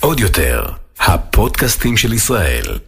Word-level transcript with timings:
עוד 0.00 0.20
יותר, 0.20 0.64
הפודקאסטים 1.00 1.96
של 1.96 2.12
ישראל. 2.12 2.78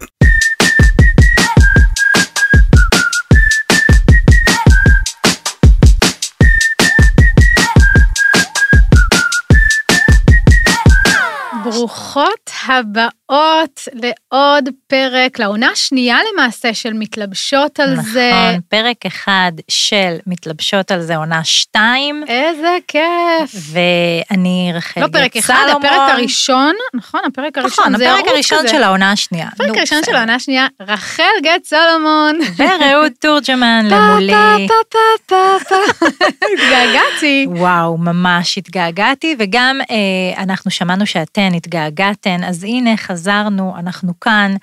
ברוכות 11.65 12.42
הבאות 12.67 13.89
לעוד 13.93 14.69
פרק, 14.87 15.39
לעונה 15.39 15.69
השנייה 15.73 16.19
למעשה 16.33 16.75
של 16.75 16.93
מתלבשות 16.93 17.81
על 17.81 17.97
זה. 18.01 18.31
נכון, 18.33 18.61
פרק 18.69 19.07
אחד 19.07 19.53
של 19.69 20.17
מתלבשות 20.27 20.91
על 20.91 21.01
זה, 21.01 21.17
עונה 21.17 21.45
שתיים. 21.45 22.25
איזה 22.29 22.77
כיף. 22.89 23.51
ואני 23.73 24.73
רחל 24.75 25.01
לא 25.01 25.07
פרק 25.07 25.37
אחד, 25.37 25.55
סלומון. 25.55 25.85
הפרק 25.87 26.11
הראשון, 26.11 26.75
נכון, 26.95 27.21
הפרק 27.27 27.59
הראשון 27.59 27.85
נכון, 27.85 27.99
זה 27.99 28.15
הפרק 28.15 28.29
הראשון 28.29 28.59
כזה. 28.59 28.69
של 28.69 28.83
העונה 28.83 29.13
השנייה. 29.13 29.49
הפרק 29.53 29.69
נו, 29.69 29.75
הראשון 29.77 29.99
של. 30.07 30.15
העונה 30.15 30.35
השנייה, 30.35 30.67
רחל 30.81 31.23
גט 31.43 31.65
סולומון. 31.65 32.39
ורעות 32.59 33.13
תורג'מן 33.21 33.87
למולי. 33.91 34.33
פה 34.69 34.75
פה 34.89 34.97
פה 35.27 35.65
פה 35.69 35.77
פה. 35.99 36.07
התגעגעתי. 36.53 37.47
וואו, 37.49 37.99
ממש 37.99 38.59
התגעגעתי, 38.59 39.37
וגם 39.39 39.81
אה, 39.91 40.43
אנחנו 40.43 40.71
שמענו 40.71 41.07
שאתן 41.07 41.55
התגעגעתן, 41.55 42.45
אז 42.53 42.65
הנה 42.65 42.97
חזרנו, 42.97 43.75
אנחנו 43.79 44.21
כאן. 44.21 44.57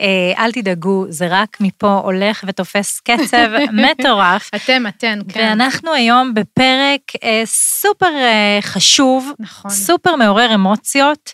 אה, 0.00 0.44
אל 0.44 0.52
תדאגו, 0.52 1.06
זה 1.08 1.26
רק 1.30 1.56
מפה 1.60 2.00
הולך 2.04 2.44
ותופס 2.46 3.00
קצב 3.00 3.48
מטורף. 3.84 4.50
אתם, 4.54 4.84
אתן, 4.88 5.18
כן. 5.28 5.40
ואנחנו 5.40 5.92
היום 5.92 6.34
בפרק 6.34 7.00
אה, 7.22 7.42
סופר 7.44 8.14
אה, 8.16 8.58
חשוב, 8.62 9.32
נכון. 9.38 9.70
סופר 9.70 10.16
מעורר 10.16 10.54
אמוציות, 10.54 11.32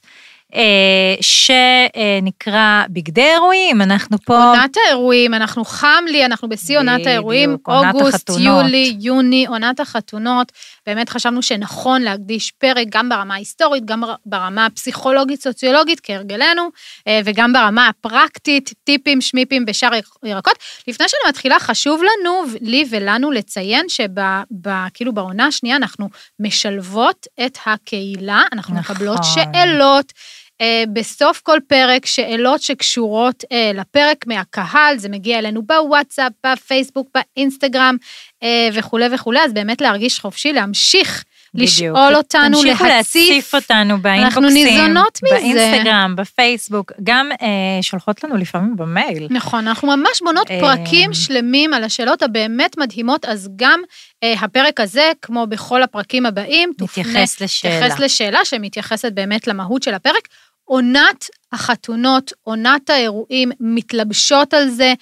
שנקרא 1.21 2.85
בגדי 2.89 3.23
אירועים, 3.23 3.83
אנחנו 3.83 4.19
פה... 4.25 4.45
עונת 4.45 4.77
האירועים, 4.87 5.35
אנחנו 5.35 5.65
חם 5.65 6.05
לי, 6.07 6.25
אנחנו 6.25 6.49
בשיא 6.49 6.79
עונת 6.79 6.95
בדיוק, 6.95 7.09
האירועים, 7.09 7.57
עונת 7.67 7.95
אוגוסט, 7.95 8.15
החתונות. 8.15 8.65
יולי, 8.65 8.97
יוני, 9.01 9.47
עונת 9.47 9.81
החתונות. 9.81 10.53
באמת 10.87 11.09
חשבנו 11.09 11.43
שנכון 11.43 12.03
להקדיש 12.03 12.51
פרק 12.51 12.87
גם 12.91 13.09
ברמה 13.09 13.35
ההיסטורית, 13.35 13.85
גם 13.85 14.03
ברמה 14.27 14.67
הפסיכולוגית-סוציולוגית, 14.67 16.01
כהרגלנו, 16.03 16.69
אה, 17.09 17.21
וגם 17.25 17.53
ברמה 17.53 17.89
הפרקטית, 17.89 18.75
טיפים, 18.85 19.21
שמיפים 19.21 19.65
ושאר 19.69 19.91
ירקות. 20.25 20.59
לפני 20.89 21.09
שאני 21.09 21.21
מתחילה, 21.29 21.61
חשוב 21.61 22.01
לנו, 22.03 22.45
לי 22.61 22.85
ולנו, 22.91 23.31
לציין 23.31 23.87
שכאילו 23.89 25.13
בעונה 25.13 25.47
השנייה 25.47 25.77
אנחנו 25.77 26.09
משלבות 26.41 27.27
את 27.47 27.59
הקהילה, 27.67 28.43
אנחנו 28.53 28.75
נכון. 28.75 28.95
מקבלות 28.95 29.21
שאלות. 29.25 30.13
אה, 30.61 30.85
בסוף 30.93 31.41
כל 31.43 31.59
פרק, 31.69 32.07
שאלות 32.07 32.63
שקשורות 32.63 33.45
אה, 33.53 33.71
לפרק 33.75 34.27
מהקהל, 34.27 34.99
זה 34.99 35.09
מגיע 35.09 35.39
אלינו 35.39 35.63
בוואטסאפ, 35.63 36.33
בפייסבוק, 36.47 37.09
באינסטגרם 37.15 37.97
אה, 38.43 38.69
וכולי 38.75 39.07
וכולי, 39.13 39.41
אז 39.41 39.53
באמת 39.53 39.81
להרגיש 39.81 40.19
חופשי, 40.21 40.53
להמשיך 40.53 41.25
בדיוק. 41.55 41.69
לשאול 41.71 42.15
אותנו, 42.17 42.63
תמשיכו 42.63 42.85
להציף. 42.85 43.31
להציף 43.31 43.55
אותנו 43.55 43.99
באינבוקסים. 44.03 44.45
אנחנו 44.45 44.49
ניזונות 44.49 45.19
מזה. 45.23 45.35
באינסטגרם, 45.35 46.15
בפייסבוק, 46.17 46.93
גם 47.03 47.29
אה, 47.43 47.47
שולחות 47.83 48.25
לנו 48.25 48.37
לפעמים 48.37 48.77
במייל. 48.77 49.27
נכון, 49.31 49.69
אנחנו 49.69 49.89
ממש 49.97 50.23
בונות 50.25 50.51
אה, 50.51 50.61
פרקים 50.61 51.15
שלמים 51.15 51.75
על 51.75 51.85
השאלות 51.85 52.23
הבאמת 52.23 52.79
מדהימות, 52.79 53.25
אז 53.25 53.49
גם 53.57 53.81
אה, 54.23 54.35
הפרק 54.41 54.81
הזה, 54.81 55.11
כמו 55.23 55.47
בכל 55.47 55.83
הפרקים 55.83 56.27
הבאים, 56.27 56.73
תופנה- 56.79 57.05
מתייחס 57.09 57.41
לשאלה. 57.41 57.77
מתייחס 57.79 58.01
לשאלה 58.01 58.45
שמתייחסת 58.45 59.13
באמת 59.13 59.47
למהות 59.47 59.83
של 59.83 59.95
הפרק. 59.95 60.29
עונת 60.71 61.25
החתונות, 61.53 62.33
עונת 62.43 62.91
האירועים, 62.91 63.51
מתלבשות 63.61 64.55
על 64.55 64.69
זה. 64.69 64.95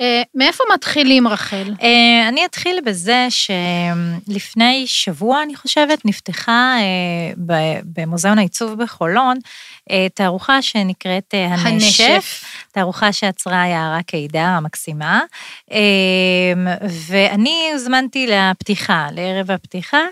אה, 0.00 0.22
מאיפה 0.34 0.64
מתחילים, 0.74 1.28
רחל? 1.28 1.74
אה, 1.82 2.28
אני 2.28 2.44
אתחיל 2.44 2.80
בזה 2.84 3.26
שלפני 3.30 4.84
שבוע, 4.86 5.42
אני 5.42 5.56
חושבת, 5.56 6.04
נפתחה 6.04 6.74
אה, 6.78 7.32
במוזיאון 7.84 8.38
העיצוב 8.38 8.82
בחולון 8.82 9.38
אה, 9.90 10.06
תערוכה 10.14 10.62
שנקראת 10.62 11.34
אה, 11.34 11.46
הנשף. 11.46 12.00
הנשף. 12.00 12.44
תערוכה 12.72 13.12
שעצרה 13.12 13.66
יערה 13.66 14.02
קידר 14.02 14.40
המקסימה, 14.40 15.20
אה, 15.72 16.78
ואני 17.08 17.70
הוזמנתי 17.72 18.26
לפתיחה, 18.26 19.06
לערב 19.12 19.50
הפתיחה, 19.50 20.02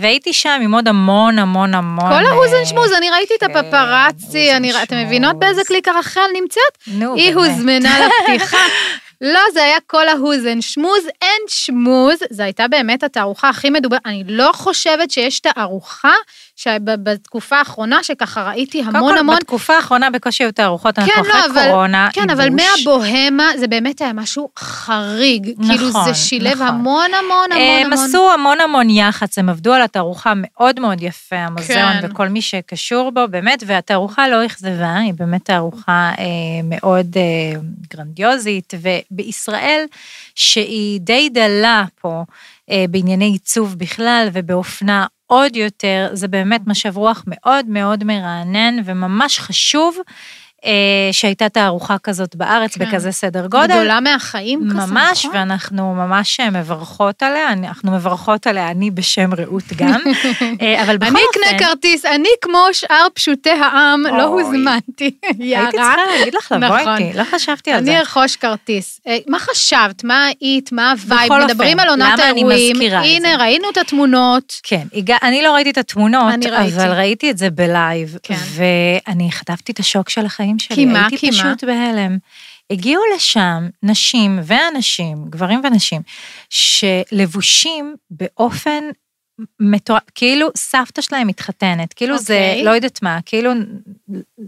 והייתי 0.00 0.32
שם 0.32 0.60
עם 0.62 0.74
עוד 0.74 0.88
המון 0.88 1.38
המון 1.38 1.74
המון... 1.74 2.10
כל 2.10 2.26
ההוזן 2.26 2.56
אה, 2.56 2.66
שמוז, 2.66 2.92
אני 2.92 3.10
ראיתי 3.10 3.34
את 3.34 3.44
כן, 3.44 3.56
הפפרצי, 3.56 4.50
אתם. 4.82 4.96
מבינות 4.96 5.38
באיזה 5.38 5.64
קליקה 5.64 5.92
רחל 5.98 6.26
נמצאת? 6.40 6.62
נו, 6.86 7.14
היא 7.14 7.34
באמת. 7.34 7.48
הוזמנה 7.48 7.98
לפתיחה. 8.06 8.56
לא, 9.20 9.40
זה 9.52 9.62
היה 9.62 9.78
כל 9.86 10.08
ההוזן. 10.08 10.60
שמוז 10.60 11.04
אין 11.22 11.42
שמוז, 11.48 12.18
זו 12.30 12.42
הייתה 12.42 12.68
באמת 12.68 13.02
התערוכה 13.02 13.48
הכי 13.48 13.70
מדוברת. 13.70 14.00
אני 14.06 14.24
לא 14.26 14.50
חושבת 14.54 15.10
שיש 15.10 15.40
תערוכה 15.40 16.14
שבתקופה 16.56 17.56
האחרונה 17.58 18.02
שככה 18.02 18.42
ראיתי 18.48 18.84
קודם 18.84 18.96
המון 18.96 19.12
כל, 19.12 19.18
המון... 19.18 19.36
בתקופה 19.36 19.76
האחרונה 19.76 20.10
בקושי 20.10 20.44
היו 20.44 20.52
תערוכות, 20.52 20.98
אנחנו 20.98 21.12
כן, 21.14 21.20
אחרי 21.20 21.32
לא, 21.32 21.46
אבל- 21.46 21.70
קורונה, 21.70 22.08
כן, 22.12 22.30
אבל 22.30 22.44
ייבוש. 22.44 22.62
מהבוהמה 22.86 23.48
זה 23.58 23.66
באמת 23.66 24.00
היה 24.00 24.12
משהו 24.12 24.48
חריג. 24.58 25.50
כאילו 25.66 25.88
נכון, 25.88 26.04
זה 26.04 26.14
שילב 26.14 26.52
נכון. 26.52 26.66
המון 26.66 27.10
המון 27.14 27.52
המון 27.52 27.52
הם 27.52 27.92
המון. 27.92 28.04
עשו 28.08 28.32
המון 28.32 28.60
המון 28.60 28.90
יח"צ, 28.90 29.38
הם 29.38 29.48
עבדו 29.48 29.72
על 29.72 29.82
התערוכה 29.82 30.32
מאוד 30.36 30.80
מאוד 30.80 31.02
יפה, 31.02 31.36
המוזיאון 31.36 31.92
כן. 32.00 32.08
וכל 32.10 32.28
מי 32.28 32.42
שקשור 32.42 33.10
בו, 33.12 33.20
באמת, 33.30 33.62
והתערוכה 33.66 34.28
לא 34.28 34.46
אכזבה, 34.46 34.96
היא 34.96 35.14
באמת 35.14 35.44
תערוכה 35.44 36.10
אה, 36.18 36.24
מאוד 36.64 37.16
אה, 37.16 37.60
גרנדיוזית, 37.94 38.74
ובישראל, 39.10 39.84
שהיא 40.34 41.00
די 41.00 41.28
דלה 41.28 41.84
פה 42.00 42.24
אה, 42.70 42.84
בענייני 42.90 43.24
עיצוב 43.24 43.74
בכלל 43.78 44.28
ובאופנה 44.32 45.06
עוד 45.26 45.56
יותר, 45.56 46.08
זה 46.12 46.28
באמת 46.28 46.60
משב 46.66 46.96
רוח 46.96 47.24
מאוד 47.26 47.66
מאוד 47.68 48.04
מרענן 48.04 48.76
וממש 48.84 49.38
חשוב. 49.38 49.96
אה, 50.66 50.72
שהייתה 51.12 51.48
תערוכה 51.48 51.98
כזאת 51.98 52.36
בארץ 52.36 52.78
כן. 52.78 52.86
בכזה 52.86 53.12
סדר 53.12 53.46
גודל. 53.46 53.74
גדולה 53.74 54.00
מהחיים 54.00 54.60
כזה, 54.70 54.92
ממש, 54.92 55.24
נכון? 55.24 55.36
ואנחנו 55.36 55.94
ממש 55.94 56.40
מברכות 56.40 57.22
עליה, 57.22 57.52
אנחנו 57.52 57.92
מברכות 57.92 58.46
עליה, 58.46 58.70
אני 58.70 58.90
בשם 58.90 59.34
רעות 59.34 59.64
גם, 59.76 60.00
אה, 60.62 60.82
אבל 60.82 60.96
בכל 60.96 61.06
אני 61.10 61.20
אופן... 61.28 61.40
אקנה 61.50 61.66
כרטיס, 61.66 62.04
אני 62.04 62.28
כמו 62.42 62.66
שאר 62.72 63.06
פשוטי 63.14 63.50
העם, 63.50 64.02
לא. 64.02 64.22
הוזמנתי, 64.22 65.10
יערה. 65.38 65.64
הייתי 65.64 65.76
צריכה 65.76 66.18
להגיד 66.18 66.34
לך 66.34 66.52
לבוא 66.52 66.78
נכון. 66.78 66.96
איתי, 67.02 67.18
לא 67.18 67.24
חשבתי 67.24 67.70
על 67.70 67.76
אני 67.76 67.86
זה. 67.86 67.98
ארכוש 67.98 68.36
כרטיס. 68.36 69.00
אה, 69.06 69.18
מה 69.28 69.38
חשבת? 69.38 70.04
מה 70.04 70.26
היית? 70.40 70.72
מה 70.72 70.90
ה 70.90 70.97
vibe? 70.97 71.32
מדברים 71.32 71.80
על 71.80 71.88
עונת 71.88 72.20
אני 72.20 72.22
האירועים. 72.22 72.76
הנה? 72.80 73.36
ראינו 73.36 73.70
את 73.70 73.76
התמונות. 73.76 74.52
כן, 74.62 74.86
אני 75.22 75.42
לא 75.42 75.54
ראיתי 75.54 75.70
את 75.70 75.78
התמונות, 75.78 76.34
אני. 76.34 76.46
אבל 76.48 76.92
ראיתי 76.92 77.30
את 77.30 77.38
זה 77.38 77.50
בלייב, 77.50 78.18
כן. 78.22 78.34
ואני 78.54 79.32
חטפתי 79.32 79.72
את 79.72 79.78
השוק 79.78 80.08
של 80.08 80.26
החיים 80.26 80.55
שלי, 80.58 80.76
כי 80.76 80.86
מה? 80.86 81.00
הייתי 81.00 81.18
כי 81.18 81.30
מה? 81.30 81.32
פשוט 81.32 81.64
בהלם. 81.64 82.18
הגיעו 82.70 83.02
לשם 83.14 83.68
נשים 83.82 84.40
ואנשים, 84.44 85.24
גברים 85.28 85.60
ונשים, 85.64 86.02
שלבושים 86.50 87.94
באופן 88.10 88.84
מתואר, 89.60 89.98
כאילו 90.14 90.48
סבתא 90.56 91.02
שלהם 91.02 91.26
מתחתנת, 91.26 91.92
כאילו 91.92 92.18
זה, 92.18 92.48
אוקיי. 92.50 92.64
לא 92.64 92.70
יודעת 92.70 93.02
מה, 93.02 93.18
כאילו 93.26 93.52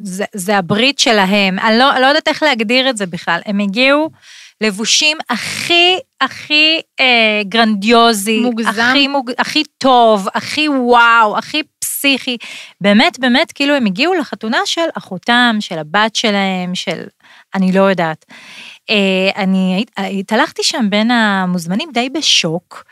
זה, 0.02 0.24
זה 0.34 0.58
הברית 0.58 0.98
שלהם, 0.98 1.58
אני 1.58 1.78
לא, 1.78 1.98
לא 2.00 2.06
יודעת 2.06 2.28
איך 2.28 2.42
להגדיר 2.42 2.90
את 2.90 2.96
זה 2.96 3.06
בכלל, 3.06 3.40
הם 3.46 3.58
הגיעו 3.58 4.10
לבושים 4.60 5.18
הכי, 5.30 5.98
הכי 6.20 6.80
אה, 7.00 7.42
גרנדיוזי, 7.44 8.40
מוגזם. 8.40 8.68
הכי, 8.68 9.08
מוג, 9.08 9.30
הכי 9.38 9.62
טוב, 9.78 10.28
הכי 10.34 10.68
וואו, 10.68 11.38
הכי 11.38 11.62
פסיכי, 11.98 12.36
באמת, 12.80 13.18
באמת, 13.18 13.52
כאילו 13.52 13.74
הם 13.74 13.86
הגיעו 13.86 14.14
לחתונה 14.14 14.58
של 14.64 14.88
אחותם, 14.94 15.56
של 15.60 15.78
הבת 15.78 16.16
שלהם, 16.16 16.74
של, 16.74 17.02
אני 17.54 17.72
לא 17.72 17.80
יודעת. 17.80 18.24
אה, 18.90 19.30
אני 19.36 19.84
התהלכתי 19.98 20.62
שם 20.62 20.86
בין 20.90 21.10
המוזמנים 21.10 21.90
די 21.94 22.10
בשוק. 22.10 22.84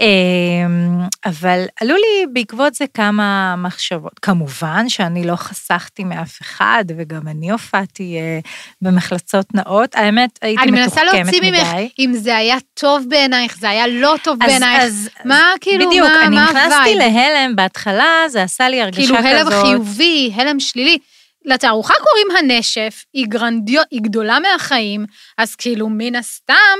אמ, 0.00 0.98
אבל 1.26 1.64
עלו 1.80 1.94
לי 1.94 2.26
בעקבות 2.32 2.74
זה 2.74 2.84
כמה 2.94 3.54
מחשבות. 3.56 4.12
כמובן 4.22 4.88
שאני 4.88 5.26
לא 5.26 5.36
חסכתי 5.36 6.04
מאף 6.04 6.40
אחד, 6.42 6.84
וגם 6.98 7.28
אני 7.28 7.50
הופעתי 7.50 8.16
אה, 8.18 8.38
במחלצות 8.82 9.46
נאות. 9.54 9.94
האמת, 9.94 10.38
הייתי 10.42 10.62
אני 10.62 10.70
מנסה 10.70 11.00
מתוחכמת 11.02 11.24
להוציא 11.24 11.50
ממך 11.50 11.68
מדי. 11.74 11.88
אם 11.98 12.12
זה 12.14 12.36
היה 12.36 12.56
טוב 12.74 13.04
בעינייך, 13.08 13.58
זה 13.58 13.68
היה 13.70 13.86
לא 13.86 14.14
טוב 14.22 14.42
אז- 14.42 14.48
בעינייך. 14.50 14.82
אז- 14.82 15.08
מה 15.24 15.52
כאילו, 15.60 15.86
בדיוק, 15.90 16.08
מה 16.08 16.26
אני 16.26 16.34
מה 16.36 16.44
נכנסתי 16.44 16.74
הווייב? 16.74 16.98
להלם 16.98 17.56
בהתחלה, 17.56 18.12
זה 18.28 18.42
עשה 18.42 18.68
לי 18.68 18.82
הרגשה 18.82 18.98
כאילו 19.00 19.16
כזאת. 19.16 19.52
הלם 19.52 19.62
חיובי, 19.66 20.32
הלם 20.34 20.60
שלילי. 20.60 20.98
לתערוכה 21.44 21.94
קוראים 21.94 22.26
הנשף, 22.52 23.04
היא 23.14 23.26
גרנדיו, 23.28 23.82
היא 23.90 24.00
גדולה 24.02 24.38
מהחיים, 24.40 25.06
אז 25.38 25.54
כאילו 25.54 25.88
מן 25.90 26.16
הסתם 26.16 26.78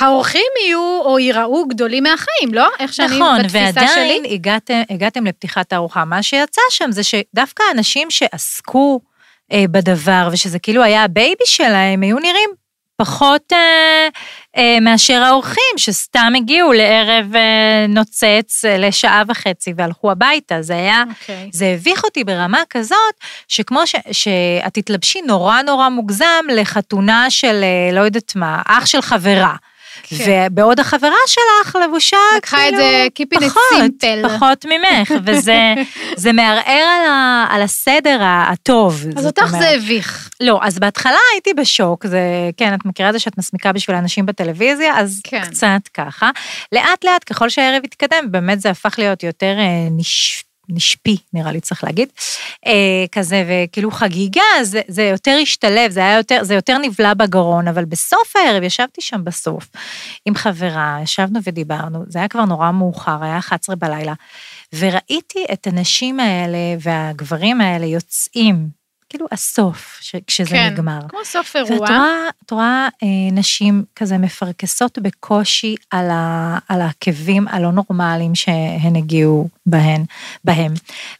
האורחים 0.00 0.46
יהיו 0.64 1.00
או 1.04 1.18
ייראו 1.18 1.68
גדולים 1.68 2.02
מהחיים, 2.02 2.54
לא? 2.54 2.68
איך 2.80 2.92
שאני, 2.92 3.16
נכון, 3.16 3.38
בתפיסה 3.38 3.58
ועדיין 3.58 3.88
שלי. 3.88 4.34
הגעתם, 4.34 4.82
הגעתם 4.90 5.26
לפתיחת 5.26 5.72
הארוחה. 5.72 6.04
מה 6.04 6.22
שיצא 6.22 6.62
שם 6.70 6.92
זה 6.92 7.02
שדווקא 7.02 7.62
אנשים 7.74 8.10
שעסקו 8.10 9.00
אה, 9.52 9.64
בדבר, 9.70 10.28
ושזה 10.32 10.58
כאילו 10.58 10.82
היה 10.82 11.04
ה 11.04 11.12
baby 11.12 11.46
שלהם, 11.46 12.02
היו 12.02 12.18
נראים 12.18 12.50
פחות 13.00 13.52
אה, 13.52 14.08
אה, 14.56 14.80
מאשר 14.80 15.22
האורחים, 15.22 15.74
שסתם 15.76 16.32
הגיעו 16.36 16.72
לערב 16.72 17.36
אה, 17.36 17.86
נוצץ 17.88 18.64
אה, 18.64 18.78
לשעה 18.78 19.22
וחצי 19.28 19.72
והלכו 19.76 20.10
הביתה. 20.10 20.62
זה 20.62 20.72
היה, 20.72 21.04
אוקיי. 21.10 21.48
זה 21.52 21.66
הביך 21.66 22.04
אותי 22.04 22.24
ברמה 22.24 22.62
כזאת, 22.70 23.14
שכמו 23.48 23.86
ש, 23.86 23.94
שאת 24.12 24.74
תתלבשי 24.74 25.22
נורא 25.22 25.62
נורא 25.62 25.88
מוגזם 25.88 26.44
לחתונה 26.54 27.30
של, 27.30 27.60
אה, 27.62 27.94
לא 27.94 28.00
יודעת 28.00 28.32
מה, 28.36 28.62
אח 28.66 28.86
של 28.86 29.00
חברה. 29.02 29.54
כן. 30.02 30.46
ובעוד 30.46 30.80
החברה 30.80 31.16
שלך 31.26 31.76
לבושה 31.84 32.16
לקחה 32.36 32.68
את 32.68 32.74
זה 32.76 33.06
keeping 33.18 33.42
it 33.42 33.48
פחות. 33.48 34.04
פחות 34.22 34.64
ממך, 34.64 35.12
וזה 35.24 35.74
זה 36.16 36.32
מערער 36.32 36.84
על, 37.00 37.06
ה, 37.06 37.46
על 37.50 37.62
הסדר 37.62 38.18
הטוב. 38.22 39.04
אז 39.16 39.26
אותך 39.26 39.46
זה. 39.46 39.70
הביך. 39.70 40.30
לא, 40.40 40.60
אז 40.62 40.78
בהתחלה 40.78 41.18
הייתי 41.32 41.54
בשוק, 41.54 42.06
זה, 42.06 42.20
כן, 42.56 42.74
את 42.74 42.84
מכירה 42.84 43.08
את 43.08 43.12
זה 43.12 43.18
שאת 43.18 43.38
מסמיקה 43.38 43.72
בשביל 43.72 43.96
אנשים 43.96 44.26
בטלוויזיה, 44.26 44.98
אז 44.98 45.20
כן. 45.24 45.40
קצת 45.40 45.88
ככה. 45.94 46.30
לאט 46.72 47.04
לאט, 47.04 47.24
ככל 47.26 47.48
שהערב 47.48 47.82
התקדם, 47.84 48.24
באמת 48.30 48.60
זה 48.60 48.70
הפך 48.70 48.94
להיות 48.98 49.22
יותר 49.22 49.54
אה, 49.58 49.88
נש... 49.90 50.44
נשפי, 50.72 51.16
נראה 51.32 51.52
לי 51.52 51.60
צריך 51.60 51.84
להגיד, 51.84 52.08
אה, 52.66 53.04
כזה, 53.12 53.44
וכאילו 53.48 53.90
חגיגה, 53.90 54.42
זה, 54.62 54.80
זה 54.88 55.02
יותר 55.02 55.38
השתלב, 55.42 55.90
זה 55.90 56.14
יותר, 56.16 56.44
זה 56.44 56.54
יותר 56.54 56.78
נבלע 56.78 57.14
בגרון, 57.14 57.68
אבל 57.68 57.84
בסוף 57.84 58.36
הערב, 58.36 58.62
ישבתי 58.62 59.00
שם 59.00 59.24
בסוף 59.24 59.68
עם 60.26 60.34
חברה, 60.34 60.98
ישבנו 61.02 61.40
ודיברנו, 61.44 62.04
זה 62.08 62.18
היה 62.18 62.28
כבר 62.28 62.44
נורא 62.44 62.70
מאוחר, 62.70 63.18
היה 63.22 63.38
11 63.38 63.76
בלילה, 63.76 64.14
וראיתי 64.78 65.44
את 65.52 65.66
הנשים 65.66 66.20
האלה 66.20 66.58
והגברים 66.80 67.60
האלה 67.60 67.86
יוצאים, 67.86 68.79
כאילו 69.10 69.26
הסוף, 69.32 69.98
ש, 70.00 70.16
כשזה 70.26 70.50
כן, 70.50 70.70
נגמר. 70.72 71.00
כמו 71.08 71.24
סוף 71.24 71.56
ואת 71.56 71.70
אירוע. 71.70 71.88
רואה, 71.88 72.28
את 72.46 72.50
רואה 72.50 72.88
אה, 73.02 73.08
נשים 73.32 73.84
כזה 73.96 74.18
מפרכסות 74.18 74.98
בקושי 74.98 75.76
על, 75.90 76.10
ה, 76.10 76.58
על 76.68 76.80
העקבים 76.80 77.48
הלא 77.48 77.70
נורמליים 77.72 78.34
שהן 78.34 78.96
הגיעו 78.96 79.48
בהן, 79.66 80.04
בהם, 80.44 80.72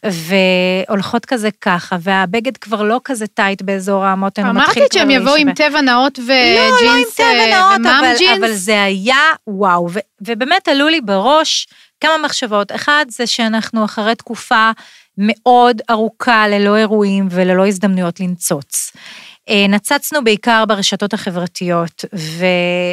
והולכות 0.03 1.25
כזה 1.25 1.49
ככה, 1.61 1.97
והבגד 2.01 2.57
כבר 2.57 2.83
לא 2.83 3.01
כזה 3.03 3.27
טייט 3.27 3.61
באזור 3.61 4.15
מתחיל 4.15 4.45
אמרתי 4.45 4.79
שהם 4.93 5.09
יבואו 5.09 5.35
עם. 5.35 5.53
טבע 5.53 5.81
נאות 5.81 6.19
לא, 6.19 6.25
לא 6.25 6.67
עם 6.67 6.73
וג'ינס 6.73 7.15
טבע 7.15 7.25
אה, 7.25 7.59
נאות, 7.59 7.79
ומאם 7.79 7.93
אבל, 7.99 8.17
ג'ינס. 8.17 8.37
אבל 8.37 8.51
זה 8.51 8.83
היה 8.83 9.23
וואו, 9.47 9.87
ו, 9.91 9.99
ובאמת 10.21 10.67
עלו 10.67 10.87
לי 10.87 11.01
בראש 11.01 11.67
כמה 12.01 12.17
מחשבות. 12.17 12.71
אחד, 12.71 13.05
זה 13.09 13.27
שאנחנו 13.27 13.85
אחרי 13.85 14.15
תקופה 14.15 14.71
מאוד 15.17 15.81
ארוכה 15.89 16.47
ללא 16.47 16.77
אירועים 16.77 17.27
וללא 17.31 17.67
הזדמנויות 17.67 18.19
לנצוץ. 18.19 18.91
אה, 19.49 19.65
נצצנו 19.69 20.23
בעיקר 20.23 20.63
ברשתות 20.67 21.13
החברתיות, 21.13 22.05
ו, 22.15 22.45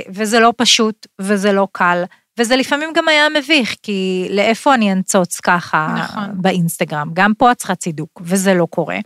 וזה 0.09 0.41
לא 0.41 0.53
פשוט 0.57 1.07
וזה 1.21 1.53
לא 1.53 1.69
קל. 1.73 2.05
וזה 2.39 2.57
לפעמים 2.57 2.93
גם 2.95 3.09
היה 3.09 3.27
מביך, 3.29 3.75
כי 3.83 4.29
לאיפה 4.31 4.75
אני 4.75 4.93
אנצוץ 4.93 5.41
ככה 5.41 5.95
נכון. 5.99 6.25
באינסטגרם? 6.35 7.11
גם 7.15 7.35
פה 7.35 7.53
את 7.53 7.57
צריכה 7.57 7.75
צידוק, 7.75 8.21
וזה 8.25 8.55
לא 8.55 8.67
קורה. 8.71 8.99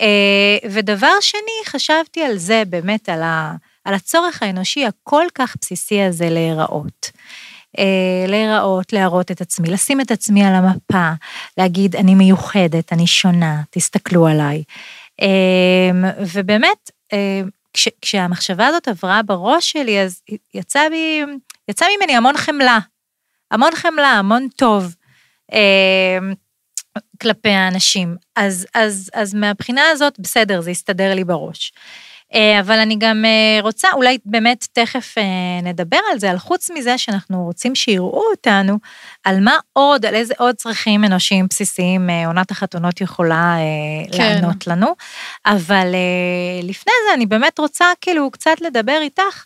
אה, 0.00 0.56
ודבר 0.70 1.12
שני, 1.20 1.66
חשבתי 1.66 2.22
על 2.22 2.36
זה, 2.36 2.62
באמת, 2.66 3.08
על, 3.08 3.22
ה, 3.22 3.54
על 3.84 3.94
הצורך 3.94 4.42
האנושי 4.42 4.86
הכל 4.86 5.24
כך 5.34 5.56
בסיסי 5.60 6.02
הזה 6.02 6.30
להיראות. 6.30 7.10
אה, 7.78 8.24
להיראות, 8.28 8.92
להראות 8.92 9.30
את 9.30 9.40
עצמי, 9.40 9.70
לשים 9.70 10.00
את 10.00 10.10
עצמי 10.10 10.44
על 10.44 10.54
המפה, 10.54 11.10
להגיד, 11.58 11.96
אני 11.96 12.14
מיוחדת, 12.14 12.92
אני 12.92 13.06
שונה, 13.06 13.62
תסתכלו 13.70 14.26
עליי. 14.26 14.62
אה, 15.22 16.10
ובאמת, 16.34 16.90
אה, 17.12 17.40
כש, 17.72 17.88
כשהמחשבה 18.02 18.66
הזאת 18.66 18.88
עברה 18.88 19.22
בראש 19.22 19.72
שלי, 19.72 20.00
אז 20.00 20.22
יצא, 20.54 20.88
בי, 20.88 21.22
יצא 21.68 21.86
ממני 21.96 22.16
המון 22.16 22.36
חמלה. 22.36 22.78
המון 23.50 23.70
חמלה, 23.74 24.08
המון 24.08 24.48
טוב. 24.56 24.94
אה, 25.52 26.18
כלפי 27.20 27.48
האנשים. 27.48 28.16
אז, 28.36 28.66
אז, 28.74 29.10
אז 29.14 29.34
מהבחינה 29.34 29.82
הזאת, 29.90 30.20
בסדר, 30.20 30.60
זה 30.60 30.70
יסתדר 30.70 31.14
לי 31.14 31.24
בראש. 31.24 31.72
אה, 32.34 32.60
אבל 32.60 32.78
אני 32.78 32.96
גם 32.98 33.24
אה, 33.24 33.62
רוצה, 33.62 33.88
אולי 33.92 34.18
באמת 34.24 34.66
תכף 34.72 35.18
אה, 35.18 35.24
נדבר 35.62 35.98
על 36.12 36.18
זה, 36.18 36.30
על 36.30 36.38
חוץ 36.38 36.70
מזה 36.70 36.98
שאנחנו 36.98 37.44
רוצים 37.44 37.74
שיראו 37.74 38.22
אותנו, 38.30 38.78
על 39.24 39.40
מה 39.40 39.58
עוד, 39.72 40.06
על 40.06 40.14
איזה 40.14 40.34
עוד 40.38 40.54
צרכים 40.54 41.04
אנושיים 41.04 41.46
בסיסיים 41.50 42.10
עונת 42.26 42.50
החתונות 42.50 43.00
יכולה 43.00 43.56
כן. 44.12 44.18
לענות 44.18 44.66
לנו. 44.66 44.94
אבל 45.46 45.94
לפני 46.62 46.92
זה 47.08 47.14
אני 47.14 47.26
באמת 47.26 47.58
רוצה 47.58 47.84
כאילו 48.00 48.30
קצת 48.30 48.60
לדבר 48.60 48.98
איתך 49.00 49.44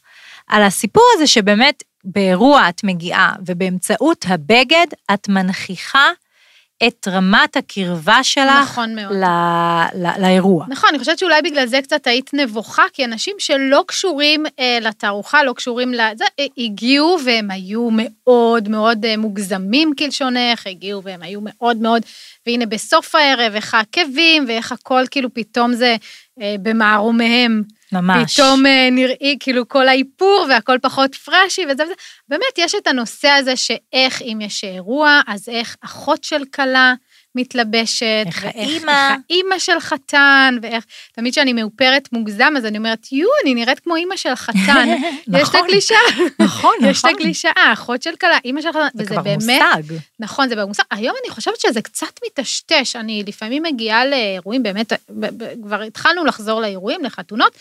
על 0.49 0.63
הסיפור 0.63 1.05
הזה 1.15 1.27
שבאמת 1.27 1.83
באירוע 2.05 2.69
את 2.69 2.85
מגיעה, 2.85 3.33
ובאמצעות 3.47 4.25
הבגד 4.29 4.87
את 5.15 5.29
מנכיחה 5.29 6.11
את 6.87 7.09
רמת 7.09 7.57
הקרבה 7.57 8.23
שלך 8.23 8.63
נכון 8.63 8.95
מאוד. 8.95 9.13
ל, 9.13 9.25
ל, 9.95 10.23
לאירוע. 10.23 10.67
נכון, 10.69 10.89
אני 10.91 10.99
חושבת 10.99 11.19
שאולי 11.19 11.43
בגלל 11.43 11.67
זה 11.67 11.83
קצת 11.83 12.07
היית 12.07 12.31
נבוכה, 12.35 12.83
כי 12.93 13.05
אנשים 13.05 13.37
שלא 13.39 13.85
קשורים 13.87 14.47
אה, 14.59 14.79
לתערוכה, 14.81 15.45
לא 15.45 15.53
קשורים 15.53 15.93
לזה, 15.93 16.25
אה, 16.39 16.47
הגיעו 16.59 17.19
והם 17.25 17.51
היו 17.51 17.89
מאוד 17.93 18.69
מאוד 18.69 19.05
אה, 19.05 19.17
מוגזמים 19.17 19.93
כלשונך, 19.99 20.67
הגיעו 20.67 21.03
והם 21.03 21.23
היו 21.23 21.41
מאוד 21.43 21.77
מאוד, 21.77 22.03
והנה 22.47 22.67
בסוף 22.67 23.15
הערב, 23.15 23.55
איך 23.55 23.75
העקבים 23.75 24.45
ואיך 24.49 24.73
הכל 24.73 25.03
כאילו 25.11 25.35
פתאום 25.35 25.73
זה 25.73 25.97
אה, 26.41 26.55
במערומיהם. 26.63 27.63
ממש. 27.93 28.35
פתאום 28.35 28.67
אה, 28.67 28.89
נראי 28.93 29.37
כאילו 29.41 29.69
כל 29.69 29.89
האיפור 29.89 30.47
והכל 30.49 30.79
פחות 30.83 31.15
פרשי 31.15 31.63
וזה 31.71 31.85
וזה. 31.85 31.95
באמת, 32.29 32.59
יש 32.59 32.75
את 32.75 32.87
הנושא 32.87 33.29
הזה 33.29 33.57
שאיך 33.57 34.23
אם 34.23 34.39
יש 34.41 34.65
אירוע, 34.65 35.21
אז 35.27 35.49
איך 35.49 35.77
אחות 35.85 36.25
של 36.25 36.45
כלה 36.55 36.95
מתלבשת. 37.35 38.25
איך 38.27 38.45
האימא. 38.45 39.11
איך 39.11 39.21
האימא 39.31 39.59
של 39.59 39.81
חתן, 39.81 40.59
ואיך, 40.63 40.85
תמיד 41.13 41.33
כשאני 41.33 41.53
מאופרת 41.53 42.09
מוגזם, 42.13 42.55
אז 42.57 42.67
אני 42.67 42.79
אומרת, 42.79 43.13
יו, 43.13 43.29
אני 43.45 43.55
נראית 43.55 43.81
כמו 43.81 43.97
אימא 43.97 44.17
של 44.17 44.35
חתן. 44.35 44.89
יש 44.95 45.09
את 45.27 45.29
נכון. 45.29 45.61
הקלישאה. 45.61 45.99
נכון, 46.39 46.75
יש 46.83 46.99
את 46.99 47.05
נכון. 47.05 47.11
הקלישאה, 47.17 47.73
אחות 47.73 48.03
של 48.03 48.17
כלה, 48.17 48.39
אימא 48.45 48.61
של 48.61 48.69
חתן, 48.69 48.89
זה 48.95 49.03
וזה 49.03 49.15
כבר 49.15 49.23
באמת, 49.23 49.41
מושג. 49.41 49.95
נכון, 50.21 50.49
זה 50.49 50.57
במושג. 50.57 50.83
היום 50.91 51.15
אני 51.25 51.31
חושבת 51.31 51.61
שזה 51.61 51.83
קצת 51.83 52.21
מטשטש. 52.27 52.97
אני 52.97 53.25
לפעמים 53.27 53.63
מגיעה 53.63 54.05
לאירועים, 54.05 54.63
באמת, 54.63 54.93
כבר 55.63 55.83
התחלנו 55.83 56.25
לחזור 56.25 56.61
לאירועים, 56.61 57.05
לחתונות, 57.05 57.53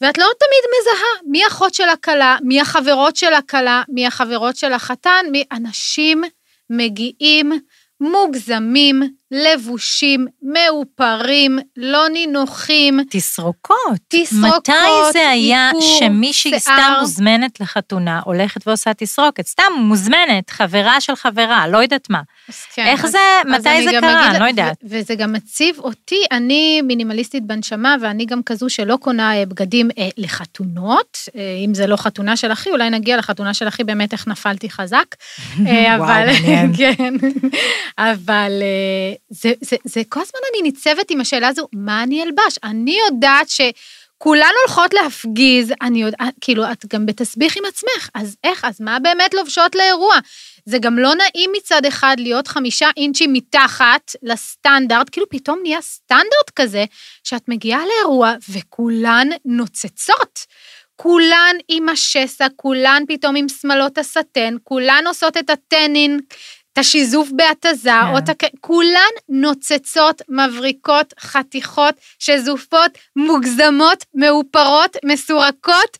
ואת 0.00 0.18
לא 0.18 0.26
תמיד 0.38 0.80
מזהה 0.80 1.30
מי 1.30 1.46
אחות 1.46 1.74
של 1.74 1.88
הכלה, 1.88 2.36
מי 2.42 2.60
החברות 2.60 3.16
של 3.16 3.34
הכלה, 3.34 3.82
מי 3.88 4.06
החברות 4.06 4.56
של 4.56 4.72
החתן, 4.72 5.26
מי... 5.32 5.44
אנשים 5.52 6.24
מגיעים 6.70 7.52
מוגזמים, 8.00 9.00
לבושים, 9.30 10.26
מאופרים, 10.42 11.58
לא 11.76 12.08
נינוחים, 12.12 13.00
תסרוקות. 13.10 13.76
תסרוקות, 14.08 14.68
מתי 14.68 14.72
זה 15.12 15.28
היה 15.28 15.70
שמישהי 15.98 16.60
סתם? 16.60 16.92
מוזמנת 17.00 17.60
לחתונה, 17.60 18.20
הולכת 18.24 18.66
ועושה 18.68 18.94
תסרוקת? 18.94 19.46
סתם 19.46 19.62
מוזמנת, 19.78 20.50
חברה 20.50 21.00
של 21.00 21.14
חברה, 21.16 21.68
לא 21.68 21.78
יודעת 21.78 22.10
מה. 22.10 22.20
אז 22.48 22.54
כן, 22.74 22.86
איך 22.86 23.04
אז- 23.04 23.10
זה, 23.10 23.18
אז 23.54 23.60
מתי 23.60 23.84
זה 23.84 23.90
קרה? 24.00 24.30
אני 24.30 24.38
לא 24.40 24.44
יודעת. 24.44 24.76
ו- 24.84 24.86
וזה 24.98 25.14
גם 25.14 25.32
מציב 25.32 25.78
אותי, 25.78 26.22
אני 26.32 26.82
מינימליסטית 26.82 27.46
בנשמה, 27.46 27.96
ואני 28.00 28.24
גם 28.26 28.42
כזו 28.42 28.68
שלא 28.68 28.96
קונה 29.00 29.36
אה, 29.36 29.46
בגדים 29.46 29.90
אה, 29.98 30.08
לחתונות. 30.16 31.18
אה, 31.36 31.40
אם 31.66 31.74
זה 31.74 31.86
לא 31.86 31.96
חתונה 31.96 32.36
של 32.36 32.52
אחי, 32.52 32.70
אולי 32.70 32.90
נגיע 32.90 33.16
לחתונה 33.16 33.54
של 33.54 33.68
אחי, 33.68 33.84
באמת 33.84 34.12
איך 34.12 34.28
נפלתי 34.28 34.70
חזק. 34.70 35.04
אה, 35.66 35.96
וואו, 35.98 36.08
אבל, 36.08 36.26
מעניין. 36.26 36.72
כן, 36.78 37.14
אבל 37.98 38.52
אה, 38.62 39.14
זה, 39.30 39.52
זה, 39.60 39.76
זה 39.84 40.02
כל 40.08 40.20
הזמן 40.20 40.40
אני 40.52 40.62
ניצבת 40.62 41.10
עם 41.10 41.20
השאלה 41.20 41.48
הזו, 41.48 41.68
מה 41.72 42.02
אני 42.02 42.22
אלבש? 42.22 42.58
אני 42.64 42.98
יודעת 43.08 43.48
ש... 43.48 43.60
כולן 44.22 44.50
הולכות 44.66 44.94
להפגיז, 44.94 45.72
אני 45.82 46.02
יודעת, 46.02 46.34
כאילו, 46.40 46.72
את 46.72 46.86
גם 46.92 47.06
בתסביך 47.06 47.56
עם 47.56 47.64
עצמך, 47.64 48.08
אז 48.14 48.36
איך, 48.44 48.64
אז 48.64 48.80
מה 48.80 48.98
באמת 48.98 49.34
לובשות 49.34 49.74
לאירוע? 49.74 50.14
זה 50.64 50.78
גם 50.78 50.98
לא 50.98 51.14
נעים 51.14 51.50
מצד 51.56 51.84
אחד 51.84 52.16
להיות 52.18 52.48
חמישה 52.48 52.88
אינצ'ים 52.96 53.32
מתחת 53.32 54.12
לסטנדרט, 54.22 55.08
כאילו 55.12 55.28
פתאום 55.28 55.58
נהיה 55.62 55.80
סטנדרט 55.80 56.50
כזה, 56.56 56.84
שאת 57.24 57.48
מגיעה 57.48 57.82
לאירוע 57.86 58.34
וכולן 58.48 59.28
נוצצות. 59.44 60.46
כולן 60.96 61.56
עם 61.68 61.88
השסע, 61.88 62.46
כולן 62.56 63.02
פתאום 63.08 63.36
עם 63.36 63.48
שמלות 63.48 63.98
הסטן, 63.98 64.54
כולן 64.64 65.04
עושות 65.06 65.36
את 65.36 65.50
הטנין, 65.50 66.20
את 66.72 66.78
השיזוף 66.78 67.28
בהתזה, 67.32 67.90
כן. 67.90 68.12
או 68.12 68.18
את 68.18 68.28
הכ... 68.28 68.44
כולן 68.60 69.12
נוצצות, 69.28 70.22
מבריקות, 70.28 71.14
חתיכות, 71.20 71.94
שזופות, 72.18 72.98
מוגזמות, 73.16 74.04
מאופרות, 74.14 74.96
מסורקות. 75.04 75.98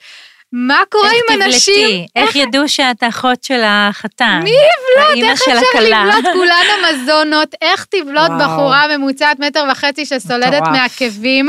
מה 0.52 0.82
קורה 0.88 1.10
עם 1.10 1.42
אנשים? 1.42 1.74
איך 1.84 1.94
תבלטי? 2.00 2.06
איך 2.16 2.36
ידעו 2.36 2.68
שאת 2.68 3.02
האחות 3.02 3.44
של 3.44 3.60
החתן? 3.64 4.40
מי 4.44 4.50
יבלוט? 4.50 5.24
איך 5.24 5.40
אפשר. 5.42 5.80
לבלוט? 5.80 6.24
כולן 6.36 6.64
המזונות, 6.74 7.54
איך 7.62 7.84
תבלוט. 7.84 8.30
בחורה 8.40 8.96
ממוצעת 8.96 9.38
מטר 9.38 9.64
וחצי 9.72 10.06
שסולדת. 10.06 10.62
מעקבים? 10.62 11.48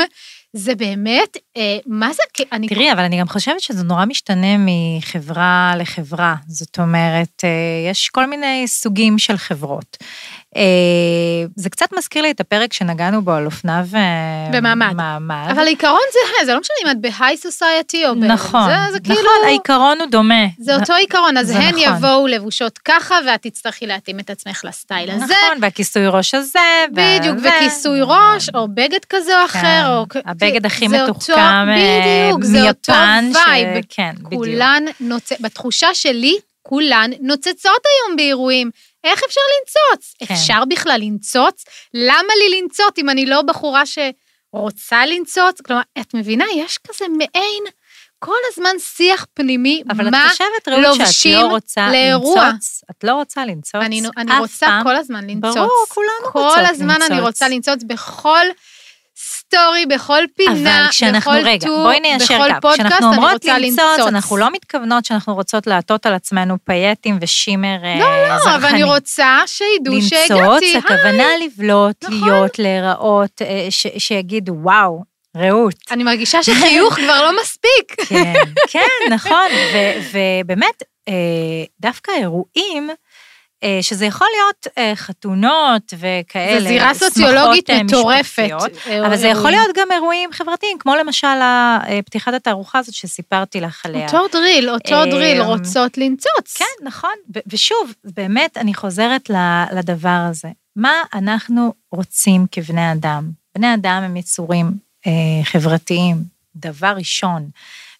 זה 0.53 0.75
באמת, 0.75 1.37
אה, 1.57 1.77
מה 1.85 2.13
זה, 2.13 2.23
כי 2.33 2.43
אני... 2.51 2.67
תראי, 2.67 2.91
אבל 2.91 3.03
אני 3.03 3.19
גם 3.19 3.27
חושבת 3.27 3.59
שזה 3.59 3.83
נורא 3.83 4.05
משתנה 4.05 4.55
מחברה 4.57 5.73
לחברה. 5.77 6.35
זאת 6.47 6.79
אומרת, 6.79 7.43
אה, 7.43 7.89
יש 7.91 8.09
כל 8.09 8.25
מיני 8.25 8.67
סוגים 8.67 9.17
של 9.17 9.37
חברות. 9.37 9.97
אה, 10.57 10.61
זה 11.55 11.69
קצת 11.69 11.89
מזכיר 11.97 12.21
לי 12.21 12.31
את 12.31 12.39
הפרק 12.39 12.73
שנגענו 12.73 13.21
בו 13.21 13.31
על 13.31 13.45
אופנה 13.45 13.83
ו... 13.85 13.97
במעמד. 14.51 14.93
מעמד. 14.93 15.47
אבל 15.51 15.63
העיקרון 15.63 15.99
זה, 16.13 16.45
זה 16.45 16.53
לא 16.53 16.59
משנה 16.59 16.75
אם 16.85 16.91
את 16.91 17.01
בהיי 17.01 17.37
סוסייטי 17.37 18.07
או 18.07 18.15
ב... 18.15 18.17
נכון, 18.17 18.69
זה, 18.69 18.91
זה 18.91 18.99
כאילו... 18.99 19.19
נכון, 19.19 19.47
העיקרון 19.47 19.99
הוא 19.99 20.07
דומה. 20.07 20.45
זה 20.59 20.75
אותו 20.75 20.93
עיקרון, 20.93 21.37
אז 21.37 21.49
הן 21.49 21.61
נכון. 21.61 21.79
יבואו 21.79 22.27
לבושות 22.27 22.77
ככה, 22.77 23.15
ואת 23.27 23.41
תצטרכי 23.41 23.87
להתאים 23.87 24.19
את 24.19 24.29
עצמך 24.29 24.61
לסטייל 24.63 25.11
הזה. 25.11 25.23
נכון, 25.23 25.57
והכיסוי 25.61 26.07
ראש 26.07 26.33
הזה. 26.33 26.59
בדיוק, 26.91 27.37
והזה. 27.43 27.49
וכיסוי 27.57 27.99
ראש, 28.01 28.49
או 28.53 28.67
בגד 28.67 29.05
כזה 29.09 29.41
או 29.41 29.47
כן, 29.47 29.59
אחר, 29.59 29.87
או... 29.87 30.05
הבגד 30.25 30.65
הכי 30.65 30.87
מתוחכם 30.87 31.33
אה, 31.37 31.63
בדיוק, 32.29 32.43
זה 32.43 32.67
אותו 32.67 32.91
מיפן, 32.91 33.31
וייב. 33.47 33.83
כן, 33.89 34.11
בדיוק. 34.15 34.33
כולן 34.33 34.83
נוצ... 34.99 35.31
בתחושה 35.39 35.87
שלי, 35.93 36.35
כולן 36.61 37.11
נוצצות 37.21 37.81
היום 37.85 38.15
באירועים. 38.15 38.69
איך 39.03 39.21
אפשר 39.27 39.41
לנצוץ? 39.59 40.13
כן. 40.27 40.33
אפשר 40.33 40.63
בכלל 40.69 40.99
לנצוץ? 41.03 41.63
למה 41.93 42.33
לי 42.39 42.61
לנצוץ 42.61 42.97
אם 42.97 43.09
אני 43.09 43.25
לא 43.25 43.41
בחורה 43.41 43.83
שרוצה 43.85 45.05
לנצוץ? 45.05 45.61
כלומר, 45.61 45.81
את 45.99 46.13
מבינה, 46.13 46.45
יש 46.55 46.77
כזה 46.87 47.05
מעין 47.17 47.63
כל 48.19 48.37
הזמן 48.51 48.75
שיח 48.79 49.25
פנימי, 49.33 49.83
אבל 49.89 50.09
מה 50.09 50.25
את 50.25 50.31
חושבת, 50.31 50.67
רעות, 50.67 50.97
שאת 51.11 51.31
לא 51.33 51.47
רוצה 51.47 51.87
לאירוע. 51.91 52.45
לנצוץ? 52.49 52.81
את 52.91 53.03
לא 53.03 53.13
רוצה 53.13 53.45
לנצוץ 53.45 53.75
אני, 53.75 54.01
אני 54.17 54.39
רוצה 54.39 54.65
פעם? 54.65 54.83
כל 54.83 54.95
הזמן 54.95 55.27
לנצוץ. 55.29 55.55
ברור, 55.55 55.85
כולנו 55.89 56.31
כל 56.31 56.39
רוצות 56.39 56.57
הזמן 56.69 57.01
אני 57.01 57.09
לנצוץ. 57.09 57.25
רוצה 57.27 57.49
לנצוץ 57.49 57.83
בכל 57.83 58.45
סטורי, 59.17 59.85
בכל 59.85 60.23
פינה, 60.35 60.79
אבל 60.81 60.89
כשאנחנו, 60.89 61.31
בכל 61.31 61.41
רגע, 61.45 61.67
טור, 61.67 61.83
בואי 61.83 61.99
ניישר 61.99 62.25
בכל 62.39 62.53
קו. 62.53 62.61
פודקאסט, 62.61 62.87
כשאנחנו 62.87 63.07
אומרות 63.15 63.45
לנצוץ. 63.45 64.07
אנחנו 64.07 64.37
לא 64.37 64.51
מתכוונות 64.51 65.05
שאנחנו 65.05 65.33
רוצות 65.35 65.67
לעטות 65.67 66.05
על 66.05 66.13
עצמנו 66.13 66.55
פייטים 66.63 67.17
ו 67.21 67.28
shimmer 67.28 67.77
לא, 67.99 68.27
לא, 68.27 68.55
אבל 68.55 68.65
אני 68.65 68.83
רוצה 68.83 69.39
שידעו 69.45 70.01
שהגעתי. 70.01 70.33
לנצוץ, 70.33 70.83
הכוונה 70.85 71.27
לבלוט, 71.45 72.03
נכון. 72.03 72.29
להיות, 72.29 72.59
להיראות, 72.59 73.41
אה, 73.41 73.67
ש- 73.69 73.87
שיגידו, 73.97 74.53
וואו, 74.53 75.03
רעות. 75.37 75.75
אני 75.91 76.03
מרגישה 76.03 76.43
שחיוך 76.43 76.93
כבר 76.93 77.21
לא 77.31 77.41
מספיק. 77.41 77.95
כן, 78.09 78.33
כן, 78.69 79.13
נכון, 79.13 79.47
ובאמת, 80.11 80.83
אה, 81.07 81.13
דווקא 81.79 82.11
אירועים, 82.11 82.89
אה, 82.89 82.95
שזה 83.81 84.05
יכול 84.05 84.27
להיות 84.37 84.67
אה, 84.77 84.95
חתונות 84.95 85.93
וכאלה, 85.93 86.59
זו 86.61 86.67
זירה 86.67 86.93
שמחות, 86.93 87.13
סוציולוגית 87.13 87.69
אה, 87.69 87.83
מטורפת. 87.83 88.49
אה, 88.87 89.07
אבל 89.07 89.17
זה 89.17 89.27
יכול. 89.27 89.51
להיות 89.51 89.69
גם 89.75 89.91
אירועים 89.91 90.29
חברתיים, 90.31 90.77
כמו 90.79 90.95
למשל 90.95 91.27
אה, 91.27 91.99
פתיחת 92.05 92.33
התערוכה 92.33 92.79
הזאת 92.79 92.93
שסיפרתי 92.95 93.61
לך 93.61 93.85
עליה. 93.85 94.05
אותו 94.05 94.27
דריל, 94.31 94.69
אותו 94.69 94.95
אה, 94.95 95.05
דריל, 95.05 95.41
רוצות 95.41 95.97
לנצוץ. 95.97 96.53
כן, 96.55 96.85
נכון. 96.85 97.13
ושוב, 97.47 97.93
באמת, 98.03 98.57
אני 98.57 98.73
חוזרת 98.73 99.29
לדבר 99.73 100.25
הזה. 100.29 100.49
מה 100.75 100.93
אנחנו 101.13 101.73
רוצים 101.91 102.45
כבני 102.51 102.91
אדם? 102.91 103.29
בני 103.55 103.73
אדם 103.73 104.01
הם 104.05 104.17
יצורים 104.17 104.71
אה, 105.07 105.11
חברתיים, 105.43 106.17
דבר 106.55 106.93
ראשון. 106.97 107.49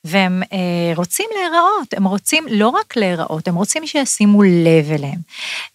והם 0.04 0.44
אה, 0.54 0.94
רוצים 0.96 1.30
להיראות, 1.34 1.94
הם 1.94 2.08
רוצים 2.08 2.46
לא 2.52 2.70
רק 2.70 2.98
להיראות, 2.98 3.48
הם 3.48 3.56
רוצים 3.56 3.88
שישימו 3.88 4.44
לב 4.44 4.92
אליהם. 4.92 5.20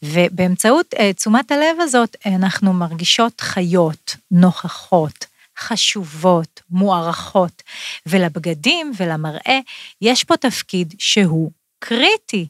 ובאמצעות 0.03 0.95
אה, 0.99 1.13
תשומת 1.13 1.53
הלב 1.53 1.81
הזאת, 1.81 2.17
אנחנו 2.27 2.73
מרגישות 2.73 3.41
חיות, 3.41 4.17
נוכחות, 4.31 5.27
חשובות, 5.59 6.61
מוערכות. 6.71 7.63
ולבגדים 8.07 8.93
ולמראה, 8.97 9.59
יש 10.03 10.25
פה 10.25 10.37
תפקיד 10.37 10.95
שהוא 10.99 11.51
קריטי. 11.79 12.47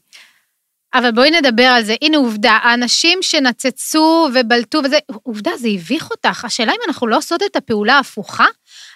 אבל 0.95 1.11
בואי 1.11 1.31
נדבר 1.31 1.63
על 1.63 1.85
זה. 1.85 1.95
הנה 2.03 2.17
עובדה, 2.17 2.53
האנשים 2.53 3.19
שנצצו 3.23 4.29
ובלטו 4.35 4.81
וזה, 4.85 4.99
עובדה, 5.23 5.51
זה 5.57 5.69
הביך 5.69 6.11
אותך. 6.11 6.45
השאלה 6.45 6.73
אם 6.73 6.79
אנחנו 6.89 7.07
לא 7.07 7.17
עושות 7.17 7.43
את 7.43 7.57
הפעולה 7.57 7.95
ההפוכה? 7.95 8.47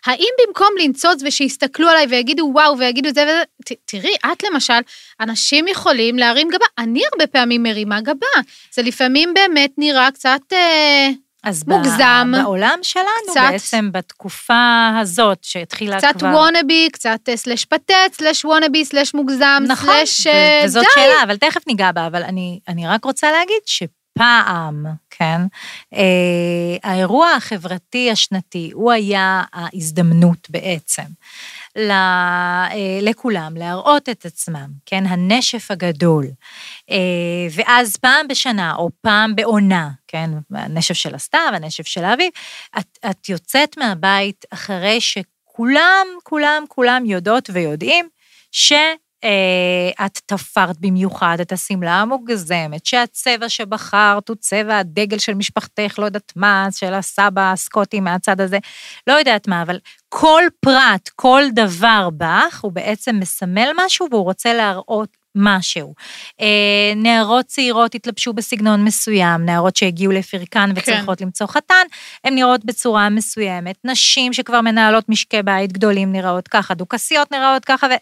האם 0.06 0.28
במקום 0.46 0.68
לנצוץ 0.82 1.22
ושיסתכלו 1.26 1.88
עליי 1.88 2.06
ויגידו 2.10 2.50
וואו 2.54 2.78
ויגידו 2.78 3.08
זה 3.14 3.22
וזה, 3.22 3.42
ת, 3.66 3.72
תראי, 3.84 4.14
את 4.32 4.42
למשל, 4.42 4.78
אנשים 5.20 5.68
יכולים 5.68 6.18
להרים 6.18 6.48
גבה. 6.48 6.66
אני 6.78 7.02
הרבה 7.12 7.26
פעמים 7.26 7.62
מרימה 7.62 8.00
גבה. 8.00 8.26
זה 8.72 8.82
לפעמים 8.82 9.34
באמת 9.34 9.70
נראה 9.78 10.10
קצת... 10.10 10.40
אה, 10.52 11.08
אז 11.44 11.64
מוגזם. 11.68 12.32
בעולם 12.42 12.78
שלנו, 12.82 13.06
קצת- 13.30 13.40
בעצם 13.52 13.92
בתקופה 13.92 14.88
הזאת, 15.00 15.38
שהתחילה 15.42 15.98
קצת 15.98 16.14
כבר... 16.18 16.28
וונאבי, 16.28 16.88
קצת 16.92 17.18
סלש 17.34 17.64
פתט, 17.64 17.92
סלש 18.12 18.44
וונאבי, 18.44 18.84
סלש 18.84 19.14
מוגזם, 19.14 19.62
נכון, 19.68 19.94
סלש... 20.04 20.26
אה, 20.26 20.62
וזאת 20.64 20.82
די. 20.84 20.88
שאלה, 20.94 21.22
אבל 21.22 21.36
תכף 21.36 21.66
ניגע 21.66 21.92
בה, 21.92 22.06
אבל 22.06 22.22
אני, 22.22 22.60
אני 22.68 22.88
רק 22.88 23.04
רוצה 23.04 23.32
להגיד 23.32 23.60
שפעם, 24.20 24.86
כן, 25.10 25.40
אה, 25.94 26.90
האירוע 26.90 27.30
החברתי 27.30 28.10
השנתי, 28.10 28.70
הוא 28.74 28.92
היה 28.92 29.42
ההזדמנות 29.52 30.50
בעצם. 30.50 31.02
ל, 31.76 31.90
אה, 31.90 32.98
לכולם, 33.02 33.56
להראות 33.56 34.08
את 34.08 34.26
עצמם, 34.26 34.68
כן, 34.86 35.06
הנשף 35.06 35.70
הגדול. 35.70 36.26
אה, 36.90 36.96
ואז 37.50 37.96
פעם 37.96 38.28
בשנה, 38.28 38.74
או 38.74 38.90
פעם 39.00 39.36
בעונה, 39.36 39.90
כן, 40.08 40.30
הנשף 40.50 40.94
של 40.94 41.14
הסתיו, 41.14 41.50
הנשף 41.54 41.86
של 41.86 42.04
האביב, 42.04 42.30
את, 42.78 42.98
את 43.10 43.28
יוצאת 43.28 43.78
מהבית 43.78 44.44
אחרי 44.50 45.00
שכולם, 45.00 46.06
כולם, 46.22 46.64
כולם 46.68 47.02
יודעות 47.06 47.50
ויודעים 47.52 48.08
ש... 48.52 48.72
אה, 49.24 50.06
את 50.06 50.18
תפרת 50.26 50.76
במיוחד 50.80 51.36
את 51.40 51.52
השמלה 51.52 51.94
המוגזמת, 52.00 52.86
שהצבע 52.86 53.48
שבחרת 53.48 54.28
הוא 54.28 54.36
צבע 54.40 54.78
הדגל 54.78 55.18
של 55.18 55.34
משפחתך, 55.34 55.98
לא 55.98 56.04
יודעת 56.04 56.32
מה, 56.36 56.68
של 56.70 56.94
הסבא 56.94 57.52
הסקוטי 57.52 58.00
מהצד 58.00 58.40
הזה, 58.40 58.58
לא 59.06 59.12
יודעת 59.12 59.48
מה, 59.48 59.62
אבל 59.62 59.78
כל 60.08 60.42
פרט, 60.60 61.08
כל 61.16 61.42
דבר 61.54 62.08
בך, 62.16 62.60
הוא 62.62 62.72
בעצם 62.72 63.16
מסמל 63.20 63.70
משהו 63.76 64.06
והוא 64.10 64.24
רוצה 64.24 64.54
להראות 64.54 65.19
משהו. 65.34 65.94
אה, 66.40 66.92
נערות 66.96 67.46
צעירות 67.46 67.94
התלבשו 67.94 68.32
בסגנון 68.32 68.84
מסוים, 68.84 69.44
נערות 69.44 69.76
שהגיעו 69.76 70.12
לפרקן 70.12 70.70
וצריכות 70.76 71.20
למצוא 71.20 71.46
חתן, 71.46 71.86
הן 72.24 72.34
נראות 72.34 72.64
בצורה 72.64 73.08
מסוימת. 73.08 73.76
נשים 73.84 74.32
שכבר 74.32 74.60
מנהלות 74.60 75.08
משקי 75.08 75.42
בית 75.42 75.72
גדולים 75.72 76.12
נראות 76.12 76.48
ככה, 76.48 76.74
דוכסיות 76.74 77.32
נראות 77.32 77.64
ככה, 77.64 77.86
ו... 77.86 77.94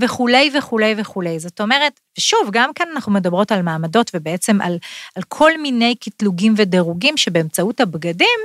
וכולי 0.00 0.50
וכולי 0.58 0.94
וכולי. 0.96 1.38
זאת 1.38 1.60
אומרת, 1.60 2.00
ושוב, 2.18 2.48
גם 2.50 2.72
כאן 2.74 2.86
אנחנו 2.94 3.12
מדברות 3.12 3.52
על 3.52 3.62
מעמדות 3.62 4.10
ובעצם 4.14 4.60
על, 4.60 4.78
על 5.16 5.22
כל 5.28 5.58
מיני 5.58 5.94
קטלוגים 5.94 6.54
ודירוגים 6.56 7.16
שבאמצעות 7.16 7.80
הבגדים 7.80 8.38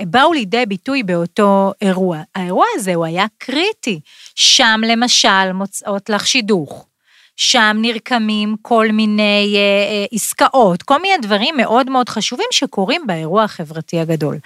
אה, 0.00 0.04
באו 0.06 0.32
לידי 0.32 0.66
ביטוי 0.66 1.02
באותו 1.02 1.72
אירוע. 1.80 2.18
האירוע 2.34 2.66
הזה 2.74 2.94
הוא 2.94 3.04
היה 3.04 3.26
קריטי. 3.38 4.00
שם 4.34 4.80
למשל 4.86 5.52
מוצאות 5.52 6.10
לך 6.10 6.26
שידוך. 6.26 6.86
שם 7.36 7.76
נרקמים 7.80 8.56
כל 8.62 8.88
מיני 8.92 9.54
אה, 9.56 9.60
אה, 9.60 10.06
עסקאות, 10.12 10.82
כל 10.82 11.02
מיני 11.02 11.18
דברים 11.22 11.56
מאוד 11.56 11.90
מאוד 11.90 12.08
חשובים 12.08 12.46
שקורים 12.50 13.06
באירוע 13.06 13.44
החברתי 13.44 14.00
הגדול. 14.00 14.38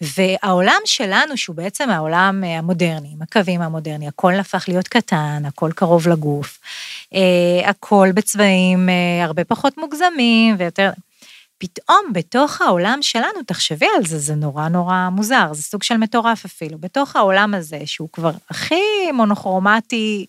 והעולם 0.00 0.80
שלנו, 0.84 1.36
שהוא 1.36 1.56
בעצם 1.56 1.90
העולם 1.90 2.44
אה, 2.44 2.58
המודרני, 2.58 3.08
עם 3.12 3.22
הקווים 3.22 3.60
המודרני, 3.60 4.08
הכל 4.08 4.34
הפך 4.34 4.64
להיות 4.68 4.88
קטן, 4.88 5.42
הכל 5.46 5.70
קרוב 5.74 6.08
לגוף, 6.08 6.58
אה, 7.14 7.68
הכל 7.68 8.08
בצבעים 8.14 8.88
אה, 8.88 9.24
הרבה 9.24 9.44
פחות 9.44 9.78
מוגזמים 9.78 10.56
ויותר... 10.58 10.90
פתאום 11.62 12.12
בתוך 12.12 12.60
העולם 12.60 12.98
שלנו, 13.02 13.42
תחשבי 13.46 13.86
על 13.96 14.06
זה, 14.06 14.18
זה 14.18 14.34
נורא 14.34 14.68
נורא 14.68 15.08
מוזר, 15.12 15.52
זה 15.52 15.62
סוג 15.62 15.82
של 15.82 15.96
מטורף 15.96 16.44
אפילו. 16.44 16.78
בתוך 16.78 17.16
העולם 17.16 17.54
הזה, 17.54 17.78
שהוא 17.84 18.08
כבר 18.12 18.30
הכי 18.50 19.12
מונוכרומטי 19.14 20.26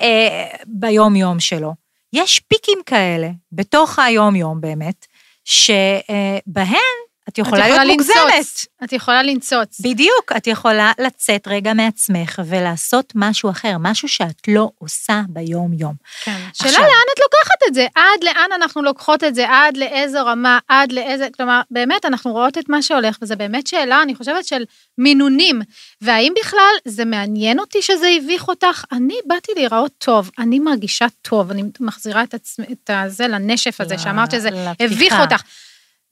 אה, 0.00 0.46
ביום-יום 0.66 1.40
שלו, 1.40 1.74
יש 2.12 2.40
פיקים 2.40 2.78
כאלה, 2.86 3.30
בתוך 3.52 3.98
היום-יום 3.98 4.60
באמת, 4.60 5.06
שבהן 5.44 6.98
את 7.28 7.38
יכולה 7.38 7.68
להיות 7.68 7.80
לנצוץ. 7.80 8.08
מוגזמת. 8.16 8.66
את 8.84 8.92
יכולה 8.92 9.22
לנצוץ. 9.22 9.80
בדיוק, 9.80 10.32
את 10.36 10.46
יכולה 10.46 10.92
לצאת 11.00 11.48
רגע 11.48 11.72
מעצמך 11.74 12.40
ולעשות 12.46 13.12
משהו 13.16 13.50
אחר, 13.50 13.76
משהו 13.80 14.08
שאת 14.08 14.48
לא 14.48 14.70
עושה 14.78 15.22
ביום-יום. 15.28 15.94
כן. 16.24 16.36
עכשיו- 16.50 16.70
שאלה 16.72 16.82
לאן 16.82 17.04
את 17.14 17.20
לוקחת 17.22 17.58
את 17.68 17.74
זה? 17.74 17.86
עד 17.94 18.24
לאן 18.24 18.50
אנחנו 18.54 18.82
לוקחות 18.82 19.24
את 19.24 19.34
זה? 19.34 19.46
עד 19.48 19.76
לאיזו 19.76 20.18
רמה? 20.26 20.58
עד 20.68 20.92
לאיזה... 20.92 21.28
כלומר, 21.36 21.60
באמת, 21.70 22.04
אנחנו 22.04 22.32
רואות 22.32 22.58
את 22.58 22.68
מה 22.68 22.82
שהולך, 22.82 23.16
וזו 23.22 23.34
באמת 23.36 23.66
שאלה, 23.66 24.02
אני 24.02 24.14
חושבת, 24.14 24.44
של 24.44 24.64
מינונים. 24.98 25.60
והאם 26.00 26.32
בכלל 26.40 26.74
זה 26.84 27.04
מעניין 27.04 27.58
אותי 27.60 27.82
שזה 27.82 28.06
הביך 28.22 28.48
אותך? 28.48 28.84
אני 28.92 29.14
באתי 29.26 29.52
להיראות 29.56 29.92
טוב, 29.98 30.30
אני 30.38 30.58
מרגישה 30.58 31.06
טוב, 31.22 31.50
אני 31.50 31.62
מחזירה 31.80 32.22
את 32.22 32.34
עצמי, 32.34 32.66
את 32.72 32.90
הזה 32.92 33.28
לנשף 33.28 33.80
הזה, 33.80 33.94
ל- 33.94 33.98
שאמרת 33.98 34.30
שזה 34.30 34.50
לפתיחה. 34.50 34.84
הביך 34.94 35.14
אותך. 35.20 35.42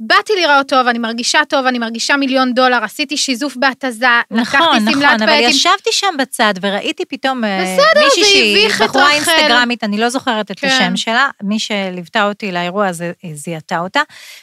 באתי 0.01 0.33
להיראות 0.35 0.69
טוב, 0.69 0.87
אני 0.87 0.99
מרגישה 0.99 1.41
טוב, 1.49 1.67
אני 1.67 1.79
מרגישה 1.79 2.17
מיליון 2.17 2.55
דולר, 2.55 2.85
עשיתי 2.85 3.17
שיזוף 3.17 3.57
בהתזה, 3.57 4.07
נכון, 4.31 4.41
לקחתי 4.41 4.81
נכון, 4.81 4.93
שמלת 4.93 5.23
אבל 5.23 5.27
פייטים. 5.27 5.51
ישבתי 5.51 5.93
שם 5.93 6.15
בצד 6.19 6.55
וראיתי 6.61 7.05
פתאום 7.05 7.45
אה, 7.45 7.63
בסדר, 7.63 8.05
מישהי 8.05 8.25
שהיא 8.25 8.69
בחורה. 8.69 9.13
אינסטגרמית, 9.13 9.85
אני 9.85 9.99
לא 9.99 10.09
זוכרת 10.09 10.51
את 10.51 10.61
כן. 10.61 10.67
השם 10.67 10.97
שלה, 10.97 11.29
מי 11.43 11.59
שליוותה 11.59 12.29
אותי 12.29 12.53
לאירוע 12.53 12.87
הזה 12.87 13.13
אה, 13.25 13.31
זיהתה 13.35 13.79
אותה, 13.79 14.01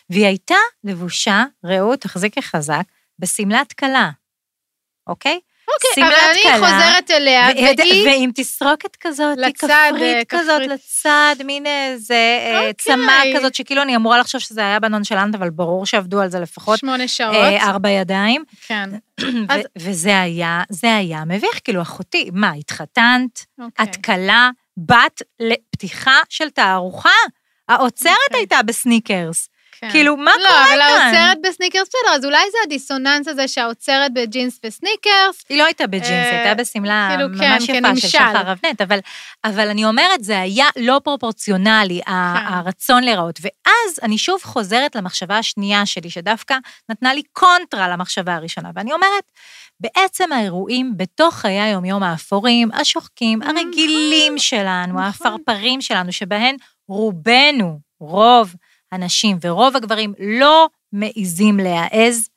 והיא 0.10 0.26
הייתה 0.26 0.56
לבושה, 0.84 1.44
ראו, 1.64 1.96
תחזיקי 1.96 2.42
חזק, 2.42 2.84
בשמלת 3.20 3.74
כלה, 3.74 4.10
אוקיי? 5.08 5.40
אוקיי, 5.74 6.04
אבל 6.04 6.14
אני 6.32 6.42
כלה, 6.44 6.54
חוזרת 6.54 7.12
אליה, 7.12 7.48
ו- 7.56 7.78
והיא... 7.78 8.08
ועם 8.08 8.32
תסרוקת 8.36 8.96
כזאת, 8.96 9.38
לצד, 9.38 9.68
כפרית 9.68 10.16
אה, 10.16 10.22
כזאת 10.30 10.62
כפרית. 10.62 10.70
לצד, 10.70 11.36
מין 11.46 11.66
איזה 11.66 12.14
אה, 12.14 12.58
אוקיי. 12.58 12.74
צמא 12.74 13.24
כזאת, 13.38 13.56
שכאילו 13.56 13.82
אני 13.82 13.96
אמורה 13.96 14.18
לחשוב 14.18 14.42
שזה 14.42 14.62
היה 14.62 14.80
בנונשלנט, 14.80 15.36
אבל 15.36 15.50
ברור 15.50 15.86
שעבדו 15.86 16.22
על 16.22 16.30
זה 16.30 16.40
לפחות 16.40 16.80
שמונה 16.80 17.08
שעות. 17.08 17.36
אה, 17.36 17.70
ארבע 17.70 17.90
ידיים. 17.90 18.44
כן. 18.68 18.90
אז- 19.50 19.62
וזה 19.78 20.22
היה, 20.22 20.62
זה 20.70 20.96
היה 20.96 21.26
מביך, 21.26 21.60
כאילו, 21.64 21.82
אחותי, 21.82 22.30
מה, 22.34 22.52
התחתנת? 22.52 23.46
אוקיי. 23.62 23.86
את 23.86 23.96
כלה, 23.96 24.50
באת 24.78 25.22
לפתיחה 25.40 26.18
של 26.30 26.50
תערוכה? 26.50 27.10
האוצרת 27.70 28.14
אוקיי. 28.28 28.40
הייתה 28.40 28.64
בסניקרס. 28.66 29.50
כן. 29.84 29.92
כאילו, 29.92 30.18
מה 30.18 30.32
לא, 30.44 30.50
קורה 30.50 30.66
אבל 30.66 30.82
כאן? 30.82 31.14
האוצרת 31.16 31.38
בסניקרס 31.44 31.88
בסדר, 31.88 32.16
אז 32.16 32.26
אולי 32.26 32.44
זה 32.52 32.58
הדיסוננס 32.64 33.28
הזה 33.28 33.48
שהאוצרת 33.48 34.14
בג'ינס 34.14 34.60
וסניקרס. 34.66 35.44
היא 35.50 35.58
לא 35.58 35.66
הייתה 35.66 35.88
בג'ינס, 35.88 36.08
היא 36.08 36.16
אה, 36.16 36.44
הייתה 36.44 36.64
בשמלה 36.64 37.10
כאילו, 37.16 37.30
ממש 37.30 37.40
כן, 37.40 37.54
יפה 37.56 37.66
של 37.66 37.74
כנמשל. 37.74 38.08
שחר 38.08 38.52
אבנט, 38.52 38.82
אבל, 38.82 39.00
אבל 39.44 39.70
אני 39.70 39.86
אומרת, 39.86 40.24
זה 40.24 40.40
היה 40.40 40.66
לא 40.76 41.02
פרופורציונלי, 41.04 42.02
כן. 42.06 42.12
הרצון 42.48 43.04
להיראות. 43.04 43.40
ואז 43.42 44.00
אני 44.04 44.18
שוב 44.18 44.42
חוזרת 44.44 44.96
למחשבה 44.96 45.38
השנייה 45.38 45.86
שלי, 45.86 46.10
שדווקא 46.10 46.58
נתנה 46.90 47.14
לי 47.14 47.22
קונטרה 47.32 47.90
למחשבה 47.90 48.36
הראשונה, 48.36 48.70
ואני 48.76 48.94
אומרת, 48.94 49.24
בעצם 49.80 50.32
האירועים 50.32 50.94
בתוך 50.98 51.36
חיי 51.36 51.62
היומיום 51.62 52.04
האפורים, 52.04 52.70
השוחקים, 52.74 53.40
נכון, 53.40 53.58
הרגילים 53.58 54.38
שלנו, 54.38 54.94
נכון. 54.94 55.04
האפרפרים 55.04 55.82
שלנו, 55.82 56.12
שבהן 56.12 56.56
רובנו, 56.88 57.80
רוב 58.00 58.56
הנשים 58.94 59.38
ורוב 59.42 59.76
הגברים 59.76 60.14
לא 60.20 60.68
מעיזים 60.94 61.58
להעז, 61.60 62.30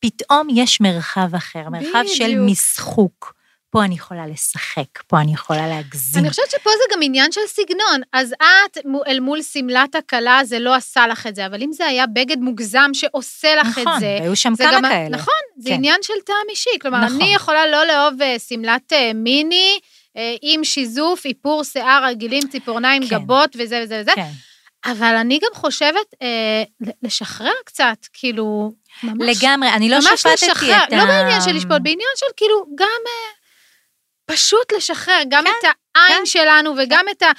פתאום 0.00 0.48
יש 0.54 0.80
מרחב 0.80 1.34
אחר, 1.34 1.68
מרחב 1.70 2.04
של 2.06 2.24
בדיוק. 2.24 2.50
משחוק. 2.50 3.34
פה 3.70 3.84
אני 3.84 3.94
יכולה 3.94 4.26
לשחק, 4.26 5.02
פה 5.06 5.20
אני 5.20 5.32
יכולה 5.34 5.68
להגזים. 5.68 6.20
אני 6.22 6.30
חושבת 6.30 6.50
שפה 6.50 6.70
זה 6.70 6.94
גם 6.94 7.02
עניין 7.02 7.32
של 7.32 7.40
סגנון. 7.46 8.00
אז 8.12 8.32
את, 8.32 8.78
אל 9.06 9.20
מול 9.20 9.42
שמלת 9.42 9.94
הכלה, 9.94 10.40
זה 10.44 10.58
לא 10.58 10.74
עשה 10.74 11.06
לך 11.06 11.26
את 11.26 11.34
זה, 11.34 11.46
אבל 11.46 11.62
אם 11.62 11.72
זה 11.72 11.86
היה 11.86 12.06
בגד 12.06 12.38
מוגזם 12.38 12.90
שעושה 12.92 13.54
לך 13.54 13.78
את 13.78 13.82
נכון, 13.82 14.00
זה... 14.00 14.16
והיו 14.20 14.36
שם 14.36 14.54
זה 14.54 14.64
כמה 14.64 14.76
גם- 14.76 14.82
כאלה. 14.82 15.08
נכון, 15.08 15.34
זה 15.58 15.68
כן. 15.68 15.74
עניין 15.74 16.00
של 16.02 16.12
טעם 16.26 16.36
אישי. 16.50 16.70
כלומר, 16.80 16.98
נכון. 17.04 17.20
אני 17.20 17.34
יכולה 17.34 17.66
לא 17.66 17.84
לאהוב 17.86 18.22
אה, 18.22 18.36
שמלת 18.48 18.92
אה, 18.92 19.10
מיני, 19.14 19.78
אה, 20.16 20.34
עם 20.42 20.64
שיזוף, 20.64 21.26
איפור 21.26 21.64
שיער, 21.64 22.04
רגילים, 22.06 22.42
ציפורניים, 22.48 23.02
כן. 23.08 23.16
גבות 23.18 23.56
וזה 23.58 23.80
וזה 23.84 24.00
וזה, 24.00 24.12
כן. 24.14 24.30
אבל 24.84 25.16
אני 25.16 25.38
גם 25.38 25.50
חושבת 25.54 26.14
אה, 26.22 26.62
לשחרר 27.02 27.52
קצת, 27.64 28.06
כאילו, 28.12 28.72
ממש... 29.02 29.36
לגמרי, 29.42 29.68
אני 29.68 29.88
לא 29.88 30.00
שפטתי 30.00 30.46
לשחרר, 30.46 30.84
את 30.88 30.92
ה... 30.92 30.96
לא 30.96 31.04
בעניין 31.04 31.40
של 31.40 31.52
לשפוט, 31.52 31.82
בעניין 31.82 32.08
של 32.16 32.26
כאילו, 32.36 32.64
גם 32.74 32.86
אה, 33.06 33.32
פשוט 34.24 34.72
לשחרר, 34.76 35.22
גם 35.28 35.44
את 35.46 35.68
העין 35.94 36.18
כן. 36.18 36.26
שלנו 36.26 36.74
וגם 36.78 37.04
את 37.10 37.22
ה... 37.22 37.30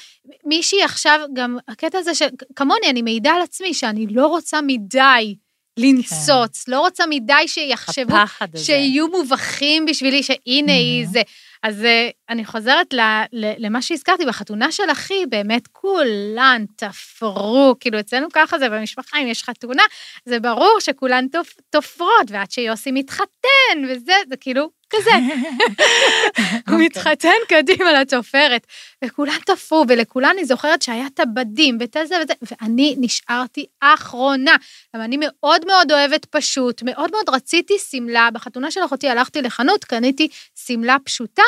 מישהי 0.45 0.83
עכשיו, 0.83 1.19
גם 1.33 1.57
הקטע 1.67 1.97
הזה 1.97 2.15
של, 2.15 2.27
כמוני, 2.55 2.89
אני 2.89 3.01
מעידה 3.01 3.31
על 3.31 3.41
עצמי 3.41 3.73
שאני 3.73 4.07
לא 4.11 4.27
רוצה 4.27 4.59
מדי 4.61 5.35
לנצוץ, 5.77 6.67
לא 6.67 6.79
רוצה 6.79 7.03
מדי 7.09 7.47
שיחשבו. 7.47 8.15
שיהיו 8.57 9.07
מובכים 9.07 9.85
בשבילי, 9.85 10.23
שהנה 10.23 10.73
היא 10.73 11.05
Mhm. 11.05 11.09
זה. 11.09 11.21
אז 11.63 11.85
אה, 11.85 12.09
אני 12.29 12.45
חוזרת 12.45 12.93
ל, 12.93 12.99
ל, 13.33 13.53
למה 13.57 13.81
שהזכרתי, 13.81 14.25
בחתונה 14.25 14.71
של 14.71 14.83
אחי, 14.91 15.25
באמת 15.29 15.67
כולן 15.71 16.65
תפרו, 16.77 17.75
כאילו 17.79 17.99
אצלנו 17.99 18.27
ככה 18.33 18.59
זה 18.59 18.69
במשפחה, 18.69 19.17
אם 19.17 19.27
יש 19.27 19.43
חתונה, 19.43 19.83
זה 20.25 20.39
ברור 20.39 20.77
שכולן 20.79 21.27
תופ, 21.27 21.53
תופרות, 21.69 22.27
ועד 22.29 22.51
שיוסי 22.51 22.91
מתחתן, 22.91 23.83
וזה, 23.89 24.13
זה 24.29 24.37
כאילו 24.37 24.69
כזה. 24.97 25.11
הוא 25.15 26.73
אוקיי. 26.73 26.85
מתחתן 26.85 27.29
קדימה 27.49 27.93
לתופרת, 28.01 28.67
וכולן 29.03 29.37
תפרו, 29.45 29.85
ולכולן 29.87 30.29
אני 30.33 30.45
זוכרת 30.45 30.81
שהיה 30.81 31.07
את 31.07 31.19
הבדים, 31.19 31.77
ואת 31.79 31.97
זה 32.03 32.15
וזה, 32.23 32.33
ואני 32.41 32.95
נשארתי 32.99 33.65
אחרונה. 33.79 34.55
אבל 34.93 35.01
אני 35.01 35.17
מאוד 35.19 35.65
מאוד 35.65 35.91
אוהבת 35.91 36.25
פשוט, 36.25 36.83
מאוד 36.83 37.11
מאוד 37.11 37.29
רציתי 37.29 37.73
שמלה. 37.91 38.29
בחתונה 38.33 38.71
של 38.71 38.85
אחותי 38.85 39.09
הלכתי 39.09 39.41
לחנות, 39.41 39.83
קניתי 39.83 40.27
שמלה 40.65 40.97
פשוטה, 41.03 41.43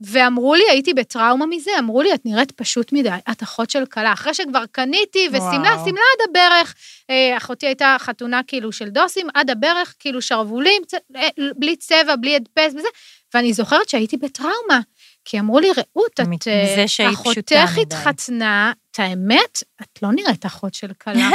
ואמרו 0.00 0.54
לי, 0.54 0.62
הייתי 0.70 0.94
בטראומה 0.94 1.46
מזה, 1.46 1.70
אמרו 1.78 2.02
לי, 2.02 2.14
את 2.14 2.20
נראית 2.24 2.52
פשוט 2.52 2.92
מדי, 2.92 3.08
את 3.30 3.42
אחות 3.42 3.70
של 3.70 3.86
כלה. 3.86 4.12
אחרי 4.12 4.34
שכבר 4.34 4.64
קניתי, 4.72 5.28
ושמלה. 5.32 5.76
שמלה 5.84 6.00
עד 6.14 6.28
הברך. 6.30 6.74
אה, 7.10 7.36
אחותי 7.36 7.66
הייתה 7.66 7.96
חתונה 7.98 8.40
כאילו 8.46 8.72
של 8.72 8.88
דוסים, 8.88 9.26
עד 9.34 9.50
הברך, 9.50 9.94
כאילו 9.98 10.22
שרוולים, 10.22 10.82
צ- 10.86 10.94
אה, 11.16 11.28
בלי 11.56 11.76
צבע, 11.76 12.16
בלי 12.16 12.36
הדפס 12.36 12.74
וזה, 12.74 12.88
ואני 13.34 13.52
זוכרת 13.52 13.88
שהייתי 13.88 14.16
בטראומה. 14.16 14.80
כי 15.24 15.40
אמרו 15.40 15.60
לי, 15.60 15.68
רעות, 15.68 16.12
את... 16.12 16.48
אה, 16.48 17.10
אחותך 17.10 17.52
מדי." 17.78 17.82
התחתנה, 17.82 18.72
את 18.90 18.98
האמת, 18.98 19.62
את 19.82 20.02
לא 20.02 20.08
נראית 20.12 20.46
אחות 20.46 20.74
של 20.74 20.90
כלה. 21.02 21.30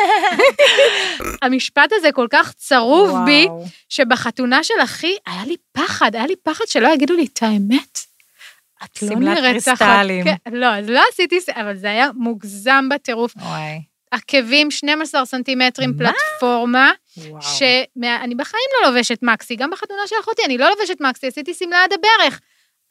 המשפט 1.41 1.89
הזה 1.91 2.11
כל 2.11 2.27
כך 2.29 2.53
צרוב 2.53 3.17
בי, 3.25 3.45
וואו. 3.45 3.65
שבחתונה 3.89 4.63
של 4.63 4.73
אחי 4.83 5.15
היה 5.27 5.45
לי 5.45 5.55
פחד, 5.71 6.15
היה 6.15 6.27
לי 6.27 6.35
פחד 6.43 6.65
שלא 6.67 6.87
יגידו 6.93 7.13
לי 7.13 7.25
את 7.33 7.43
האמת. 7.43 8.12
את 8.85 9.01
לא 9.01 9.15
נראית. 9.15 9.63
קריסטלים. 9.63 10.23
כן, 10.23 10.35
לא, 10.51 10.65
אז 10.75 10.89
לא 10.89 11.01
עשיתי, 11.11 11.39
אבל 11.51 11.77
זה 11.77 11.87
היה 11.87 12.09
מוגזם 12.15 12.89
בטירוף. 12.89 13.33
וואי. 13.35 13.81
עקבים 14.11 14.71
12 14.71 15.25
סנטימטרים 15.25 15.93
מה? 15.97 16.11
פלטפורמה. 16.11 16.91
שאני 17.41 18.35
בחיים 18.35 18.69
לא 18.81 18.89
לובשת 18.89 19.19
מקסי, 19.21 19.55
גם 19.55 19.69
בחתונה 19.71 20.01
של 20.07 20.15
אחותי, 20.21 20.41
אני 20.45 20.57
לא 20.57 20.69
לובשת 20.69 21.01
מקסי, 21.01 21.27
עשיתי 21.27 21.53
שמלה 21.53 21.83
עד 21.83 21.93
הברך. 21.93 22.39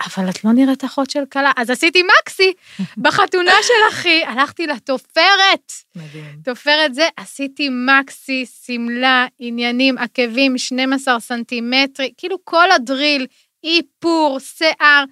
אבל 0.06 0.30
את 0.30 0.44
לא 0.44 0.52
נראית 0.52 0.84
אחות 0.84 1.10
של 1.10 1.24
כלה, 1.32 1.52
אז 1.56 1.70
עשיתי 1.70 2.02
מקסי 2.02 2.52
בחתונה 3.02 3.52
של 3.62 3.88
אחי, 3.90 4.24
הלכתי 4.24 4.66
לתופרת. 4.66 5.72
מדהים. 5.96 6.24
תופרת 6.44 6.94
זה, 6.94 7.08
עשיתי 7.16 7.68
מקסי, 7.70 8.46
שמלה, 8.64 9.26
עניינים, 9.38 9.98
עקבים, 9.98 10.58
12 10.58 11.20
סנטימטרי, 11.20 12.12
כאילו 12.16 12.36
כל 12.44 12.70
הדריל, 12.70 13.26
איפור, 13.64 14.38
שיער. 14.40 15.04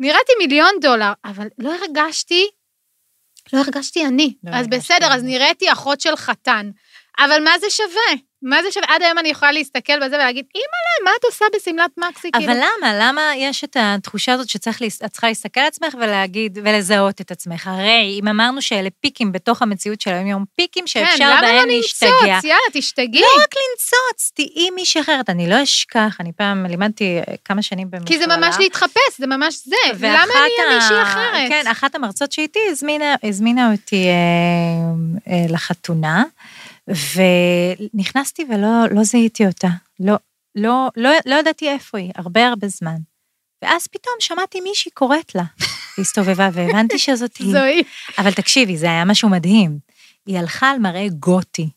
נראיתי 0.00 0.32
מיליון 0.38 0.70
דולר, 0.80 1.12
אבל 1.24 1.48
לא 1.58 1.74
הרגשתי, 1.74 2.48
לא 3.52 3.58
הרגשתי 3.58 4.06
אני. 4.06 4.34
לא 4.44 4.50
אז 4.50 4.66
הרגשתי 4.66 4.76
בסדר, 4.76 5.14
אז 5.14 5.22
אני. 5.22 5.38
נראיתי 5.38 5.72
אחות 5.72 6.00
של 6.00 6.16
חתן. 6.16 6.70
אבל 7.18 7.44
מה 7.44 7.58
זה 7.58 7.66
שווה? 7.70 8.22
מה 8.44 8.62
זה 8.62 8.72
שווה? 8.72 8.86
עד 8.88 9.02
היום 9.02 9.18
אני 9.18 9.28
יכולה 9.28 9.52
להסתכל 9.52 9.96
בזה 9.96 10.16
ולהגיד, 10.16 10.44
אימא'לה, 10.54 11.04
מה 11.04 11.10
את 11.20 11.24
עושה 11.24 11.44
בשמלת 11.56 11.90
מקסי? 11.98 12.30
כאילו, 12.32 12.52
אבל 12.52 12.60
למה? 12.60 12.92
למה 13.00 13.22
יש 13.36 13.64
את 13.64 13.76
התחושה 13.80 14.32
הזאת 14.32 14.48
שצריך, 14.48 14.82
את 15.04 15.10
צריכה 15.10 15.28
להסתכל 15.28 15.60
על 15.60 15.66
עצמך 15.66 15.94
ולהגיד, 15.94 16.58
ולזהות 16.64 17.20
את 17.20 17.30
עצמך? 17.30 17.66
הרי 17.66 18.18
אם 18.20 18.28
אמרנו 18.28 18.62
שאלה 18.62 18.88
פיקים 19.00 19.32
בתוך 19.32 19.62
המציאות 19.62 20.00
של 20.00 20.10
היום-יום, 20.10 20.44
פיקים 20.56 20.84
כן, 20.84 20.86
שאפשר 20.86 21.30
למה 21.30 21.42
לא 21.42 21.48
בהם 21.48 21.68
להשתגע. 21.68 22.08
לנצוץ? 22.22 22.44
יאללה, 22.44 22.60
תשתגעי. 22.72 23.20
לא 23.20 23.42
רק 23.42 23.54
לנצוץ, 23.54 24.30
תהיי 24.34 24.70
מישהי 24.70 25.00
אחרת. 25.00 25.30
אני 25.30 25.48
לא 25.48 25.62
אשכח, 25.62 26.16
אני 26.20 26.32
פעם 26.32 26.66
לימדתי 26.66 27.18
אה, 27.18 27.34
כמה 27.44 27.62
שנים 27.62 27.90
במכללה. 27.90 28.06
כי 28.06 28.18
זה 28.18 28.26
ממש 28.26 28.56
להתחפש, 28.58 29.18
זה 29.18 29.26
ממש 29.26 29.58
זה. 29.64 29.76
למה 30.00 30.22
אני 30.22 30.32
אהיה 30.32 30.74
מישהי 30.78 31.02
אחרת? 31.02 31.48
כן, 31.48 31.64
אחת 31.70 31.94
המרצות 31.94 32.32
שאיתי 32.32 32.58
הזמינה, 32.70 33.14
הזמינה 33.22 33.72
אותי 33.72 34.06
אה, 34.06 34.12
אה, 35.32 35.44
לחתונה, 35.48 36.24
ונכנסתי 36.88 38.44
ולא 38.50 38.86
לא 38.90 39.04
זיהיתי 39.04 39.46
אותה. 39.46 39.68
לא, 40.00 40.14
לא, 40.54 40.88
לא, 40.96 41.10
לא 41.26 41.34
ידעתי 41.34 41.68
איפה 41.68 41.98
היא, 41.98 42.12
הרבה 42.16 42.48
הרבה 42.48 42.68
זמן. 42.68 42.96
ואז 43.62 43.86
פתאום 43.86 44.14
שמעתי 44.20 44.60
מישהי 44.60 44.90
קוראת 44.90 45.34
לה. 45.34 45.44
היא 45.96 46.02
הסתובבה 46.02 46.48
והבנתי 46.52 46.98
שזאת 46.98 47.36
היא. 47.36 47.52
זוהי. 47.52 47.82
אבל 48.18 48.32
תקשיבי, 48.32 48.76
זה 48.76 48.86
היה 48.86 49.04
משהו 49.04 49.28
מדהים. 49.28 49.78
היא 50.26 50.38
הלכה 50.38 50.70
על 50.70 50.78
מראה 50.78 51.06
גותי, 51.08 51.68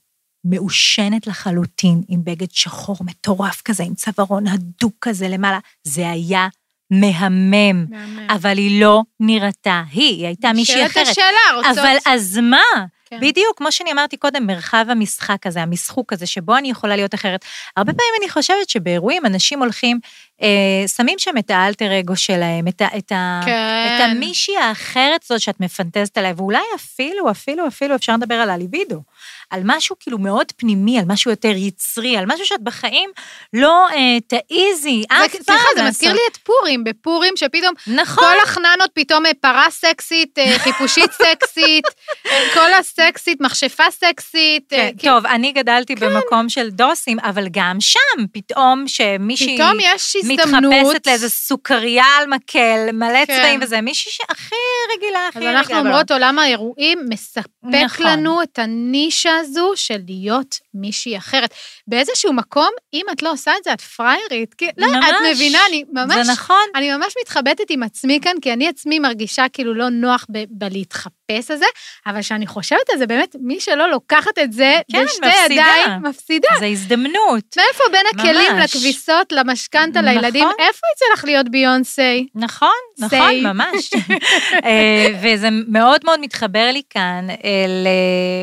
מעושנת 0.44 1.28
לחלוטין, 1.28 2.02
עם 2.08 2.24
בגד 2.24 2.52
שחור 2.52 2.98
מטורף 3.02 3.62
כזה, 3.62 3.84
עם 3.84 3.96
צווארון 3.96 4.48
הדוק 4.48 4.94
כזה 5.02 5.28
למעלה. 5.28 5.60
זה 5.84 6.10
היה 6.10 6.48
מהמם, 6.92 7.86
מהמם. 7.90 8.28
אבל 8.30 8.58
היא 8.58 8.82
לא 8.82 9.02
נראתה 9.20 9.84
היא, 9.92 10.16
היא 10.16 10.26
הייתה 10.26 10.54
מישהי 10.54 10.86
אחרת. 10.86 11.08
השאלה, 11.08 11.56
רוצות... 11.56 11.78
אבל 11.78 11.98
אז 12.06 12.38
מה? 12.38 12.86
כן. 13.10 13.20
בדיוק, 13.22 13.58
כמו 13.58 13.72
שאני 13.72 13.92
אמרתי 13.92 14.18
קודם, 14.18 14.48
מרחב 14.48 14.86
המשחק 14.90 15.48
הזה, 15.48 15.62
המשחוק 15.62 16.14
הזה, 16.14 16.26
שבו 16.26 16.58
אני 16.58 16.70
יכולה 16.70 16.96
להיות 16.96 17.16
אחרת. 17.16 17.46
הרבה 17.78 17.94
פעמים 17.94 18.14
אני 18.22 18.30
חושבת 18.30 18.70
שבאירועים 18.70 19.26
אנשים 19.26 19.60
הולכים, 19.60 20.00
אה, 20.42 20.48
שמים 20.88 21.20
שם 21.20 21.38
את 21.40 21.52
האלטר 21.52 22.00
אגו 22.00 22.16
שלהם, 22.16 22.68
את, 22.68 22.82
ה, 22.82 22.88
את, 22.98 23.12
ה, 23.12 23.42
כן. 23.46 23.96
את 23.96 24.12
המישהי 24.12 24.58
האחרת 24.58 25.24
הזאת 25.24 25.42
שאת 25.42 25.60
מפנטזת 25.60 26.18
עליה, 26.18 26.34
ואולי 26.38 26.62
אפילו, 26.76 27.32
אפילו, 27.32 27.68
אפילו 27.68 27.96
אפשר 27.96 28.14
לדבר 28.14 28.36
על 28.36 28.50
הליבידו. 28.50 29.02
על 29.50 29.62
משהו 29.66 29.96
כאילו 30.00 30.18
מאוד 30.18 30.46
פנימי, 30.58 31.00
על 31.00 31.06
משהו 31.08 31.32
יותר 31.32 31.52
יצרי, 31.56 32.18
על 32.18 32.26
משהו 32.28 32.46
שאת 32.46 32.62
בחיים 32.64 33.10
לא 33.54 33.88
אה, 33.90 34.18
תעיזי 34.28 35.04
אף 35.10 35.18
פעם 35.18 35.28
זה- 35.32 35.44
סליחה, 35.44 35.64
זה 35.76 35.82
לעשות. 35.84 35.90
מזכיר 35.90 36.14
לי 36.14 36.20
את 36.32 36.38
פורים, 36.38 36.84
בפורים 36.84 37.34
שפתאום 37.38 37.74
נכון. 37.88 38.24
כל 38.24 38.44
החננות 38.44 38.90
פתאום 38.94 39.26
אה, 39.26 39.32
פרה 39.42 39.66
סקסית, 39.70 40.40
אה, 40.40 40.60
חיפושית 40.60 41.12
סקסית, 41.24 41.86
אה, 42.26 42.32
כל 42.54 42.74
הסקסית, 42.74 43.42
מכשפה 43.42 43.84
סקסית. 43.92 44.64
כן, 44.70 44.90
כי- 44.98 45.08
טוב, 45.08 45.26
אני 45.26 45.52
גדלתי 45.52 45.96
במקום 45.96 46.50
של 46.50 46.70
דוסים, 46.70 47.20
אבל 47.20 47.48
גם 47.52 47.78
שם, 47.80 48.00
פתאום 48.34 48.84
שמישהי... 48.88 49.56
פתאום 49.58 49.78
יש 49.82 50.16
הזדמנות. 50.32 50.74
מתחפשת 50.74 51.08
לאיזה 51.08 51.30
סוכריה 51.30 52.06
על 52.20 52.28
מקל, 52.28 52.90
מלא 52.94 53.26
כן. 53.26 53.40
צבעים 53.40 53.60
וזה, 53.64 53.82
מישהי 53.82 54.12
שהכי 54.12 54.56
רגילה, 54.96 55.28
הכי 55.28 55.40
אז 55.40 55.44
רגילה. 55.44 55.60
אנחנו 55.60 55.74
בעולם. 55.74 55.88
אומרות, 55.88 56.12
עולם 56.12 56.40
האירועים 56.40 57.00
מספק 57.10 57.48
נכון. 57.64 58.06
לנו 58.06 58.42
את 58.44 58.60
הנישה 58.60 59.36
הזו 59.38 59.72
של 59.76 59.98
להיות 60.08 60.56
מישהי 60.74 61.18
אחרת. 61.18 61.54
באיזשהו 61.88 62.34
מקום, 62.34 62.70
אם 62.94 63.06
את 63.12 63.24
לא 63.24 63.32
עושה 63.32 63.52
את 63.58 63.64
זה, 63.64 63.74
את 63.74 63.82
פריירית. 63.82 64.54
כי, 64.54 64.68
לא, 64.78 64.88
ממש. 64.88 65.06
את 65.10 65.36
מבינה, 65.36 65.60
אני 65.70 65.84
ממש... 65.94 66.26
זה 66.26 66.32
נכון. 66.32 66.66
אני 66.76 66.92
ממש 66.92 67.14
מתחבטת 67.22 67.66
עם 67.70 67.84
עצמי 67.84 68.20
כאן, 68.22 68.36
כי 68.42 68.54
אני 68.54 68.68
עצמי 68.68 69.00
מרגישה 69.00 69.46
כאילו 69.54 69.74
לא 69.74 69.90
נוח 69.90 70.26
ב- 70.32 70.44
בלהתחפש 70.50 71.52
על 71.52 71.58
זה, 71.58 71.66
אבל 72.06 72.22
כשאני 72.22 72.48
חושבת 72.48 72.90
על 72.94 72.98
זה, 72.98 73.08
באמת, 73.08 73.36
מי 73.42 73.60
שלא 73.60 73.90
לוקחת 73.90 74.40
את 74.44 74.54
זה 74.54 74.80
כן, 74.92 75.04
בשתי 75.06 75.20
מפסידה. 75.28 75.54
ידיים, 75.54 76.02
מפסידה. 76.04 76.48
זו 76.60 76.66
הזדמנות. 76.66 77.44
מאיפה 77.58 77.84
בין 77.92 78.06
הכלים 78.14 78.56
ממש. 78.56 78.76
לכביסות, 78.76 79.32
למשכנתה, 79.32 80.02
נכון. 80.02 80.17
לילדים, 80.22 80.48
איפה 80.60 80.88
יצא 80.96 81.06
לך 81.14 81.24
להיות 81.24 81.50
ביונסי? 81.50 82.28
נכון, 82.36 82.70
נכון. 83.00 83.36
ממש. 83.44 83.94
אה, 84.66 85.08
וזה 85.22 85.50
מאוד 85.68 86.02
מאוד 86.06 86.20
מתחבר 86.20 86.70
לי 86.74 86.82
כאן 86.90 87.28
אה, 87.30 87.66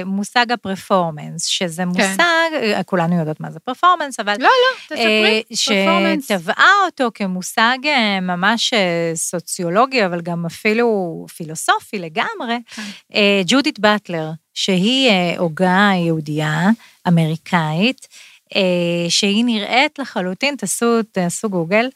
למושג 0.04 0.52
הפרפורמנס, 0.52 1.46
שזה 1.46 1.84
מושג, 1.84 2.50
אה, 2.52 2.82
כולנו 2.82 3.18
יודעות 3.18 3.40
מה 3.40 3.50
זה 3.50 3.60
פרפורמנס, 3.60 4.20
אבל... 4.20 4.34
לא, 4.38 4.48
לא, 4.48 4.96
תספרי, 4.96 5.42
פרפורמנס. 5.66 6.24
שטבעה 6.24 6.72
אותו 6.84 7.10
כמושג 7.14 7.78
ממש 8.22 8.74
סוציולוגי, 9.14 10.06
אבל 10.06 10.20
גם 10.20 10.46
אפילו 10.46 11.26
פילוסופי 11.36 11.98
לגמרי, 11.98 12.58
כן. 12.74 12.82
ג'ודית 13.46 13.78
באטלר, 13.78 14.30
שהיא 14.54 15.10
הוגה 15.38 15.90
יהודייה, 15.94 16.68
אמריקאית, 17.08 18.08
שהיא 19.08 19.44
נראית 19.44 19.98
לחלוטין, 19.98 20.56
תעשו, 20.56 21.02
תעשו 21.12 21.50
גוגל, 21.50 21.88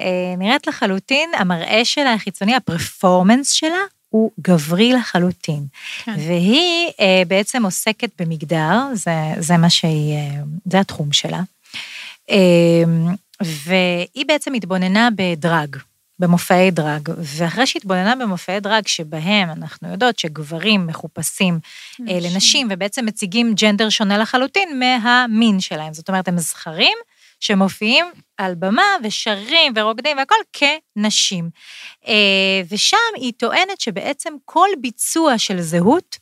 אה, 0.00 0.34
נראית 0.38 0.66
לחלוטין, 0.66 1.30
המראה 1.36 1.84
שלה 1.84 2.12
החיצוני, 2.12 2.54
הפרפורמנס 2.54 3.50
שלה, 3.50 3.80
הוא 4.14 4.30
גברי 4.40 4.92
לחלוטין. 4.92 5.66
כן. 6.04 6.14
והיא 6.18 6.90
אה, 7.00 7.22
בעצם 7.28 7.64
עוסקת 7.64 8.22
במגדר, 8.22 8.78
זה, 8.92 9.12
זה 9.38 9.56
מה 9.56 9.70
שהיא, 9.70 10.14
אה, 10.14 10.42
זה 10.70 10.80
התחום 10.80 11.12
שלה. 11.12 11.40
אה, 12.30 12.84
והיא 13.42 14.24
בעצם 14.26 14.54
התבוננה 14.54 15.08
בדרג, 15.16 15.76
במופעי 16.18 16.70
דרג, 16.70 17.08
ואחרי 17.18 17.66
שהתבוננה 17.66 18.16
במופעי 18.16 18.60
דרג 18.60 18.86
שבהם 18.86 19.50
אנחנו 19.50 19.88
יודעות 19.88 20.18
שגברים 20.18 20.86
מחופשים 20.86 21.58
אה, 22.00 22.04
נשים. 22.04 22.32
לנשים 22.32 22.68
ובעצם 22.70 23.06
מציגים 23.06 23.54
ג'נדר 23.54 23.88
שונה 23.88 24.18
לחלוטין 24.18 24.78
מהמין 24.78 25.60
שלהם, 25.60 25.94
זאת 25.94 26.08
אומרת 26.08 26.28
הם 26.28 26.38
זכרים 26.38 26.98
שמופיעים 27.40 28.06
על 28.38 28.54
במה 28.54 28.82
ושרים 29.02 29.72
ורוקדים 29.76 30.16
והכל 30.16 30.34
כנשים. 30.52 31.50
אה, 32.06 32.62
ושם 32.70 32.96
היא 33.16 33.32
טוענת 33.36 33.80
שבעצם 33.80 34.34
כל 34.44 34.68
ביצוע 34.80 35.38
של 35.38 35.60
זהות, 35.60 36.18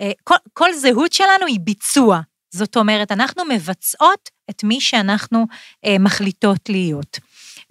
אה, 0.00 0.10
כל, 0.24 0.34
כל 0.52 0.72
זהות 0.72 1.12
שלנו 1.12 1.46
היא 1.46 1.60
ביצוע. 1.60 2.20
זאת 2.54 2.76
אומרת, 2.76 3.12
אנחנו 3.12 3.44
מבצעות 3.44 4.28
את 4.50 4.64
מי 4.64 4.80
שאנחנו 4.80 5.46
מחליטות 5.98 6.68
להיות. 6.68 7.18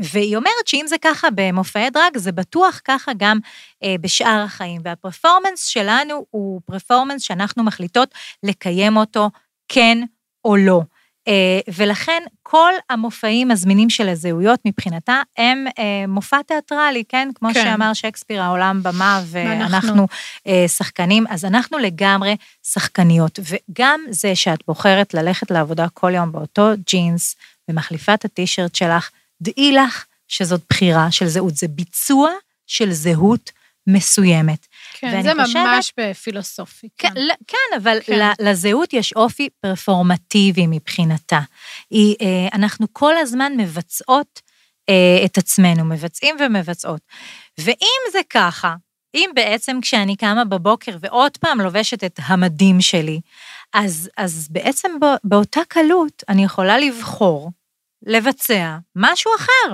והיא 0.01 0.37
אומרת 0.37 0.67
שאם 0.67 0.85
זה 0.87 0.95
ככה 1.01 1.27
במופעי 1.35 1.89
דרג, 1.89 2.17
זה 2.17 2.31
בטוח 2.31 2.81
ככה 2.85 3.11
גם 3.17 3.39
אה, 3.83 3.95
בשאר 4.01 4.43
החיים. 4.45 4.81
והפרפורמנס 4.85 5.65
שלנו 5.65 6.25
הוא 6.29 6.61
פרפורמנס 6.65 7.21
שאנחנו 7.21 7.63
מחליטות 7.63 8.09
לקיים 8.43 8.97
אותו 8.97 9.29
כן 9.67 9.97
או 10.45 10.55
לא. 10.55 10.81
אה, 11.27 11.59
ולכן 11.73 12.23
כל 12.43 12.73
המופעים 12.89 13.51
הזמינים 13.51 13.89
של 13.89 14.09
הזהויות 14.09 14.59
מבחינתה 14.65 15.21
הם 15.37 15.65
אה, 15.79 16.07
מופע 16.07 16.41
תיאטרלי, 16.41 17.03
כן? 17.09 17.29
כמו 17.35 17.49
כן. 17.53 17.63
שאמר 17.63 17.93
שייקספיר, 17.93 18.41
העולם 18.41 18.83
במה 18.83 19.21
ואנחנו. 19.25 20.07
אה, 20.47 20.65
שחקנים, 20.67 21.25
אז 21.29 21.45
אנחנו 21.45 21.77
לגמרי 21.77 22.35
שחקניות. 22.63 23.39
וגם 23.39 24.01
זה 24.09 24.35
שאת 24.35 24.59
בוחרת 24.67 25.13
ללכת 25.13 25.51
לעבודה 25.51 25.87
כל 25.93 26.11
יום 26.15 26.31
באותו 26.31 26.69
ג'ינס 26.87 27.35
ומחליפה 27.69 28.13
את 28.13 28.25
הטישרט 28.25 28.75
שלך, 28.75 29.09
דעי 29.41 29.71
לך 29.71 30.05
שזאת 30.27 30.61
בחירה 30.69 31.11
של 31.11 31.27
זהות, 31.27 31.55
זה 31.55 31.67
ביצוע 31.67 32.31
של 32.67 32.91
זהות 32.91 33.51
מסוימת. 33.87 34.67
כן, 34.93 35.21
זה 35.23 35.31
חושבת- 35.43 35.55
ממש 35.55 35.91
בפילוסופי. 35.99 36.87
כן, 36.97 37.09
כן. 37.09 37.17
ל- 37.21 37.31
כן 37.47 37.77
אבל 37.81 37.97
כן. 38.05 38.29
לזהות 38.41 38.93
יש 38.93 39.13
אופי 39.13 39.49
פרפורמטיבי 39.61 40.65
מבחינתה. 40.67 41.39
היא, 41.89 42.15
אה, 42.21 42.47
אנחנו 42.53 42.87
כל 42.93 43.17
הזמן 43.17 43.53
מבצעות 43.57 44.41
אה, 44.89 45.25
את 45.25 45.37
עצמנו, 45.37 45.85
מבצעים 45.85 46.35
ומבצעות. 46.39 47.01
ואם 47.57 48.11
זה 48.11 48.19
ככה, 48.29 48.75
אם 49.15 49.29
בעצם 49.35 49.79
כשאני 49.81 50.15
קמה 50.15 50.45
בבוקר 50.45 50.97
ועוד 51.01 51.37
פעם 51.37 51.61
לובשת 51.61 52.03
את 52.03 52.19
המדים 52.23 52.81
שלי, 52.81 53.19
אז, 53.73 54.09
אז 54.17 54.47
בעצם 54.51 54.91
בא, 54.99 55.15
באותה 55.23 55.61
קלות 55.67 56.23
אני 56.29 56.43
יכולה 56.43 56.77
לבחור, 56.77 57.51
לבצע 58.05 58.77
משהו 58.95 59.31
אחר. 59.35 59.73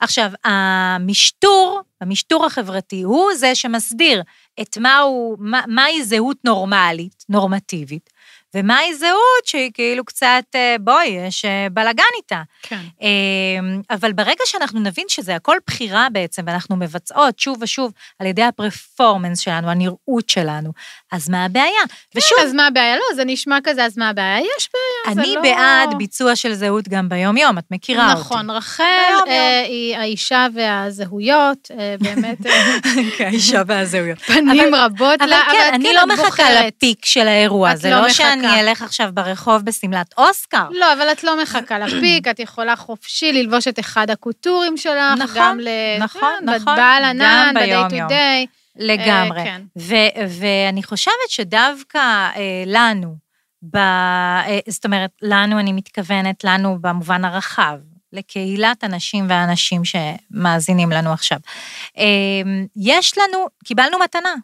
עכשיו, 0.00 0.30
המשטור, 0.44 1.80
המשטור 2.00 2.46
החברתי, 2.46 3.02
הוא 3.02 3.34
זה 3.34 3.54
שמסדיר 3.54 4.22
את 4.60 4.78
מהו, 4.78 5.36
מה, 5.38 5.62
מהי 5.66 6.04
זהות 6.04 6.36
נורמלית, 6.44 7.24
נורמטיבית, 7.28 8.10
ומהי 8.54 8.94
זהות 8.94 9.46
שהיא 9.46 9.70
כאילו 9.74 10.04
קצת, 10.04 10.44
אה, 10.54 10.76
בואי, 10.80 11.06
יש 11.06 11.44
אה, 11.44 11.66
בלאגן 11.72 12.04
איתה. 12.16 12.42
כן. 12.62 12.80
אמ, 13.00 13.80
אבל 13.90 14.12
ברגע 14.12 14.42
שאנחנו 14.44 14.80
נבין 14.80 15.04
שזה 15.08 15.36
הכל 15.36 15.56
בחירה 15.66 16.06
בעצם, 16.12 16.42
ואנחנו 16.46 16.76
מבצעות 16.76 17.38
שוב 17.38 17.58
ושוב 17.60 17.92
על 18.18 18.26
ידי 18.26 18.42
הפרפורמנס 18.42 19.38
שלנו, 19.38 19.70
הנראות 19.70 20.28
שלנו, 20.28 20.72
אז 21.12 21.28
מה 21.28 21.44
הבעיה? 21.44 21.82
ושוב, 22.14 22.38
אז 22.42 22.52
מה 22.52 22.66
הבעיה? 22.66 22.96
לא, 22.96 23.16
זה 23.16 23.24
נשמע 23.24 23.58
כזה, 23.64 23.84
אז 23.84 23.98
מה 23.98 24.08
הבעיה? 24.08 24.38
יש 24.38 24.68
בעיה, 24.74 25.14
זה 25.14 25.20
אני 25.22 25.34
לא... 25.34 25.42
בעד 25.42 25.94
ביצוע 25.98 26.36
של 26.36 26.54
זהות 26.54 26.88
גם 26.88 27.08
ביום-יום, 27.08 27.58
את 27.58 27.64
מכירה 27.70 28.10
אותי. 28.10 28.20
נכון, 28.20 28.50
רחל. 28.50 28.82
אה, 29.28 29.62
היא 29.68 29.96
האישה 29.96 30.46
והזהויות, 30.54 31.70
אה, 31.78 31.94
באמת, 32.00 32.46
אה, 32.46 32.76
האישה 33.26 33.62
והזהויות. 33.66 34.18
פנים 34.18 34.74
רבות 34.74 35.20
אבל 35.20 35.30
לה, 35.30 35.42
כן, 35.52 35.70
אני 35.74 35.92
לא 35.94 36.02
את 36.02 36.18
מחכה. 36.18 36.66
לפיק 36.66 37.04
של 37.04 37.28
האירוע, 37.28 37.76
זה 37.76 37.90
לא 37.90 37.96
לא 37.96 38.06
מחכה. 38.06 38.35
שאני 38.42 38.60
אלך 38.60 38.82
עכשיו 38.82 39.10
ברחוב 39.14 39.62
בשמלת 39.62 40.14
אוסקר. 40.18 40.68
לא, 40.70 40.92
אבל 40.92 41.12
את 41.12 41.24
לא 41.24 41.42
מחכה 41.42 41.78
לפיק, 41.78 42.28
את 42.28 42.40
יכולה 42.40 42.76
חופשי 42.76 43.32
ללבוש 43.32 43.68
את 43.68 43.78
אחד 43.78 44.10
הקוטורים 44.10 44.76
שלך, 44.76 45.18
נכון, 45.18 45.36
גם 45.36 45.60
ל... 45.60 45.68
נכון, 45.98 46.34
כן, 46.40 46.44
נכון, 46.50 46.76
בעל 46.76 47.02
גם 47.02 47.10
ענן, 47.10 47.54
ב-day 47.54 47.92
to 47.92 48.10
day. 48.10 48.46
לגמרי. 48.76 49.40
אה, 49.40 49.44
כן. 49.44 49.62
ו- 49.78 50.26
ואני 50.40 50.82
חושבת 50.82 51.28
שדווקא 51.28 51.98
אה, 51.98 52.62
לנו, 52.66 53.16
ב- 53.62 53.76
אה, 53.76 54.58
זאת 54.68 54.84
אומרת, 54.84 55.10
לנו 55.22 55.58
אני 55.60 55.72
מתכוונת, 55.72 56.44
לנו 56.44 56.78
במובן 56.80 57.24
הרחב, 57.24 57.78
לקהילת 58.12 58.84
הנשים 58.84 59.26
והאנשים 59.28 59.82
שמאזינים 59.84 60.90
לנו 60.90 61.12
עכשיו. 61.12 61.38
אה, 61.98 62.04
יש 62.76 63.18
לנו, 63.18 63.46
קיבלנו 63.64 63.98
מתנה, 63.98 64.34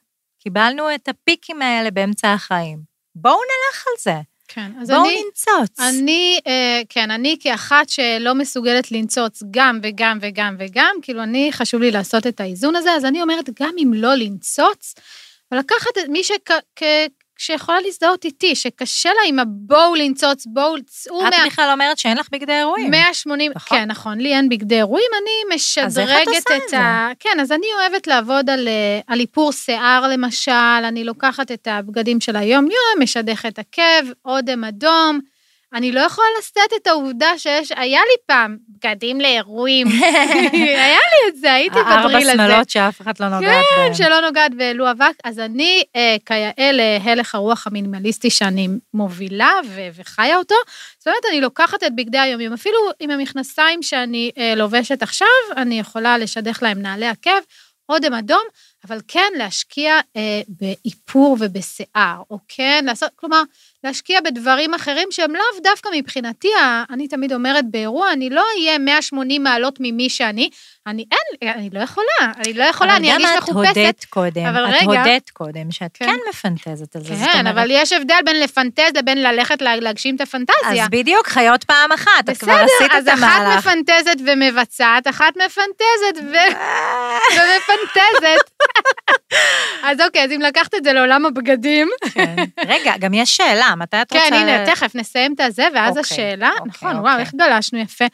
קיבלנו 0.42 0.94
את 0.94 1.09
הפיקים 1.09 1.62
האלה 1.62 1.90
באמצע 1.90 2.33
החיים. 2.33 2.91
בואו 3.14 3.35
נלך 3.35 3.85
על 3.87 3.92
זה, 4.01 4.20
כן, 4.48 4.72
אז 4.81 4.90
בואו 4.90 5.05
אני... 5.05 5.22
ננצוץ. 5.25 5.81
אני, 5.81 6.38
אה, 6.46 6.81
כן, 6.88 7.11
אני 7.11 7.37
כאחת 7.40 7.88
שלא 7.88 8.35
מסוגלת 8.35 8.92
לנצוץ 8.92 9.42
גם 9.51 9.81
וגם 9.83 10.18
וגם 10.20 10.57
וגם, 10.59 10.96
כאילו 11.03 11.22
אני, 11.22 11.53
חשוב 11.53 11.81
לי 11.81 11.90
לעשות 11.90 12.27
את 12.27 12.40
האיזון 12.40 12.77
הזה, 12.77 12.90
אז 12.90 13.05
אני 13.05 13.22
אומרת, 13.22 13.51
גם 13.61 13.75
אם 13.79 13.92
לא 13.94 14.14
לנצוץ, 14.14 14.94
אבל 15.53 15.61
לקחת 15.61 15.98
את 15.98 16.09
מי 16.09 16.25
שכ... 16.25 16.51
כ- 16.77 16.83
שיכולה 17.42 17.81
להזדהות 17.81 18.24
איתי, 18.24 18.55
שקשה 18.55 19.09
לה 19.09 19.20
עם 19.26 19.38
הבואו 19.38 19.94
לנצוץ, 19.94 20.46
בואו, 20.46 20.74
צאו 20.87 21.26
את 21.28 21.33
בכלל 21.46 21.70
אומרת 21.72 21.98
שאין 21.98 22.18
לך 22.18 22.28
בגדי 22.33 22.52
אירועים. 22.52 22.90
180, 22.90 23.52
נכון. 23.55 23.78
כן, 23.78 23.85
נכון, 23.88 24.18
לי 24.18 24.35
אין 24.35 24.48
בגדי 24.48 24.76
אירועים, 24.76 25.11
אני 25.22 25.55
משדרגת 25.55 26.28
את 26.46 26.52
את 26.57 26.68
זה? 26.68 26.78
ה... 26.78 27.11
כן, 27.20 27.40
אז 27.40 27.52
אני 27.52 27.66
אוהבת 27.78 28.07
לעבוד 28.07 28.50
על, 28.50 28.68
אה, 28.68 29.00
על 29.07 29.20
איפור 29.20 29.52
שיער 29.52 30.09
למשל, 30.09 30.52
אני 30.88 31.05
לוקחת 31.05 31.52
את 31.52 31.68
הבגדים 31.70 32.20
של 32.20 32.37
היום-יום, 32.37 33.02
משדכת 33.02 33.59
עקב, 33.59 34.12
אודם 34.24 34.64
אדום. 34.64 35.20
אני 35.74 35.92
לא 35.92 36.00
יכולה 36.00 36.26
לשאת 36.38 36.80
את 36.82 36.87
העובדה 36.87 37.38
שיש, 37.38 37.72
היה 37.76 38.00
לי 38.00 38.16
פעם 38.26 38.56
בגדים 38.68 39.20
לאירועים. 39.20 39.87
היה 40.52 40.98
לי 40.98 41.28
את 41.28 41.37
זה, 41.37 41.52
הייתי 41.52 41.78
בדריל 41.78 42.30
הזה. 42.30 42.32
שמלות 42.32 42.70
שאף 42.70 43.00
אחד 43.00 43.12
לא 43.20 43.28
נוגעת 43.28 43.64
כן, 43.76 43.82
בהן. 43.82 43.94
שלא 43.94 44.20
נוגעת 44.20 44.54
באלו 44.54 44.90
אבק. 44.90 45.14
אז 45.24 45.38
אני, 45.38 45.82
אה, 45.96 46.16
כיאה 46.26 46.72
להלך 46.72 47.35
הרוח 47.35 47.66
המינימליסטי 47.66 48.30
שאני 48.30 48.68
מובילה 48.94 49.52
ו- 49.68 49.88
וחיה 49.94 50.37
אותו, 50.37 50.54
זאת 50.98 51.06
אומרת, 51.06 51.22
אני 51.30 51.40
לוקחת 51.40 51.85
את 51.85 51.96
בגדי 51.96 52.18
היומיום, 52.18 52.52
אפילו 52.52 52.78
עם 53.00 53.11
המכנסיים 53.11 53.82
שאני 53.82 54.30
אה, 54.38 54.54
לובשת 54.54 55.02
עכשיו, 55.02 55.28
אני 55.56 55.80
יכולה 55.80 56.18
לשדך 56.18 56.62
להם 56.62 56.82
נעלי 56.82 57.06
עקב, 57.06 57.30
אודם 57.88 58.14
אדום, 58.14 58.42
אבל 58.88 59.00
כן 59.08 59.32
להשקיע 59.37 60.00
אה, 60.16 60.40
באיפור 60.48 61.37
ובשיער, 61.40 62.22
או 62.30 62.38
כן 62.48 62.85
לעשות, 62.87 63.11
כלומר, 63.16 63.42
להשקיע 63.85 64.21
בדברים 64.21 64.75
אחרים 64.75 65.09
שהם 65.11 65.35
לאו 65.35 65.62
דווקא 65.62 65.88
מבחינתי, 65.95 66.49
אני 66.90 67.09
תמיד 67.09 67.33
אומרת 67.33 67.71
באירוע, 67.71 68.12
אני 68.12 68.31
לא 68.31 68.45
אהיה 68.57 68.79
180 68.79 69.42
מעלות 69.42 69.77
ממי 69.81 70.11
שאני, 70.11 70.51
אני 70.87 71.05
אין, 71.12 71.51
אני 71.55 71.71
לא 71.73 71.81
יכולה, 71.81 72.07
אני 72.37 72.55
לא 72.55 72.64
יכולה, 72.64 72.97
אני 72.97 73.12
ארגיש 73.12 73.27
אבל 73.27 73.37
גם 73.37 73.42
מחופשת. 73.42 73.71
את 73.71 73.77
הודית 73.77 74.05
קודם, 74.11 74.47
אבל 74.47 74.64
את 74.68 74.75
רגע. 74.75 74.85
הודית 75.01 75.31
קודם, 75.31 75.71
שאת 75.71 75.90
כן. 75.97 76.05
כן 76.07 76.16
מפנטזת 76.31 76.97
על 76.97 77.03
זה. 77.03 77.14
זאת 77.14 77.29
כן, 77.33 77.38
אומרת- 77.38 77.55
אבל 77.55 77.66
יש 77.71 77.92
הבדל 77.92 78.14
בין 78.25 78.40
לפנטז 78.40 78.90
לבין 78.99 79.23
ללכת 79.23 79.62
לה- 79.62 79.77
להגשים 79.77 80.16
את 80.16 80.21
הפנטזיה. 80.21 80.85
אז 80.85 80.88
בדיוק, 80.90 81.27
חיות 81.29 81.64
פעם 81.64 81.92
אחת, 81.92 82.29
את 82.31 82.38
כבר 82.38 82.53
עשית 82.53 82.66
בסדר, 82.90 82.99
אז 82.99 83.09
את 83.09 83.12
המהלך. 83.12 83.59
אחת 83.59 83.66
מפנטזת 83.77 84.16
ומבצעת, 84.27 85.07
אחת 85.09 85.33
מפנטזת 85.37 86.23
ו... 86.33 86.35
ומפנטזת. 87.37 88.51
אז 89.88 90.01
אוקיי, 90.01 90.25
אז 90.25 90.31
אם 90.33 90.40
לקחת 90.40 90.75
את 90.75 90.85
זה 90.85 90.92
לעולם 90.92 91.27
הבגדים, 91.27 91.88
כן. 92.14 92.37
רגע, 92.68 92.92
גם 92.99 93.14
יש 93.14 93.37
שאלה, 93.37 93.75
מתי 93.77 94.03
את 94.03 94.12
רוצה... 94.12 94.25
כן, 94.31 94.35
הנה, 94.35 94.66
תכף 94.66 94.95
נסיים 94.95 95.35
את 95.35 95.40
הזה, 95.40 95.66
ואז 95.75 95.99
אוקיי, 95.99 96.01
השאלה, 96.01 96.51
אוקיי, 96.51 96.66
נכון, 96.68 96.88
אוקיי. 96.97 97.01
וואו, 97.11 97.18
איך 97.21 97.31
גלשנו 97.35 97.79
יפה. 97.79 98.05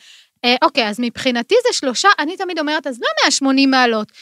אה, 0.45 0.55
אוקיי, 0.63 0.89
אז 0.89 1.01
מבחינתי 1.01 1.55
זה 1.69 1.79
שלושה, 1.79 2.09
אני 2.19 2.37
תמיד 2.37 2.59
אומרת, 2.59 2.87
אז 2.87 3.01
לא 3.01 3.09
180 3.25 3.71
מעלות. 3.71 4.13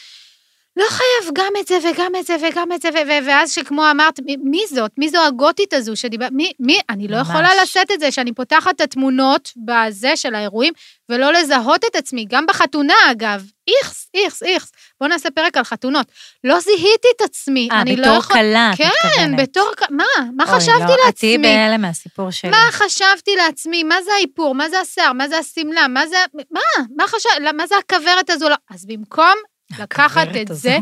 לא 0.76 0.84
חייב 0.88 1.32
גם 1.34 1.52
את 1.60 1.66
זה 1.66 1.78
וגם 1.90 2.12
את 2.20 2.26
זה 2.26 2.36
וגם 2.42 2.72
את 2.72 2.82
זה, 2.82 2.88
ו- 2.88 3.08
ו- 3.08 3.26
ואז 3.26 3.52
שכמו 3.52 3.90
אמרת, 3.90 4.20
מי- 4.20 4.36
מי 4.44 4.62
זאת? 4.70 4.90
מי 4.98 5.08
זו 5.08 5.18
הגותית 5.26 5.74
הזו 5.74 5.96
שדיבר... 5.96 6.26
מי? 6.32 6.52
מי? 6.60 6.78
אני 6.90 7.08
לא 7.08 7.16
ממש. 7.18 7.28
יכולה 7.28 7.48
לשאת 7.62 7.90
את 7.90 8.00
זה, 8.00 8.12
שאני 8.12 8.32
פותחת 8.32 8.74
את 8.76 8.80
התמונות 8.80 9.52
בזה 9.66 10.16
של 10.16 10.34
האירועים, 10.34 10.72
ולא 11.08 11.32
לזהות 11.32 11.84
את 11.90 11.96
עצמי, 11.96 12.24
גם 12.28 12.46
בחתונה 12.46 12.94
אגב. 13.10 13.42
איכס, 13.68 14.08
איכס, 14.14 14.42
איכס. 14.42 14.72
בואו 15.00 15.10
נעשה 15.10 15.30
פרק 15.30 15.56
על 15.56 15.64
חתונות. 15.64 16.06
לא 16.44 16.60
זיהיתי 16.60 17.08
את 17.16 17.20
עצמי, 17.20 17.68
אה, 17.72 17.80
אני 17.80 17.96
לא 17.96 18.02
בתור 18.02 18.16
יכול... 18.18 18.36
כלה, 18.36 18.70
את 18.72 18.78
כן, 18.78 18.88
מתכוונת. 19.04 19.40
בתור... 19.40 19.70
כ- 19.76 19.90
מה? 19.90 20.04
מה 20.36 20.44
אוי, 20.44 20.54
חשבתי 20.60 20.78
לא, 20.80 21.08
את 21.08 21.16
תהיי 21.16 21.38
לעצמי? 21.38 21.38
בהלם 21.38 21.80
מהסיפור 21.82 22.30
שלי. 22.30 22.50
מה 22.50 22.68
חשבתי 22.72 23.36
לעצמי? 23.36 23.82
מה 23.82 24.02
זה 24.02 24.10
האיפור? 24.12 24.54
מה 24.54 24.68
זה 24.68 24.80
השיער? 24.80 25.12
מה 25.12 25.28
זה 25.28 25.38
השמלה? 25.38 25.88
מה 25.88 26.06
זה... 26.06 26.16
מה? 26.50 26.60
מה 26.96 27.06
חשב... 27.08 27.28
מה 27.56 27.66
זה 27.66 27.74
הכוורת 27.78 28.30
הזו? 28.30 28.48
לא. 28.48 28.56
אז 28.70 28.86
במקום 28.86 29.34
לקחת 29.82 30.28
את 30.42 30.50
הזו. 30.50 30.60
זה, 30.60 30.76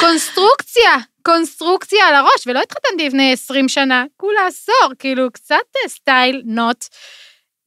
קונסטרוקציה, 0.00 0.96
קונסטרוקציה 1.22 2.08
על 2.08 2.14
הראש, 2.14 2.46
ולא 2.46 2.60
התחתנתי 2.62 3.06
לפני 3.06 3.32
20 3.32 3.68
שנה, 3.68 4.04
כולה 4.16 4.46
עשור, 4.46 4.92
כאילו, 4.98 5.30
קצת 5.32 5.54
אה, 5.54 5.88
סטייל 5.88 6.42
נוט. 6.44 6.84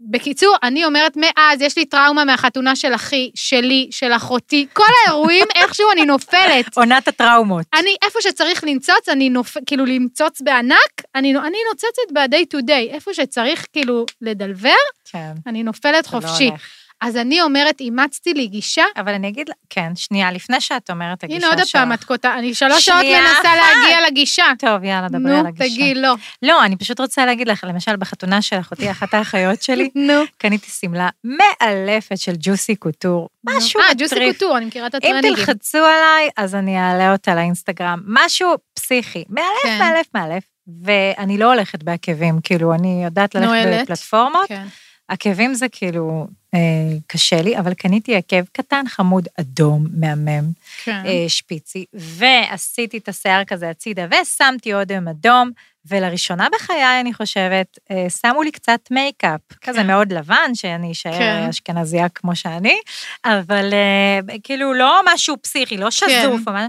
בקיצור, 0.10 0.56
אני 0.64 0.86
אומרת, 0.86 1.14
מאז 1.16 1.62
יש 1.62 1.78
לי 1.78 1.86
טראומה 1.86 2.26
מהחתונה 2.26 2.76
של 2.76 2.96
אחי, 2.96 3.32
שלי, 3.36 3.88
של 3.92 4.12
אחותי, 4.12 4.68
כל 4.74 4.84
האירועים, 5.06 5.46
איכשהו 5.56 5.92
אני 5.92 6.06
נופלת. 6.06 6.78
עונת 6.78 7.08
הטראומות. 7.08 7.66
אני, 7.74 7.96
איפה 8.02 8.20
שצריך 8.22 8.64
לנצוץ, 8.64 9.10
אני 9.10 9.30
נופ... 9.30 9.58
כאילו 9.66 9.86
למצוץ 9.86 10.42
בענק, 10.42 11.02
אני, 11.16 11.36
אני 11.38 11.58
נוצצת 11.70 12.12
ב-day 12.14 12.58
to 12.58 12.62
day. 12.68 12.94
איפה 12.94 13.14
שצריך 13.14 13.66
כאילו 13.74 14.06
לדלבר, 14.22 14.70
כן. 15.12 15.34
אני 15.48 15.64
נופלת 15.64 16.06
לא 16.06 16.10
חופשי. 16.10 16.48
הולך. 16.50 16.83
אז 17.04 17.18
אני 17.18 17.42
אומרת, 17.42 17.80
אימצתי 17.80 18.34
לי 18.34 18.48
גישה, 18.48 18.84
אבל 18.98 19.13
אני 19.13 19.28
אגיד, 19.28 19.50
כן, 19.70 19.96
שנייה, 19.96 20.32
לפני 20.32 20.62
שאת 20.62 20.89
אומרת 20.89 21.24
הגישה 21.24 21.48
הנה 21.48 21.66
שלך. 21.66 21.76
עוד 21.76 21.84
פעם 21.84 21.94
את 21.94 22.04
קוטעת, 22.04 22.39
אני 22.39 22.54
שלוש 22.54 22.86
שעות 22.86 23.06
מנסה 23.06 23.39
אחת. 23.39 23.46
להגיע 23.56 24.08
לגישה. 24.08 24.46
טוב, 24.60 24.84
יאללה, 24.84 25.08
דברי 25.08 25.22
נו, 25.22 25.39
על 25.39 25.46
הגישה. 25.46 25.63
תגידי, 25.63 25.96
לא. 25.96 26.13
לא, 26.42 26.66
אני 26.66 26.76
פשוט 26.76 27.00
רוצה 27.00 27.26
להגיד 27.26 27.48
לך, 27.48 27.63
למשל, 27.68 27.96
בחתונה 27.96 28.42
של 28.42 28.60
אחותי, 28.60 28.92
אחת 28.92 29.13
האחיות 29.13 29.62
שלי, 29.63 29.89
נו. 30.08 30.13
קניתי 30.38 30.72
שמלה 30.72 31.10
מאלפת 31.24 32.18
של 32.18 32.34
ג'וסי 32.39 32.76
קוטור. 32.76 33.30
משהו 33.44 33.80
אה, 33.80 33.94
ג'וסי 33.94 34.16
מטריף. 34.16 34.34
קוטור, 34.34 34.58
אני 34.58 34.66
מכירה 34.66 34.88
את 34.88 34.96
אם 34.96 34.98
הטרנינגים. 34.98 35.36
תלחצו 35.36 35.78
עליי, 35.78 36.30
אז 36.38 36.56
אני 36.56 36.80
אעלה 36.80 37.12
אותה 37.12 37.36
לאינסטגרם. 37.36 38.00
משהו 38.08 38.56
פסיכי. 38.74 39.24
מאלף, 39.30 39.48
כן. 39.63 39.80
מאלף, 39.80 40.06
מאלף. 40.16 40.44
ואני 40.84 41.38
לא 41.38 41.54
הולכת 41.54 41.84
בעקבים, 41.84 42.39
כאילו, 42.44 42.74
אני 42.74 43.04
יודעת 43.04 43.36
ללכת. 43.36 43.82
בפלטפורמות. 43.84 44.48
כן. 44.48 44.66
עקבים 45.08 45.54
זה 45.54 45.70
כאילו 45.70 46.28
אה, 46.54 46.60
קשה 47.08 47.42
לי, 47.42 47.58
אבל 47.58 47.74
קניתי 47.74 48.16
עקב 48.16 48.44
קטן, 48.52 48.84
חמוד, 48.88 49.28
אדום, 49.39 49.86
מהמם, 50.00 50.52
כן. 50.84 51.04
אה, 51.06 51.26
שפיצי, 51.28 51.86
ועשיתי 51.94 52.98
את 52.98 53.10
השיער 53.10 53.44
כזה 53.44 53.70
הצידה, 53.70 54.06
ושמתי 54.12 54.74
אודם 54.74 55.08
אדום, 55.08 55.52
ולראשונה 55.86 56.48
בחיי, 56.56 57.02
אני 57.02 57.13
חושבת, 57.13 57.80
אה, 57.92 58.10
שמו 58.10 58.44
לי 58.44 58.52
קצת 58.52 58.80
מייקאפ, 58.92 59.42
כזה 59.62 59.84
מאוד 59.84 60.13
לבן, 60.13 60.52
שאני 60.54 60.92
אשאר 60.92 61.18
כן. 61.18 61.48
אשכנזייה 61.50 62.10
כמו 62.10 62.36
שאני, 62.36 62.78
אבל 63.26 63.74
אה, 63.74 64.38
כאילו 64.44 64.74
לא 64.74 65.02
משהו 65.13 65.36
פסיכי, 65.42 65.78
לא 65.78 65.92
שזוף, 65.92 66.42
כן. 66.46 66.52
אבל... 66.52 66.66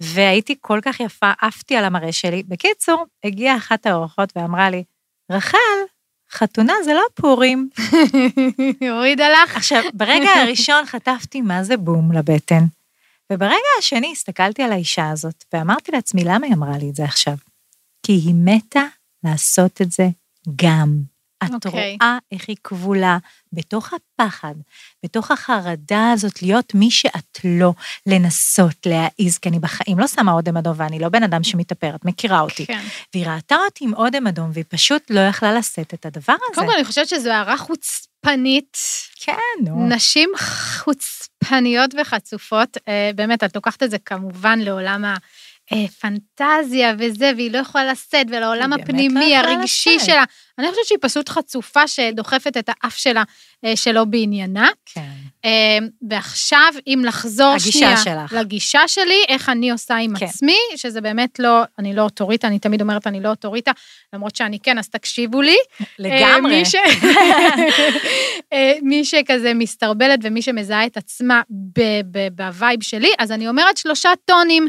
והייתי 0.00 0.54
כל 0.60 0.78
כך 0.82 1.00
יפה, 1.00 1.32
עפתי 1.40 1.76
על 1.76 1.84
המראה 1.84 2.12
שלי. 2.12 2.42
בקיצור, 2.48 3.04
הגיעה 3.24 3.56
אחת 3.56 3.86
האורחות 3.86 4.32
ואמרה 4.36 4.70
לי, 4.70 4.84
רחל, 5.30 5.58
חתונה 6.32 6.72
זה 6.84 6.94
לא 6.94 7.02
פורים. 7.14 7.68
הורידה 8.90 9.28
לך? 9.28 9.56
עכשיו, 9.56 9.82
ברגע 9.94 10.30
הראשון 10.30 10.86
חטפתי 10.86 11.40
מה 11.40 11.64
זה 11.64 11.76
בום 11.76 12.12
לבטן, 12.12 12.64
וברגע 13.32 13.68
השני 13.78 14.12
הסתכלתי 14.12 14.62
על 14.62 14.72
האישה 14.72 15.10
הזאת, 15.10 15.44
ואמרתי 15.52 15.92
לעצמי, 15.92 16.24
למה 16.24 16.46
היא 16.46 16.54
אמרה 16.54 16.78
לי 16.78 16.90
את 16.90 16.94
זה 16.94 17.04
עכשיו? 17.04 17.34
כי 18.02 18.12
היא 18.12 18.34
מתה 18.34 18.84
לעשות 19.24 19.82
את 19.82 19.92
זה 19.92 20.08
גם. 20.56 21.11
את 21.46 21.66
אוקיי. 21.66 21.96
רואה 22.00 22.18
איך 22.32 22.48
היא 22.48 22.56
כבולה 22.64 23.18
בתוך 23.52 23.92
הפחד, 23.92 24.54
בתוך 25.04 25.30
החרדה 25.30 26.10
הזאת 26.12 26.42
להיות 26.42 26.74
מי 26.74 26.90
שאת 26.90 27.38
לא, 27.44 27.72
לנסות 28.06 28.86
להעיז, 28.86 29.38
כי 29.38 29.48
אני 29.48 29.58
בחיים 29.58 29.98
לא 29.98 30.06
שמה 30.06 30.32
אודם 30.32 30.56
אדום, 30.56 30.74
ואני 30.76 30.98
לא 30.98 31.08
בן 31.08 31.22
אדם 31.22 31.44
שמתאפר, 31.44 31.94
את 31.94 32.04
מכירה 32.04 32.40
אותי. 32.40 32.66
כן. 32.66 32.82
והיא 33.14 33.26
ראתה 33.26 33.56
אותי 33.64 33.84
עם 33.84 33.94
אודם 33.94 34.26
אדום, 34.26 34.50
והיא 34.52 34.64
פשוט 34.68 35.02
לא 35.10 35.20
יכלה 35.20 35.52
לשאת 35.52 35.94
את 35.94 36.06
הדבר 36.06 36.32
הזה. 36.32 36.54
קודם 36.54 36.66
כל, 36.66 36.74
אני 36.74 36.84
חושבת 36.84 37.08
שזו 37.08 37.30
הערה 37.30 37.56
חוצפנית. 37.56 38.76
כן, 39.20 39.64
נו. 39.64 39.88
נשים 39.88 40.30
חוצפניות 40.78 41.90
וחצופות, 42.00 42.76
אה, 42.88 43.10
באמת, 43.14 43.44
את 43.44 43.54
לוקחת 43.54 43.82
את 43.82 43.90
זה 43.90 43.98
כמובן 43.98 44.58
לעולם 44.58 45.04
הפנטזיה 45.72 46.94
וזה, 46.98 47.32
והיא 47.36 47.50
לא 47.52 47.58
יכולה 47.58 47.92
לשאת, 47.92 48.26
ולעולם 48.28 48.72
הפנימי, 48.72 49.30
לא 49.30 49.36
הרגשי 49.36 49.96
לשאת. 49.96 50.06
שלה. 50.06 50.24
אני 50.58 50.70
חושבת 50.70 50.86
שהיא 50.86 50.98
פשוט 51.00 51.28
חצופה 51.28 51.88
שדוחפת 51.88 52.56
את 52.56 52.68
האף 52.68 52.96
שלה 52.96 53.22
אה, 53.64 53.76
שלא 53.76 54.04
בעניינה. 54.04 54.68
כן. 54.86 55.00
אה, 55.44 55.78
ועכשיו, 56.08 56.72
אם 56.86 57.02
לחזור 57.06 57.52
הגישה 57.52 57.70
שנייה 57.72 57.96
שלך. 57.96 58.32
לגישה 58.32 58.88
שלי, 58.88 59.24
איך 59.28 59.48
אני 59.48 59.70
עושה 59.70 59.96
עם 59.96 60.16
כן. 60.16 60.26
עצמי, 60.26 60.56
שזה 60.76 61.00
באמת 61.00 61.38
לא, 61.38 61.62
אני 61.78 61.94
לא 61.94 62.02
אוטוריטה, 62.02 62.46
אני 62.46 62.58
תמיד 62.58 62.80
אומרת 62.80 63.06
אני 63.06 63.20
לא 63.20 63.28
אוטוריטה, 63.28 63.70
למרות 64.12 64.36
שאני 64.36 64.58
כן, 64.58 64.78
אז 64.78 64.88
תקשיבו 64.88 65.42
לי. 65.42 65.56
אה, 65.80 65.86
לגמרי. 65.98 66.58
מי, 66.58 66.64
ש... 66.64 66.74
אה, 68.52 68.72
מי 68.82 69.04
שכזה 69.04 69.54
מסתרבלת 69.54 70.18
ומי 70.22 70.42
שמזהה 70.42 70.86
את 70.86 70.96
עצמה 70.96 71.42
ב- 71.50 72.00
ב- 72.10 72.28
ב 72.36 72.45
vibe 72.45 72.82
שלי, 72.82 73.10
אז 73.18 73.32
אני 73.32 73.48
אומרת 73.48 73.76
שלושה 73.76 74.10
טונים. 74.24 74.68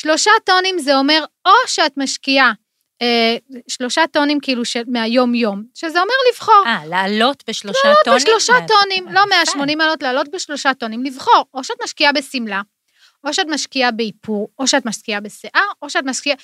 שלושה 0.00 0.30
טונים 0.44 0.78
זה 0.78 0.96
אומר 0.96 1.24
או 1.46 1.52
שאת 1.66 1.92
משקיעה 1.96 2.52
אה, 3.02 3.36
שלושה 3.68 4.02
טונים 4.12 4.40
כאילו 4.40 4.64
של, 4.64 4.82
מהיום-יום, 4.86 5.62
שזה 5.74 6.00
אומר 6.00 6.14
לבחור. 6.32 6.62
אה, 6.66 6.86
לעלות 6.86 7.44
בשלושה 7.48 7.78
לעלות 7.84 7.98
טונים? 8.04 8.18
בשלושה 8.20 8.52
מה- 8.52 8.66
טונים, 8.68 9.04
לא 9.04 9.20
יפה. 9.20 9.28
180 9.28 9.78
מעלות, 9.78 10.02
לעלות 10.02 10.28
בשלושה 10.30 10.74
טונים, 10.74 11.04
לבחור. 11.04 11.44
או 11.54 11.64
שאת 11.64 11.76
משקיעה 11.84 12.12
בשמלה, 12.12 12.60
או 13.24 13.34
שאת 13.34 13.46
משקיעה 13.50 13.90
באיפור, 13.90 14.48
או 14.58 14.66
שאת 14.66 14.86
משקיעה 14.86 15.20
בשיער, 15.20 15.62
או 15.82 15.90
שאת 15.90 16.04
משקיעה 16.04 16.36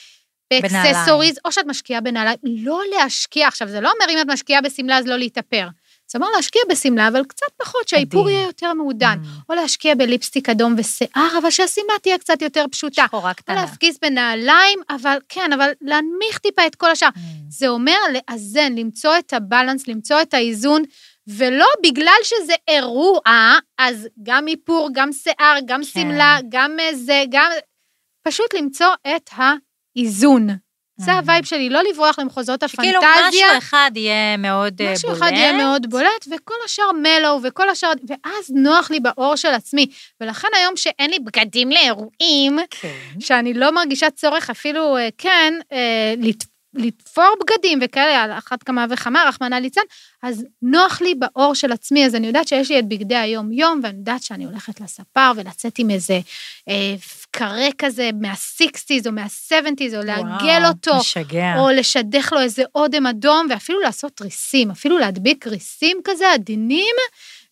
ב 0.50 0.57
accessories, 0.57 1.38
או 1.44 1.52
שאת 1.52 1.66
משקיעה 1.66 2.00
בנעליים. 2.00 2.38
לא 2.44 2.80
להשקיע. 2.90 3.48
עכשיו, 3.48 3.68
זה 3.68 3.80
לא 3.80 3.90
אומר 3.92 4.12
אם 4.14 4.20
את 4.20 4.26
משקיעה 4.26 4.60
בשמלה 4.60 4.98
אז 4.98 5.06
לא 5.06 5.16
להתאפר. 5.16 5.68
אומר 6.14 6.28
להשקיע 6.36 6.62
בשמלה, 6.70 7.08
אבל 7.08 7.24
קצת 7.24 7.46
פחות, 7.56 7.88
שהאיפור. 7.88 8.30
יהיה 8.30 8.46
יותר 8.46 8.72
מעודן. 8.72 9.18
Mm. 9.22 9.42
או 9.48 9.54
להשקיע 9.54 9.94
ב 9.94 10.00
lipstick 10.00 10.48
אדום 10.48 10.74
ושיער, 10.78 11.38
אבל 11.38 11.50
שהשמלה 11.50 11.98
תהיה 12.02 12.18
קצת 12.18 12.42
יותר 12.42 12.64
פשוטה. 12.70 13.04
שחורה 13.06 13.30
או 13.30 13.34
קטנה. 13.34 13.54
להפגיז 13.54 13.98
בנעליים, 14.02 14.78
אבל 14.90 15.18
כן, 15.28 15.52
אבל 15.52 15.70
להנמיך 15.80 16.38
טיפה 16.38 16.66
את 16.66 16.74
כל 16.74 16.90
השאר. 16.90 17.08
Mm. 17.08 17.18
זה 17.48 17.68
אומר 17.68 17.98
לאזן, 18.12 18.74
למצוא 18.74 19.18
את 19.18 19.32
ה 19.32 19.38
balance, 19.38 19.88
למצוא 19.88 20.22
את 20.22 20.34
האיזון, 20.34 20.82
ולא 21.26 21.66
בגלל 21.82 22.18
שזה 22.24 22.54
אירוע, 22.68 23.20
אז 23.78 24.08
גם 24.22 24.48
איפור, 24.48 24.88
גם 24.92 25.12
שיער, 25.12 25.56
גם 25.66 25.80
כן. 25.80 25.84
שמלה, 25.84 26.38
גם 26.48 26.76
אה, 26.80 26.94
זה, 26.94 27.24
גם... 27.30 27.50
פשוט 28.22 28.54
למצוא 28.54 28.86
את 29.16 29.30
האיזון. 29.32 30.48
זה. 30.96 31.12
ה 31.12 31.19
vibe 31.19 31.44
שלי, 31.44 31.70
לא 31.70 31.80
לברוח 31.90 32.18
למחוזות 32.18 32.62
הפנטזיה. 32.62 33.00
משהו 33.28 33.58
אחד 33.58 33.90
יהיה 33.94 34.36
מאוד 34.36 34.80
אה, 34.80 34.86
בולט. 34.86 34.96
משהו 34.98 35.12
אחד 35.12 35.30
יהיה 35.32 35.52
מאוד 35.52 35.90
בולט, 35.90 36.26
וכל 36.30 36.54
השאר 36.64 36.92
מ 36.92 37.02
low, 37.02 37.38
וכל 37.42 37.68
השאר, 37.68 37.92
ואז 38.08 38.50
נוח 38.54 38.90
לי 38.90 39.00
בעור 39.00 39.36
של 39.36 39.48
עצמי. 39.48 39.86
ולכן 40.20 40.48
היום 40.56 40.76
שאין 40.76 41.10
לי 41.10 41.18
בגדים 41.18 41.70
לאירועים, 41.70 42.58
כן. 42.70 42.88
שאני 43.20 43.54
לא 43.54 43.74
מרגישה 43.74 44.10
צורך 44.10 44.50
אפילו, 44.50 44.96
אה, 44.96 45.08
כן, 45.18 45.54
אה, 45.72 46.14
לת- 46.18 46.44
לתפור 46.76 47.24
בגדים 47.40 47.78
וכאלה, 47.82 48.22
על 48.22 48.32
אחת 48.32 48.62
כמה 48.62 48.86
וכמה, 48.90 49.24
רחמנא 49.28 49.54
ליצלן, 49.54 49.82
אז 50.22 50.44
נוח 50.62 51.00
לי 51.00 51.14
בעור 51.14 51.54
של 51.54 51.72
עצמי, 51.72 52.06
אז 52.06 52.14
אני 52.14 52.26
יודעת 52.26 52.48
שיש 52.48 52.70
לי 52.70 52.78
את 52.78 52.88
בגדי 52.88 53.16
היום-יום, 53.16 53.80
ואני 53.82 53.98
יודעת 53.98 54.22
שאני 54.22 54.44
הולכת 54.44 54.80
לספר 54.80 55.32
ולצאת 55.36 55.78
עם 55.78 55.90
איזה 55.90 56.20
אה, 56.68 56.94
קרה 57.36 57.68
כזה 57.78 58.10
מה-60's 58.20 59.06
או 59.06 59.12
מה-70's, 59.12 59.96
או 59.96 60.02
לעגל 60.02 60.60
וואו, 60.60 60.68
אותו, 60.68 60.96
משגע. 60.96 61.58
או 61.58 61.70
לשדך 61.70 62.32
לו 62.32 62.40
איזה 62.40 62.62
אודם 62.74 63.06
אדום, 63.06 63.46
ואפילו 63.50 63.80
לעשות 63.80 64.20
ריסים, 64.20 64.70
אפילו 64.70 64.98
להדביק 64.98 65.46
ריסים 65.46 66.00
כזה 66.04 66.32
עדינים, 66.32 66.94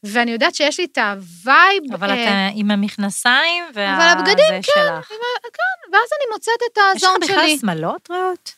ואני 0.03 0.31
יודעת 0.31 0.55
שיש 0.55 0.81
לי 0.81 0.87
את 0.93 0.99
ה 0.99 1.13
vibe. 1.13 1.83
אבל 1.95 2.11
אה, 2.11 2.25
אתה 2.25 2.49
עם 2.55 2.71
המכנסיים 2.71 3.65
וה... 3.75 3.97
אבל 3.97 4.09
הבגדים, 4.09 4.63
כן, 4.63 4.63
שלך. 4.63 5.11
ואז 5.93 6.09
אני 6.17 6.33
מוצאת 6.33 6.55
את 6.73 6.79
יש 6.97 7.03
לך 7.03 7.09
הזון 7.09 7.21
בכלל 7.21 7.47
שלי. 7.47 7.59
שמלות, 7.59 8.11
רעות? 8.11 8.53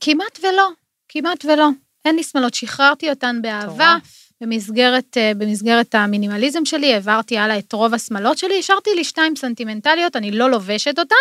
כמעט 0.00 0.38
ולא, 0.42 0.68
כמעט 1.08 1.44
ולא. 1.44 1.68
אין 2.04 2.16
לי 2.16 2.22
שמאלות, 2.22 2.54
שחררתי 2.54 3.10
אותן 3.10 3.42
באהבה. 3.42 3.96
מטורף. 3.96 4.27
במסגרת, 4.40 5.16
אה, 5.16 5.32
במסגרת 5.36 5.94
המינימליזם 5.94 6.64
שלי, 6.64 6.94
העברתי 6.94 7.38
הלאה 7.38 7.58
את 7.58 7.72
רוב 7.72 7.94
השמלות 7.94 8.38
שלי, 8.38 8.58
השארתי 8.58 8.90
לי 8.94 9.04
שתיים 9.04 9.36
סנטימנטליות, 9.36 10.16
אני 10.16 10.30
לא 10.30 10.50
לובשת 10.50 10.98
אותן, 10.98 11.14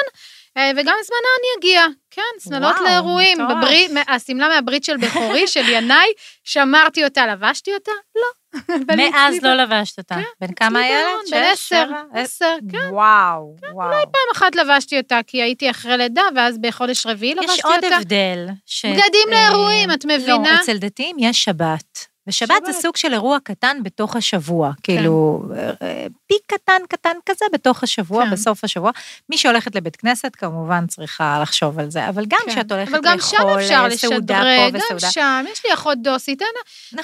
אה, 0.57 0.71
וגם 0.71 0.95
זמנה 1.05 1.29
אני 1.39 1.59
אגיע. 1.59 1.85
כן, 2.11 2.21
שמלות 2.49 2.75
לאירועים. 2.85 3.37
בברית, 3.49 3.91
השמלה 4.07 4.47
מהברית 4.47 4.83
של 4.83 4.97
בכורי, 4.97 5.47
של 5.47 5.69
ינאי, 5.69 6.07
שמרתי 6.43 7.03
אותה, 7.03 7.27
לבשתי 7.27 7.73
אותה? 7.73 7.91
לא. 8.15 8.27
מאז 8.97 9.35
לא 9.43 9.53
לבשת 9.53 9.97
אותה. 9.97 10.15
בן 10.41 10.53
כמה 10.53 10.79
הילד? 10.79 11.03
בארון, 11.05 11.25
בן 11.31 11.43
שש, 11.55 11.73
עשר, 11.73 11.85
שבע? 11.87 12.01
עשר, 12.21 12.55
כן. 12.71 12.77
וואו, 12.91 13.55
וואו. 13.73 13.91
פעם 13.91 14.29
אחת 14.33 14.55
לבשתי 14.55 14.97
אותה, 14.97 15.19
כי 15.27 15.41
הייתי 15.41 15.69
אחרי 15.69 15.97
לידה, 15.97 16.21
ואז 16.35 16.57
בחודש 16.61 17.05
רביעי 17.05 17.35
לבשתי 17.35 17.53
יש 17.53 17.65
אותה. 17.65 17.75
עוד 17.75 17.93
הבדל. 17.93 18.47
ש- 18.65 18.85
בגדים 18.85 19.33
אה, 19.33 19.49
לאירועים, 19.49 19.91
את 19.91 20.05
מבינה? 20.05 20.51
לא, 20.53 20.61
אצל 20.61 20.77
דתיים 20.77 21.15
יש 21.19 21.43
שבת. 21.43 22.07
ושבת 22.27 22.65
זה. 22.65 22.73
סוג 22.73 22.97
של 22.97 23.13
אירוע 23.13 23.37
קטן 23.43 23.77
בתוך 23.83 24.15
השבוע, 24.15 24.71
כאילו, 24.83 25.43
אה, 25.81 26.05
פיק 26.27 26.41
קטן 26.47 26.81
קטן 26.89 27.17
כזה 27.25 27.45
בתוך 27.53 27.83
השבוע, 27.83 28.25
כן. 28.25 28.31
בסוף 28.31 28.63
השבוע. 28.63 28.91
מי 29.29 29.37
שהולכת 29.37 29.75
לבית 29.75 29.95
כנסת 29.95 30.35
כמובן 30.35 30.87
צריכה 30.87 31.39
לחשוב 31.41 31.79
על 31.79 31.91
זה, 31.91 32.09
אבל 32.09 32.25
גם 32.27 32.39
כן. 32.45 32.51
כשאת 32.51 32.71
הולכת 32.71 32.93
אבל 32.93 32.99
גם 33.03 33.19
שם 33.19 33.37
לאכול 33.37 33.61
אפשר 33.61 33.85
אה, 33.91 33.97
סעודה 33.97 34.39
לשדרג, 34.39 34.71
פה 34.71 34.77
גם 34.77 34.85
וסעודה. 34.85 35.11
שם, 35.11 35.45
יש 35.51 35.65
לי 35.65 35.73
אחות 35.73 35.97
דוסית, 36.01 36.41
אין... 36.41 36.49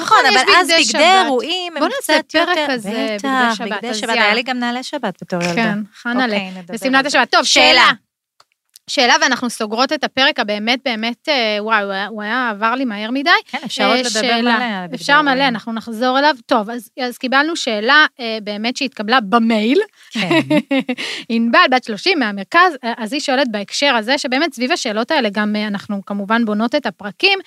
נכון, 0.01 0.17
יש 0.25 0.35
אבל 0.35 0.53
אז 0.57 0.67
בגדי 0.67 0.83
בגדי. 0.89 1.03
אירועים 1.03 1.73
הם 1.77 1.79
בוא 1.79 1.87
נעשה 1.87 2.21
קצת 2.21 2.31
פרק 2.31 2.47
יותר... 2.57 2.73
כזה, 2.73 2.89
בגדי 2.89 3.17
בטח, 3.17 3.55
שבת, 3.55 3.67
בגדי 3.71 3.89
אז 3.89 3.97
שבת. 3.97 4.09
היה 4.09 4.33
לי 4.33 4.43
גם 4.43 4.59
נעלי 4.59 4.83
שבת 4.83 5.17
בתור 5.21 5.43
ילדה. 5.43 5.55
כן, 5.55 5.79
חנה 6.01 6.25
אוקיי, 6.25 6.51
על 6.69 6.77
זה. 6.77 7.07
השבת. 7.07 7.31
טוב, 7.31 7.43
שאלה. 7.43 7.91
שאלה. 8.89 9.15
ואנחנו 9.21 9.49
סוגרות 9.49 9.93
את 9.93 10.03
הפרק 10.03 10.39
הבאמת 10.39 10.79
באמת, 10.85 11.29
אה, 11.29 11.57
וואי, 11.59 11.83
הוא 12.07 12.21
היה- 12.23 12.49
עבר 12.49 12.75
לי 12.75 12.85
מהר 12.85 13.11
מדי. 13.11 13.29
כן, 13.45 13.57
אפשר 13.65 13.85
עוד 13.87 13.95
אה, 13.97 14.01
לדבר. 14.01 14.41
מלא 14.41 14.95
אפשר 14.95 15.21
מלא. 15.21 15.47
אנחנו 15.47 15.73
נחזור 15.73 16.19
אליו. 16.19 16.35
טוב, 16.45 16.69
אז, 16.69 16.89
אז 17.01 17.17
קיבלנו 17.17 17.55
שאלה 17.55 18.05
אה, 18.19 18.37
באמת 18.43 18.77
שהתקבלה 18.77 19.19
במייל. 19.21 19.79
כן. 20.11 20.29
ענבל, 21.29 21.59
בת 21.71 21.83
30 21.83 22.19
מהמרכז, 22.19 22.73
אז 22.97 23.13
היא 23.13 23.21
שואלת 23.21 23.51
בהקשר 23.51 23.95
הזה, 23.95 24.17
שבאמת 24.17 24.53
סביב 24.53 24.71
השאלות 24.71 25.11
האלה 25.11 25.29
גם 25.31 25.55
אנחנו 25.67 26.01
כמובן 26.05 26.45
בונות 26.45 26.75
את 26.75 26.85
הפרקים. 26.85 27.39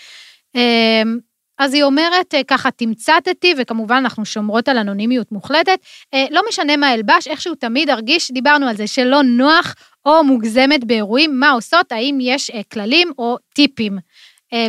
אז 1.59 1.75
היא 1.75 1.83
אומרת 1.83 2.35
אה, 2.35 2.45
ככה, 2.45 2.71
תמצתתי, 2.71 3.55
וכמובן 3.59 3.97
אנחנו 3.97 4.25
שומרות 4.25 4.69
על 4.69 4.79
אנונימיות 4.79 5.33
מוחלטת. 5.33 5.79
אה, 6.15 6.25
לא 6.31 6.43
משנה 6.49 6.77
מה 6.77 6.95
אלבש, 6.95 7.29
איכשהו 7.29 7.55
תמיד 7.55 7.91
ארגיש, 7.91 8.31
דיברנו 8.31 8.69
על 8.69 8.77
זה, 8.77 8.87
שלא 8.87 9.23
נוח 9.23 9.75
או 10.07 10.25
מוגזמת 10.25 10.85
באירועים, 10.85 11.41
מה 11.41 11.51
עושות, 11.51 11.93
האם 11.93 12.19
יש 12.21 12.51
אה, 12.51 12.61
כללים 12.73 13.13
או 13.19 13.37
טיפים. 13.55 13.99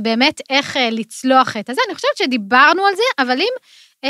באמת, 0.02 0.42
איך 0.50 0.78
לצלוח 0.92 1.58
את 1.58 1.70
הזה. 1.70 1.82
אני 1.88 1.96
חושבת 1.96 2.18
שדיברנו 2.18 2.86
על 2.86 2.96
זה, 2.96 3.02
אבל 3.20 3.40
אם 3.40 3.54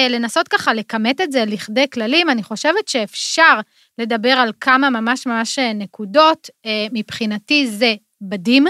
לנסות 0.10 0.48
ככה 0.48 0.74
לכמת 0.74 1.22
את 1.22 1.32
זה 1.32 1.44
לכדי 1.48 1.86
כללים, 1.94 2.30
אני 2.30 2.44
חושבת 2.44 2.88
שאפשר 2.88 3.60
לדבר 3.98 4.30
על 4.30 4.52
כמה 4.62 4.90
ממש 4.90 5.28
ממש 5.28 5.60
נקודות. 5.60 6.50
מבחינתי 6.94 7.68
זה 7.68 7.96
בדים. 8.22 8.66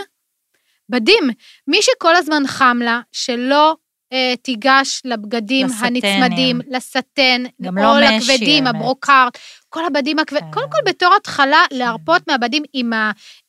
בדים. 0.89 1.23
מי 1.67 1.77
שכל 1.81 2.15
הזמן 2.15 2.43
חם 2.47 2.79
לה, 2.83 3.01
שלא 3.11 3.75
תיגש 4.41 5.01
לבגדים 5.05 5.67
לסאטנים. 5.67 6.03
הנצמדים, 6.03 6.61
לסאטן, 6.69 7.43
גם 7.61 7.77
לא 7.77 7.93
משי, 8.01 8.31
לכבדים, 8.31 8.67
האמת. 8.67 8.75
הברוקארט, 8.75 9.37
כל 9.69 9.85
הבדים 9.85 10.19
הכבדים, 10.19 10.45
כן. 10.45 10.51
קודם 10.51 10.69
כל 10.71 10.77
בתור 10.85 11.15
התחלה, 11.15 11.63
להרפות 11.71 12.21
מהבדים 12.27 12.63
עם 12.73 12.93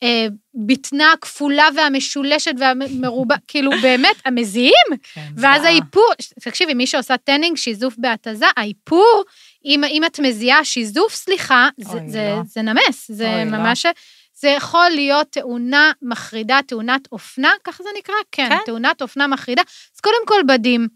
הבטנה 0.05 1.11
הכפולה 1.11 1.67
והמשולשת 1.75 2.51
והמרובה, 2.59 3.35
כאילו 3.47 3.71
באמת, 3.81 4.15
המזיעים. 4.25 4.87
כן, 5.13 5.27
ואז 5.37 5.63
האיפור, 5.63 6.13
תקשיבי, 6.39 6.73
מי 6.73 6.87
שעושה 6.87 7.17
tanning, 7.17 7.57
שיזוף 7.57 7.95
בהתזה, 7.97 8.45
האיפור, 8.57 9.23
אם, 9.65 9.83
אם 9.83 10.03
את 10.05 10.19
מזיעה 10.19 10.65
שיזוף, 10.65 11.13
סליחה, 11.13 11.69
זה, 11.77 11.99
זה, 12.07 12.33
לא. 12.35 12.41
זה 12.45 12.61
נמס, 12.61 13.11
זה 13.11 13.33
אוי, 13.33 13.51
לא. 13.51 13.57
זה 14.41 14.49
יכול 14.49 14.89
להיות 14.89 15.27
תאונה 15.31 15.91
מחרידה, 16.01 16.59
תאונת 16.67 17.07
אופנה, 17.11 17.51
ככה 17.63 17.83
זה 17.83 17.89
נקרא? 17.97 18.15
כן, 18.31 18.49
כן. 18.49 18.57
תאונת 18.65 19.01
אופנה 19.01 19.27
מחרידה. 19.27 19.61
אז 19.95 19.99
קודם 20.01 20.25
כל 20.25 20.41
בדים. 20.47 20.87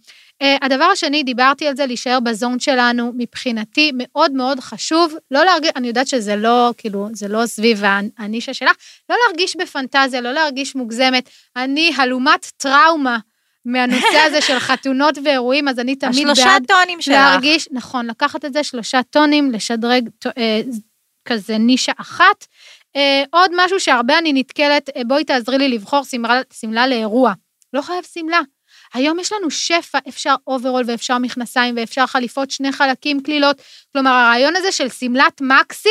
Uh, 0.43 0.45
הדבר 0.61 0.83
השני, 0.83 1.23
דיברתי 1.23 1.67
על 1.67 1.75
זה, 1.75 1.85
להישאר 1.85 2.19
בזון 2.19 2.59
שלנו, 2.59 3.11
מבחינתי 3.17 3.91
מאוד 3.95 4.31
מאוד 4.31 4.59
חשוב, 4.59 5.13
לא 5.31 5.45
להרגיש, 5.45 5.71
אני 5.75 5.87
יודעת 5.87 6.07
שזה 6.07 6.35
לא, 6.35 6.73
כאילו, 6.77 7.07
זה 7.13 7.27
לא 7.27 7.45
סביב 7.45 7.83
הנישה 8.17 8.53
שלך, 8.53 8.71
לא 9.09 9.15
להרגיש 9.25 9.55
בפנטזיה, 9.55 10.21
לא 10.21 10.31
להרגיש 10.31 10.75
מוגזמת. 10.75 11.29
אני 11.55 11.93
הלומת 11.97 12.51
טראומה 12.57 13.17
מהנושא 13.65 14.17
הזה 14.27 14.41
של 14.41 14.59
חתונות 14.67 15.17
ואירועים, 15.25 15.67
אז 15.67 15.79
אני 15.79 15.95
תמיד 15.95 16.13
השלושה 16.15 16.45
בעד 16.45 16.63
טונים 16.67 17.01
שלך. 17.01 17.13
להרגיש, 17.13 17.67
נכון, 17.71 18.07
לקחת 18.07 18.45
את 18.45 18.53
זה 18.53 18.63
שלושה 18.63 19.03
טונים, 19.09 19.51
לשדרג 19.51 20.09
אה, 20.37 20.61
כזה 21.25 21.57
נישה 21.57 21.91
אחת. 21.97 22.45
אה, 22.95 23.23
עוד 23.31 23.51
משהו 23.55 23.79
שהרבה 23.79 24.17
אני 24.17 24.33
נתקלת, 24.33 24.89
אה, 24.97 25.01
בואי 25.07 25.23
תעזרי 25.23 25.57
לי 25.57 25.69
לבחור 25.69 26.03
שמלה, 26.03 26.41
שמלה 26.53 26.87
לאירוע. 26.87 27.33
לא 27.73 27.81
חייב 27.81 28.03
שמלה. 28.13 28.39
היום 28.93 29.19
יש 29.19 29.31
לנו 29.31 29.51
שפע, 29.51 29.99
אפשר 30.07 30.35
אוברול 30.47 30.83
ואפשר 30.87 31.17
מכנסיים 31.17 31.75
ואפשר 31.77 32.07
חליפות 32.07 32.51
שני 32.51 32.71
חלקים 32.71 33.23
קלילות. 33.23 33.61
כלומר, 33.93 34.11
הרעיון 34.11 34.55
הזה 34.55 34.71
של 34.71 34.89
שמלת 34.89 35.41
מקסי 35.41 35.89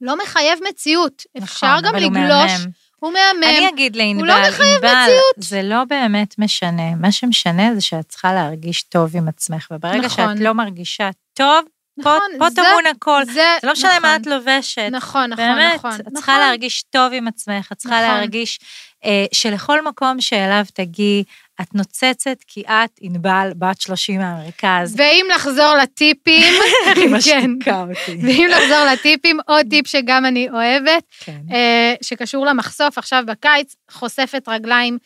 לא 0.00 0.18
מחייב 0.22 0.58
מציאות. 0.68 1.22
אפשר 1.38 1.66
נכון, 1.66 1.82
גם 1.82 1.94
אבל 1.94 2.04
הוא 2.04 2.12
לגלוש. 2.12 2.52
הוא 3.00 3.12
מהמם. 3.12 3.42
אני 3.42 3.68
אגיד 3.68 3.96
לענבל, 3.96 4.26
לא 4.26 4.34
מחייב 4.48 4.78
מציאות. 4.78 5.34
זה 5.36 5.62
לא 5.62 5.84
באמת 5.84 6.38
משנה. 6.38 6.94
מה 6.94 7.12
שמשנה 7.12 7.74
זה 7.74 7.80
שאת 7.80 8.08
צריכה 8.08 8.32
להרגיש 8.32 8.82
טוב 8.82 9.16
עם 9.16 9.28
עצמך, 9.28 9.66
וברגע 9.70 10.06
נכון. 10.06 10.34
שאת 10.36 10.44
לא 10.44 10.52
מרגישה 10.52 11.10
טוב, 11.34 11.64
נכון, 11.98 12.18
פה 12.38 12.50
זה- 12.50 12.56
טמון 12.56 12.86
הכל. 12.96 13.24
זה, 13.24 13.32
זה 13.32 13.42
לא 13.62 13.72
משנה 13.72 13.90
מה 14.00 14.16
נכון. 14.18 14.20
את 14.22 14.26
לובשת. 14.26 14.88
נכון, 14.92 15.30
נכון, 15.30 15.44
באמת, 15.44 15.74
נכון. 15.74 15.90
את 15.94 16.00
נכון. 16.00 16.14
צריכה 16.14 16.38
להרגיש 16.38 16.82
טוב 16.82 17.12
עם 17.12 17.28
עצמך, 17.28 17.68
את 17.72 17.76
צריכה 17.76 18.00
נכון. 18.02 18.16
להרגיש 18.16 18.58
אה, 19.04 19.24
שלכל 19.32 19.84
מקום 19.84 20.20
שאליו 20.20 20.64
תגיעי, 20.74 21.24
את 21.60 21.74
נוצצת 21.74 22.36
כי 22.46 22.60
את 22.68 22.90
ענבל 23.00 23.50
בת 23.58 23.80
30 23.80 24.20
מהמרכז. 24.20 24.94
ואם 24.98 25.26
לחזור 25.34 25.74
לטיפים, 25.82 26.52
כן, 27.24 27.50
אותי. 27.70 28.16
ואם 28.22 28.48
לחזור 28.50 28.84
לטיפים, 28.92 29.38
עוד 29.46 29.66
טיפ 29.70 29.86
שגם 29.86 30.24
אני 30.26 30.48
אוהבת, 30.50 31.02
כן. 31.20 31.38
אה, 31.52 31.94
שקשור 32.02 32.46
למחשוף 32.46 32.98
עכשיו 32.98 33.22
בקיץ, 33.26 33.74
חושפת 33.90 34.48
רגליים, 34.48 34.98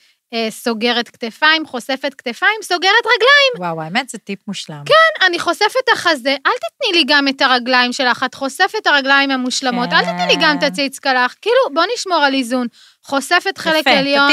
סוגרת 0.50 1.08
כתפיים, 1.08 1.66
חושפת 1.66 2.14
כתפיים, 2.14 2.62
סוגרת 2.62 3.04
רגליים. 3.04 3.52
וואו, 3.58 3.82
האמת 3.82 4.08
זה 4.08 4.18
טיפ 4.18 4.38
מושלם. 4.48 4.82
כן, 4.86 5.26
אני 5.26 5.38
חושפת 5.38 5.88
החזה, 5.92 6.36
אל 6.46 6.52
תתני 6.52 6.98
לי 6.98 7.04
גם 7.06 7.28
את 7.28 7.42
הרגליים 7.42 7.92
שלך, 7.92 8.22
את 8.24 8.34
חושפת 8.34 8.86
הרגליים 8.86 9.30
המושלמות, 9.30 9.88
אל 9.92 10.02
תתני 10.02 10.26
לי 10.26 10.36
גם 10.40 10.56
את 10.56 10.60
כן. 10.60 10.66
הציץ 10.66 10.98
קלח, 10.98 11.34
כאילו, 11.42 11.74
בוא 11.74 11.82
נשמור 11.94 12.18
על 12.18 12.34
איזון. 12.34 12.66
חושפת 13.04 13.58
חלק 13.58 13.80
יפה, 13.80 13.90
עליון, 13.90 14.32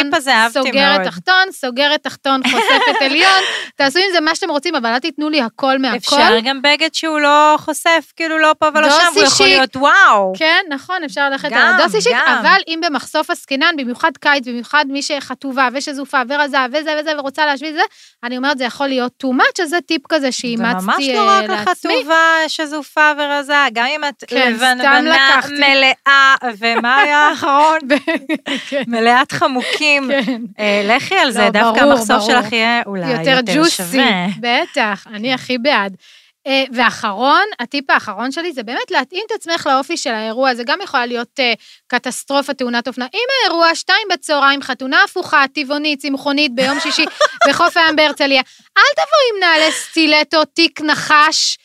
סוגרת 0.50 1.00
מאוד. 1.00 1.10
תחתון, 1.10 1.52
סוגרת 1.52 2.04
תחתון, 2.04 2.42
חושפת 2.44 3.02
עליון, 3.06 3.42
תעשו 3.76 4.00
עם 4.00 4.06
זה 4.14 4.22
מה 4.22 4.36
שאתם 4.36 4.50
רוצים, 4.50 4.76
אבל 4.76 4.90
אל 4.90 5.00
תיתנו 5.00 5.30
לי 5.30 5.42
הכל 5.42 5.78
מהכל. 5.78 5.98
אפשר 5.98 6.40
גם 6.44 6.62
בגד 6.62 6.94
שהוא 6.94 7.20
לא 7.20 7.56
חושף, 7.58 8.12
כאילו 8.16 8.38
לא 8.38 8.56
פה 8.60 8.68
ולא 8.76 8.90
שם, 8.90 8.96
הוא 9.16 9.24
יכול. 9.24 9.46
להיות 9.46 9.76
וואו. 9.76 10.34
כן, 10.38 10.66
נכון, 10.70 11.04
אפשר 11.04 11.30
ללכת 11.30 11.50
גם, 11.52 11.58
על 11.58 11.82
הדוס 11.82 11.96
אישית, 11.96 12.12
גם. 12.28 12.38
אבל 12.42 12.62
אם 12.68 12.80
במחשוף 12.86 13.30
עסקינן, 13.30 13.76
במיוחד 13.78 14.12
קיץ, 14.20 14.48
במיוחד 14.48 14.86
מי 14.90 15.02
שחטובה 15.02 15.68
ושזופה 15.74 16.22
ורזה 16.30 16.58
וזה 16.72 16.96
וזה 17.00 17.12
ורוצה 17.18 17.46
להשוויץ 17.46 17.74
זה, 17.74 17.82
אני 18.24 18.38
אומרת, 18.38 18.58
זה 18.58 18.64
יכול 18.64 18.88
להיות 18.88 19.24
too 19.24 19.28
much, 19.28 19.64
אז 19.64 19.70
זה 19.70 19.82
טיפ 19.82 20.02
כזה 20.10 20.20
זה 20.20 20.32
שאימצתי 20.32 20.86
ממש 20.86 21.10
אה, 21.10 21.16
לא 21.16 21.30
רק 21.30 21.44
לעצמי. 21.50 21.94
לחטובה 21.96 22.24
שזופה 22.48 23.12
ורזה, 23.18 23.54
גם 23.74 23.86
אם 23.86 24.02
את 24.04 24.24
כן, 24.28 24.54
לבנבנה 24.54 25.02
לקחתי. 25.02 25.54
מלאה, 25.54 26.36
ומה 26.60 26.98
היה 26.98 27.18
האחרון? 27.18 27.80
כן. 28.68 28.84
מלאת 28.88 29.32
חמוקים. 29.32 30.10
כן. 30.26 30.42
אה, 30.60 30.82
לכי 30.86 31.16
על 31.16 31.32
זה, 31.32 31.40
לא, 31.40 31.50
דווקא 31.50 31.80
המחשוף. 31.80 32.26
שלך 32.28 32.52
יהיה 32.52 32.82
אולי 32.86 33.12
יותר 33.12 33.40
ג'וסי. 33.56 34.02
בטח, 34.40 35.08
אני 35.14 35.34
הכי 35.34 35.58
בעד. 35.58 35.96
אה, 36.48 36.64
ואחרון, 36.74 37.46
הטיפ 37.60 37.90
האחרון 37.90 38.32
שלי 38.32 38.54
זה 38.54 38.64
באמת 38.64 38.92
להתאים 38.92 39.24
את 39.28 39.32
עצמך 39.32 39.68
לאופי 39.72 39.98
של 39.98 40.10
האירוע, 40.10 40.56
זה 40.56 40.64
גם 40.64 40.80
יכולה 40.84 41.06
להיות 41.06 41.40
אה, 41.40 41.54
קטסטרופה, 41.88 42.54
תאונת 42.54 42.88
אופנה. 42.88 43.06
אם 43.14 43.20
האירוע, 43.44 43.76
שתיים 43.76 44.08
בצהריים, 44.14 44.62
חתונה 44.62 45.04
הפוכה, 45.04 45.46
טבעונית, 45.54 46.00
צמחונית, 46.00 46.56
ביום 46.56 46.80
שישי, 46.80 47.06
בחוף 47.50 47.78
הים 47.78 47.96
בהרצליה, 47.96 48.42
אל 48.78 48.84
תבואי 48.94 49.30
עם 49.34 49.40
נעלי 49.40 49.72
סטילטו, 49.72 50.46
תיק 50.46 50.82
נחש, 50.82 51.58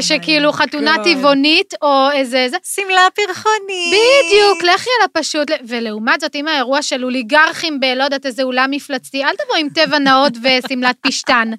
שכאילו 0.00 0.52
חתונה. 0.52 0.94
טבעונית, 1.04 1.74
או 1.82 2.10
איזה 2.12 2.46
זה. 2.50 2.56
שמלה 2.74 3.08
פרחונית. 3.14 3.94
בדיוק, 3.94 4.62
לכי 4.74 4.90
על 5.00 5.04
הפשוט, 5.04 5.50
ולעומת 5.68 6.20
זאת, 6.20 6.34
אם 6.34 6.48
האירוע 6.48 6.82
של 6.82 7.04
אוליגרכים 7.04 7.80
ב, 7.80 7.84
לא 7.84 8.04
יודעת, 8.04 8.26
איזה 8.26 8.42
אולם 8.42 8.70
מפלצתי, 8.70 9.24
אל 9.24 9.34
תבוא 9.44 9.56
עם 9.56 9.68
טבע 9.68 9.98
נאות 9.98 10.32
ושמלת 10.42 10.96
פשטן. 11.06 11.50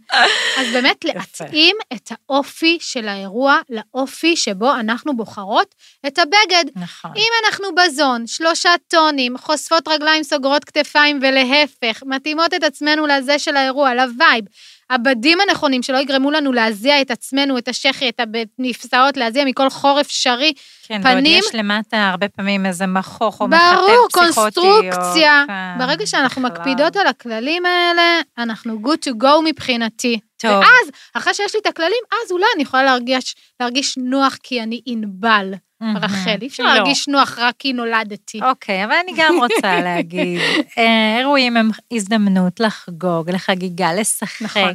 אז 0.58 0.68
באמת, 0.74 1.06
להתאים 1.06 1.76
את 1.94 2.12
האופי 2.12 2.78
של 2.82 3.08
האירוע 3.08 3.60
לאופי 3.70 4.36
שבו 4.36 4.74
אנחנו 4.74 5.18
בוחרות 5.18 5.76
את 6.08 6.20
הבגד. 6.20 6.66
נכון. 6.76 7.12
אם 7.16 7.30
אנחנו 7.46 7.68
ב 7.76 7.84
zone, 7.84 8.28
שלושה 8.28 8.70
טונים, 8.88 9.38
חושפות 9.38 9.88
רגליים, 9.88 10.24
סוגרות 10.24 10.64
כתפיים, 10.66 11.20
ולהפך, 11.22 12.04
מתאימות 12.06 12.54
את 12.54 12.64
עצמנו 12.64 13.08
לזה 13.08 13.40
של 13.40 13.58
האירוע, 13.58 13.94
ל 13.94 14.02
vibe, 14.02 14.46
הבדים 14.90 15.38
הנכונים, 15.50 15.84
שלא 15.84 15.98
יגרמו 15.98 16.32
לנו 16.32 16.52
להזיע 16.54 17.02
את 17.02 17.12
עצמנו, 17.12 17.58
את 17.58 17.68
השחי, 17.68 18.10
את 18.10 18.20
המפשעות, 18.60 19.18
להזיע 19.18 19.46
מכל 19.46 19.70
חור 19.70 20.02
אפשרי, 20.02 20.54
כן, 20.88 21.02
ועוד 21.04 21.18
פנים- 21.18 21.40
יש 21.40 21.56
למטה 21.56 22.10
הרבה 22.10 22.30
פעמים 22.30 22.66
איזה 22.66 22.86
מחוך 22.88 23.42
או 23.42 23.48
ברור, 23.48 23.60
מחטף 24.06 24.22
פסיכוטי. 24.22 24.60
או- 24.60 24.64
קונסטרוקציה. 24.64 25.44
כן, 25.48 25.80
ברגע 25.80 26.06
שאנחנו 26.08 26.42
בכלל. 26.42 26.58
מקפידות 26.58 26.96
על 26.96 27.08
הכללים 27.08 27.66
האלה, 27.66 28.02
אנחנו 28.38 28.80
good 28.84 29.10
to 29.10 29.24
go 29.24 29.42
מבחינתי. 29.46 30.20
טוב. 30.38 30.52
ואז, 30.52 30.90
אחרי 31.14 31.34
שיש 31.34 31.56
לי 31.56 31.62
את 31.62 31.68
הכללים, 31.68 31.98
אז 32.26 32.32
אולי 32.32 32.46
אני 32.56 32.64
יכולה 32.64 32.84
להרגיש, 32.84 33.36
להרגיש 33.60 33.98
נוח 33.98 34.38
כי 34.44 34.64
אני 34.64 34.82
ענבל. 34.86 35.54
רחל. 36.02 36.38
אי 36.42 36.48
אפשר 36.48 36.64
לא. 36.64 36.74
להרגיש 36.74 37.08
נוח 37.08 37.40
רק 37.40 37.56
כי 37.60 37.74
נולדתי. 37.74 38.40
אוקיי, 38.44 38.86
אבל 38.86 38.94
אני 39.04 39.12
גם 39.18 39.38
רוצה 39.38 39.80
להגיד, 39.86 40.40
אה, 40.78 41.18
אירועים 41.20 41.58
הם 41.58 41.70
הזדמנות 41.92 42.60
לחגוג, 42.60 43.30
לחגיגה, 43.30 43.94
לשחק, 43.94 44.42
נכון. 44.42 44.74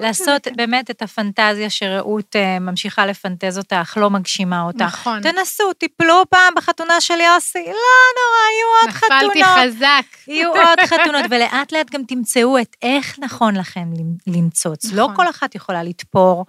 לעשות 0.00 0.48
באמת 0.56 0.90
את 0.90 1.02
הפנטזיה 1.02 1.70
שרעות 1.70 2.36
אה, 2.36 2.58
ממשיכה 2.58 3.06
לפנטז 3.06 3.58
אותה, 3.58 3.80
אך 3.80 3.96
לא 3.96 4.10
מגשימה 4.10 4.62
אותה. 4.62 4.84
נכון. 4.84 5.20
תנסו, 5.20 5.72
תיפלו 5.72 6.22
פעם 6.30 6.54
בחתונה 6.56 7.00
של 7.00 7.14
יוסי, 7.14 7.58
לא 7.58 8.04
נורא, 8.18 8.44
יהיו 8.54 8.68
עוד 8.80 8.88
נפלתי 8.88 9.44
חתונות. 9.44 9.74
חזק. 9.74 10.28
יהיו 10.28 10.50
עוד 10.50 10.80
חתונות, 10.86 11.24
ולאט 11.30 11.72
לאט 11.72 11.90
גם 11.90 12.02
תמצאו 12.08 12.58
את 12.58 12.76
איך 12.82 13.18
נכון 13.18 13.56
לכם 13.56 13.88
למצוץ. 14.26 14.92
לא 14.92 15.02
נכון. 15.04 15.16
כל 15.16 15.30
אחת 15.30 15.54
יכולה 15.54 15.82
לתפור, 15.82 16.46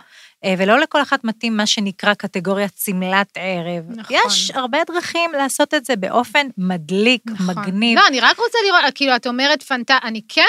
ולא 0.57 0.79
לכל 0.79 1.01
אחת 1.01 1.23
מתאים 1.23 1.57
מה 1.57 1.65
שנקרא 1.65 2.13
קטגוריית 2.13 2.77
שמלת 2.83 3.27
ערב. 3.35 3.83
נכון. 3.89 4.15
יש 4.25 4.51
הרבה 4.51 4.77
דרכים 4.87 5.31
לעשות 5.33 5.73
את 5.73 5.85
זה 5.85 5.95
באופן 5.95 6.47
מדליק, 6.57 7.21
נכון. 7.25 7.45
מגניב. 7.47 7.99
לא, 7.99 8.07
אני 8.07 8.19
רק 8.19 8.37
רוצה 8.37 8.57
לראות, 8.67 8.93
כאילו, 8.95 9.15
את 9.15 9.27
אומרת 9.27 9.63
פנט... 9.63 9.91
אני 9.91 10.21
כן, 10.27 10.41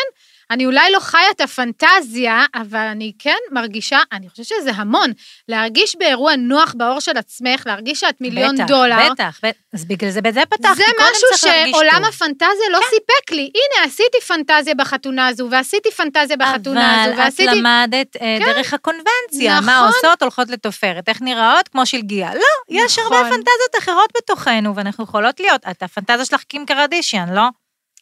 אני 0.51 0.66
אולי 0.66 0.92
לא 0.92 1.01
חיה 1.01 1.30
את 1.30 1.40
הפנטזיה, 1.40 2.44
אבל 2.55 2.78
אני 2.78 3.12
כן 3.18 3.36
מרגישה, 3.51 3.98
אני 4.12 4.28
חושבת 4.28 4.46
שזה 4.46 4.70
המון. 4.74 5.12
להרגיש 5.48 5.96
באירוע 5.98 6.36
נוח 6.36 6.74
בעור 6.76 7.01
של 7.01 7.16
עצמך, 7.16 7.62
להרגיש 7.66 8.01
שאת 8.01 8.20
מיליון 8.20 8.55
בטח, 8.55 8.66
דולר. 8.66 9.12
בטח, 9.12 9.38
בטח. 9.42 9.59
אז 9.74 9.84
בגלל 9.84 10.11
זה, 10.11 10.22
בזה 10.22 10.40
פתחתי, 10.48 10.74
זה 10.76 10.82
קודם 10.98 11.11
משהו 11.11 11.28
צריך 11.30 11.44
להרגיש 11.44 11.74
שעולם 11.74 11.90
טוב. 11.90 12.03
כן. 12.03 12.05
הפנטזיה 12.05 12.68
לא 12.70 12.78
סיפק 12.90 13.32
לי. 13.32 13.51
הנה, 13.55 13.86
עשיתי 13.86 14.20
פנטזיה 14.26 14.74
בחתונה 14.74 15.26
הזו, 15.26 15.48
ועשיתי 15.51 15.90
פנטזיה 15.90 16.36
בחתונה 16.36 17.03
הזו, 17.03 17.12
אבל 17.14 17.20
את 17.20 17.24
ועשיתי... 17.24 17.46
כן. 17.46 17.59
למדת 17.59 18.16
אה, 18.20 18.38
דרך 18.40 18.74
הקונבנציה, 18.74 19.61
מה 19.61 19.72
נכון. 19.72 19.86
עושות, 19.86 20.22
הולכות 20.22 20.51
לתופרת, 20.51 21.09
איך 21.09 21.22
נראות, 21.22 21.68
כמו 21.68 21.86
שלגיה. 21.86 22.34
לא, 22.34 22.40
יש 22.68 22.98
נכון. 22.98 23.12
הרבה 23.16 23.28
פנטזיות 23.28 23.78
אחרות 23.78 24.11
בתוכנו, 24.16 24.76
ואנחנו 24.76 25.05
יכולות 25.05 25.40
להיות. 25.40 25.61
את 25.70 25.82
הפנטזיה 25.82 26.24
שלך 26.24 26.42
קים 26.42 26.66
קרדישיאן, 26.66 27.28
לא? 27.34 27.42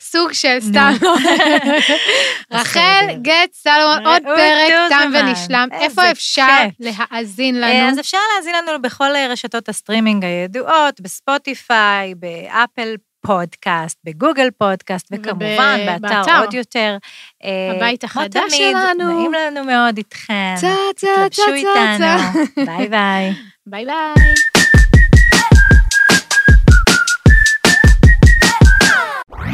סוג 0.03 0.33
של. 0.33 0.59
סתם. 0.61 0.93
רחל. 2.53 3.07
גט 3.23 3.53
סלומון, 3.53 4.07
עוד 4.07 4.23
פרק 4.23 4.73
תם. 4.89 5.11
ונשלם. 5.15 5.69
איפה 5.73 6.11
אפשר. 6.11 6.47
להאזין 6.81 7.65
אה, 7.65 7.69
לנו? 7.81 7.91
אז 7.91 8.01
אפשר 8.01 8.19
להאזין 8.35 8.55
לנו 8.55 8.83
בכל 8.83 9.17
אה, 9.17 9.27
רשתות 9.31 9.69
הסטרימינג 9.69 10.25
הידועות, 10.25 11.01
בספוטיפיי, 11.01 12.15
באפל 12.15 12.95
פודקאסט, 13.27 13.99
בגוגל 14.05 14.49
פודקאסט, 14.59 15.07
וכמובן 15.13 15.77
וב- 15.81 15.87
באתר 16.03 16.23
באתר. 16.23 16.41
עוד 16.41 16.55
יותר. 16.55 16.97
אה, 17.45 17.73
הבית 17.77 18.05
החדש 18.05 18.37
תמיד, 18.37 18.73
שלנו. 18.73 19.15
נעים 19.19 19.33
לנו 19.33 19.65
מאוד 19.65 19.97
איתכם. 19.97 20.55
צה, 20.57 20.67
צה, 20.97 21.07
צה, 21.07 21.29
תתלבשו 21.29 21.43
צה, 21.43 21.55
איתנו. 21.55 22.07
צה. 22.55 22.65
ביי 22.67 22.89
ביי. 22.89 23.33
ביי 23.71 23.85
ביי. 23.85 24.35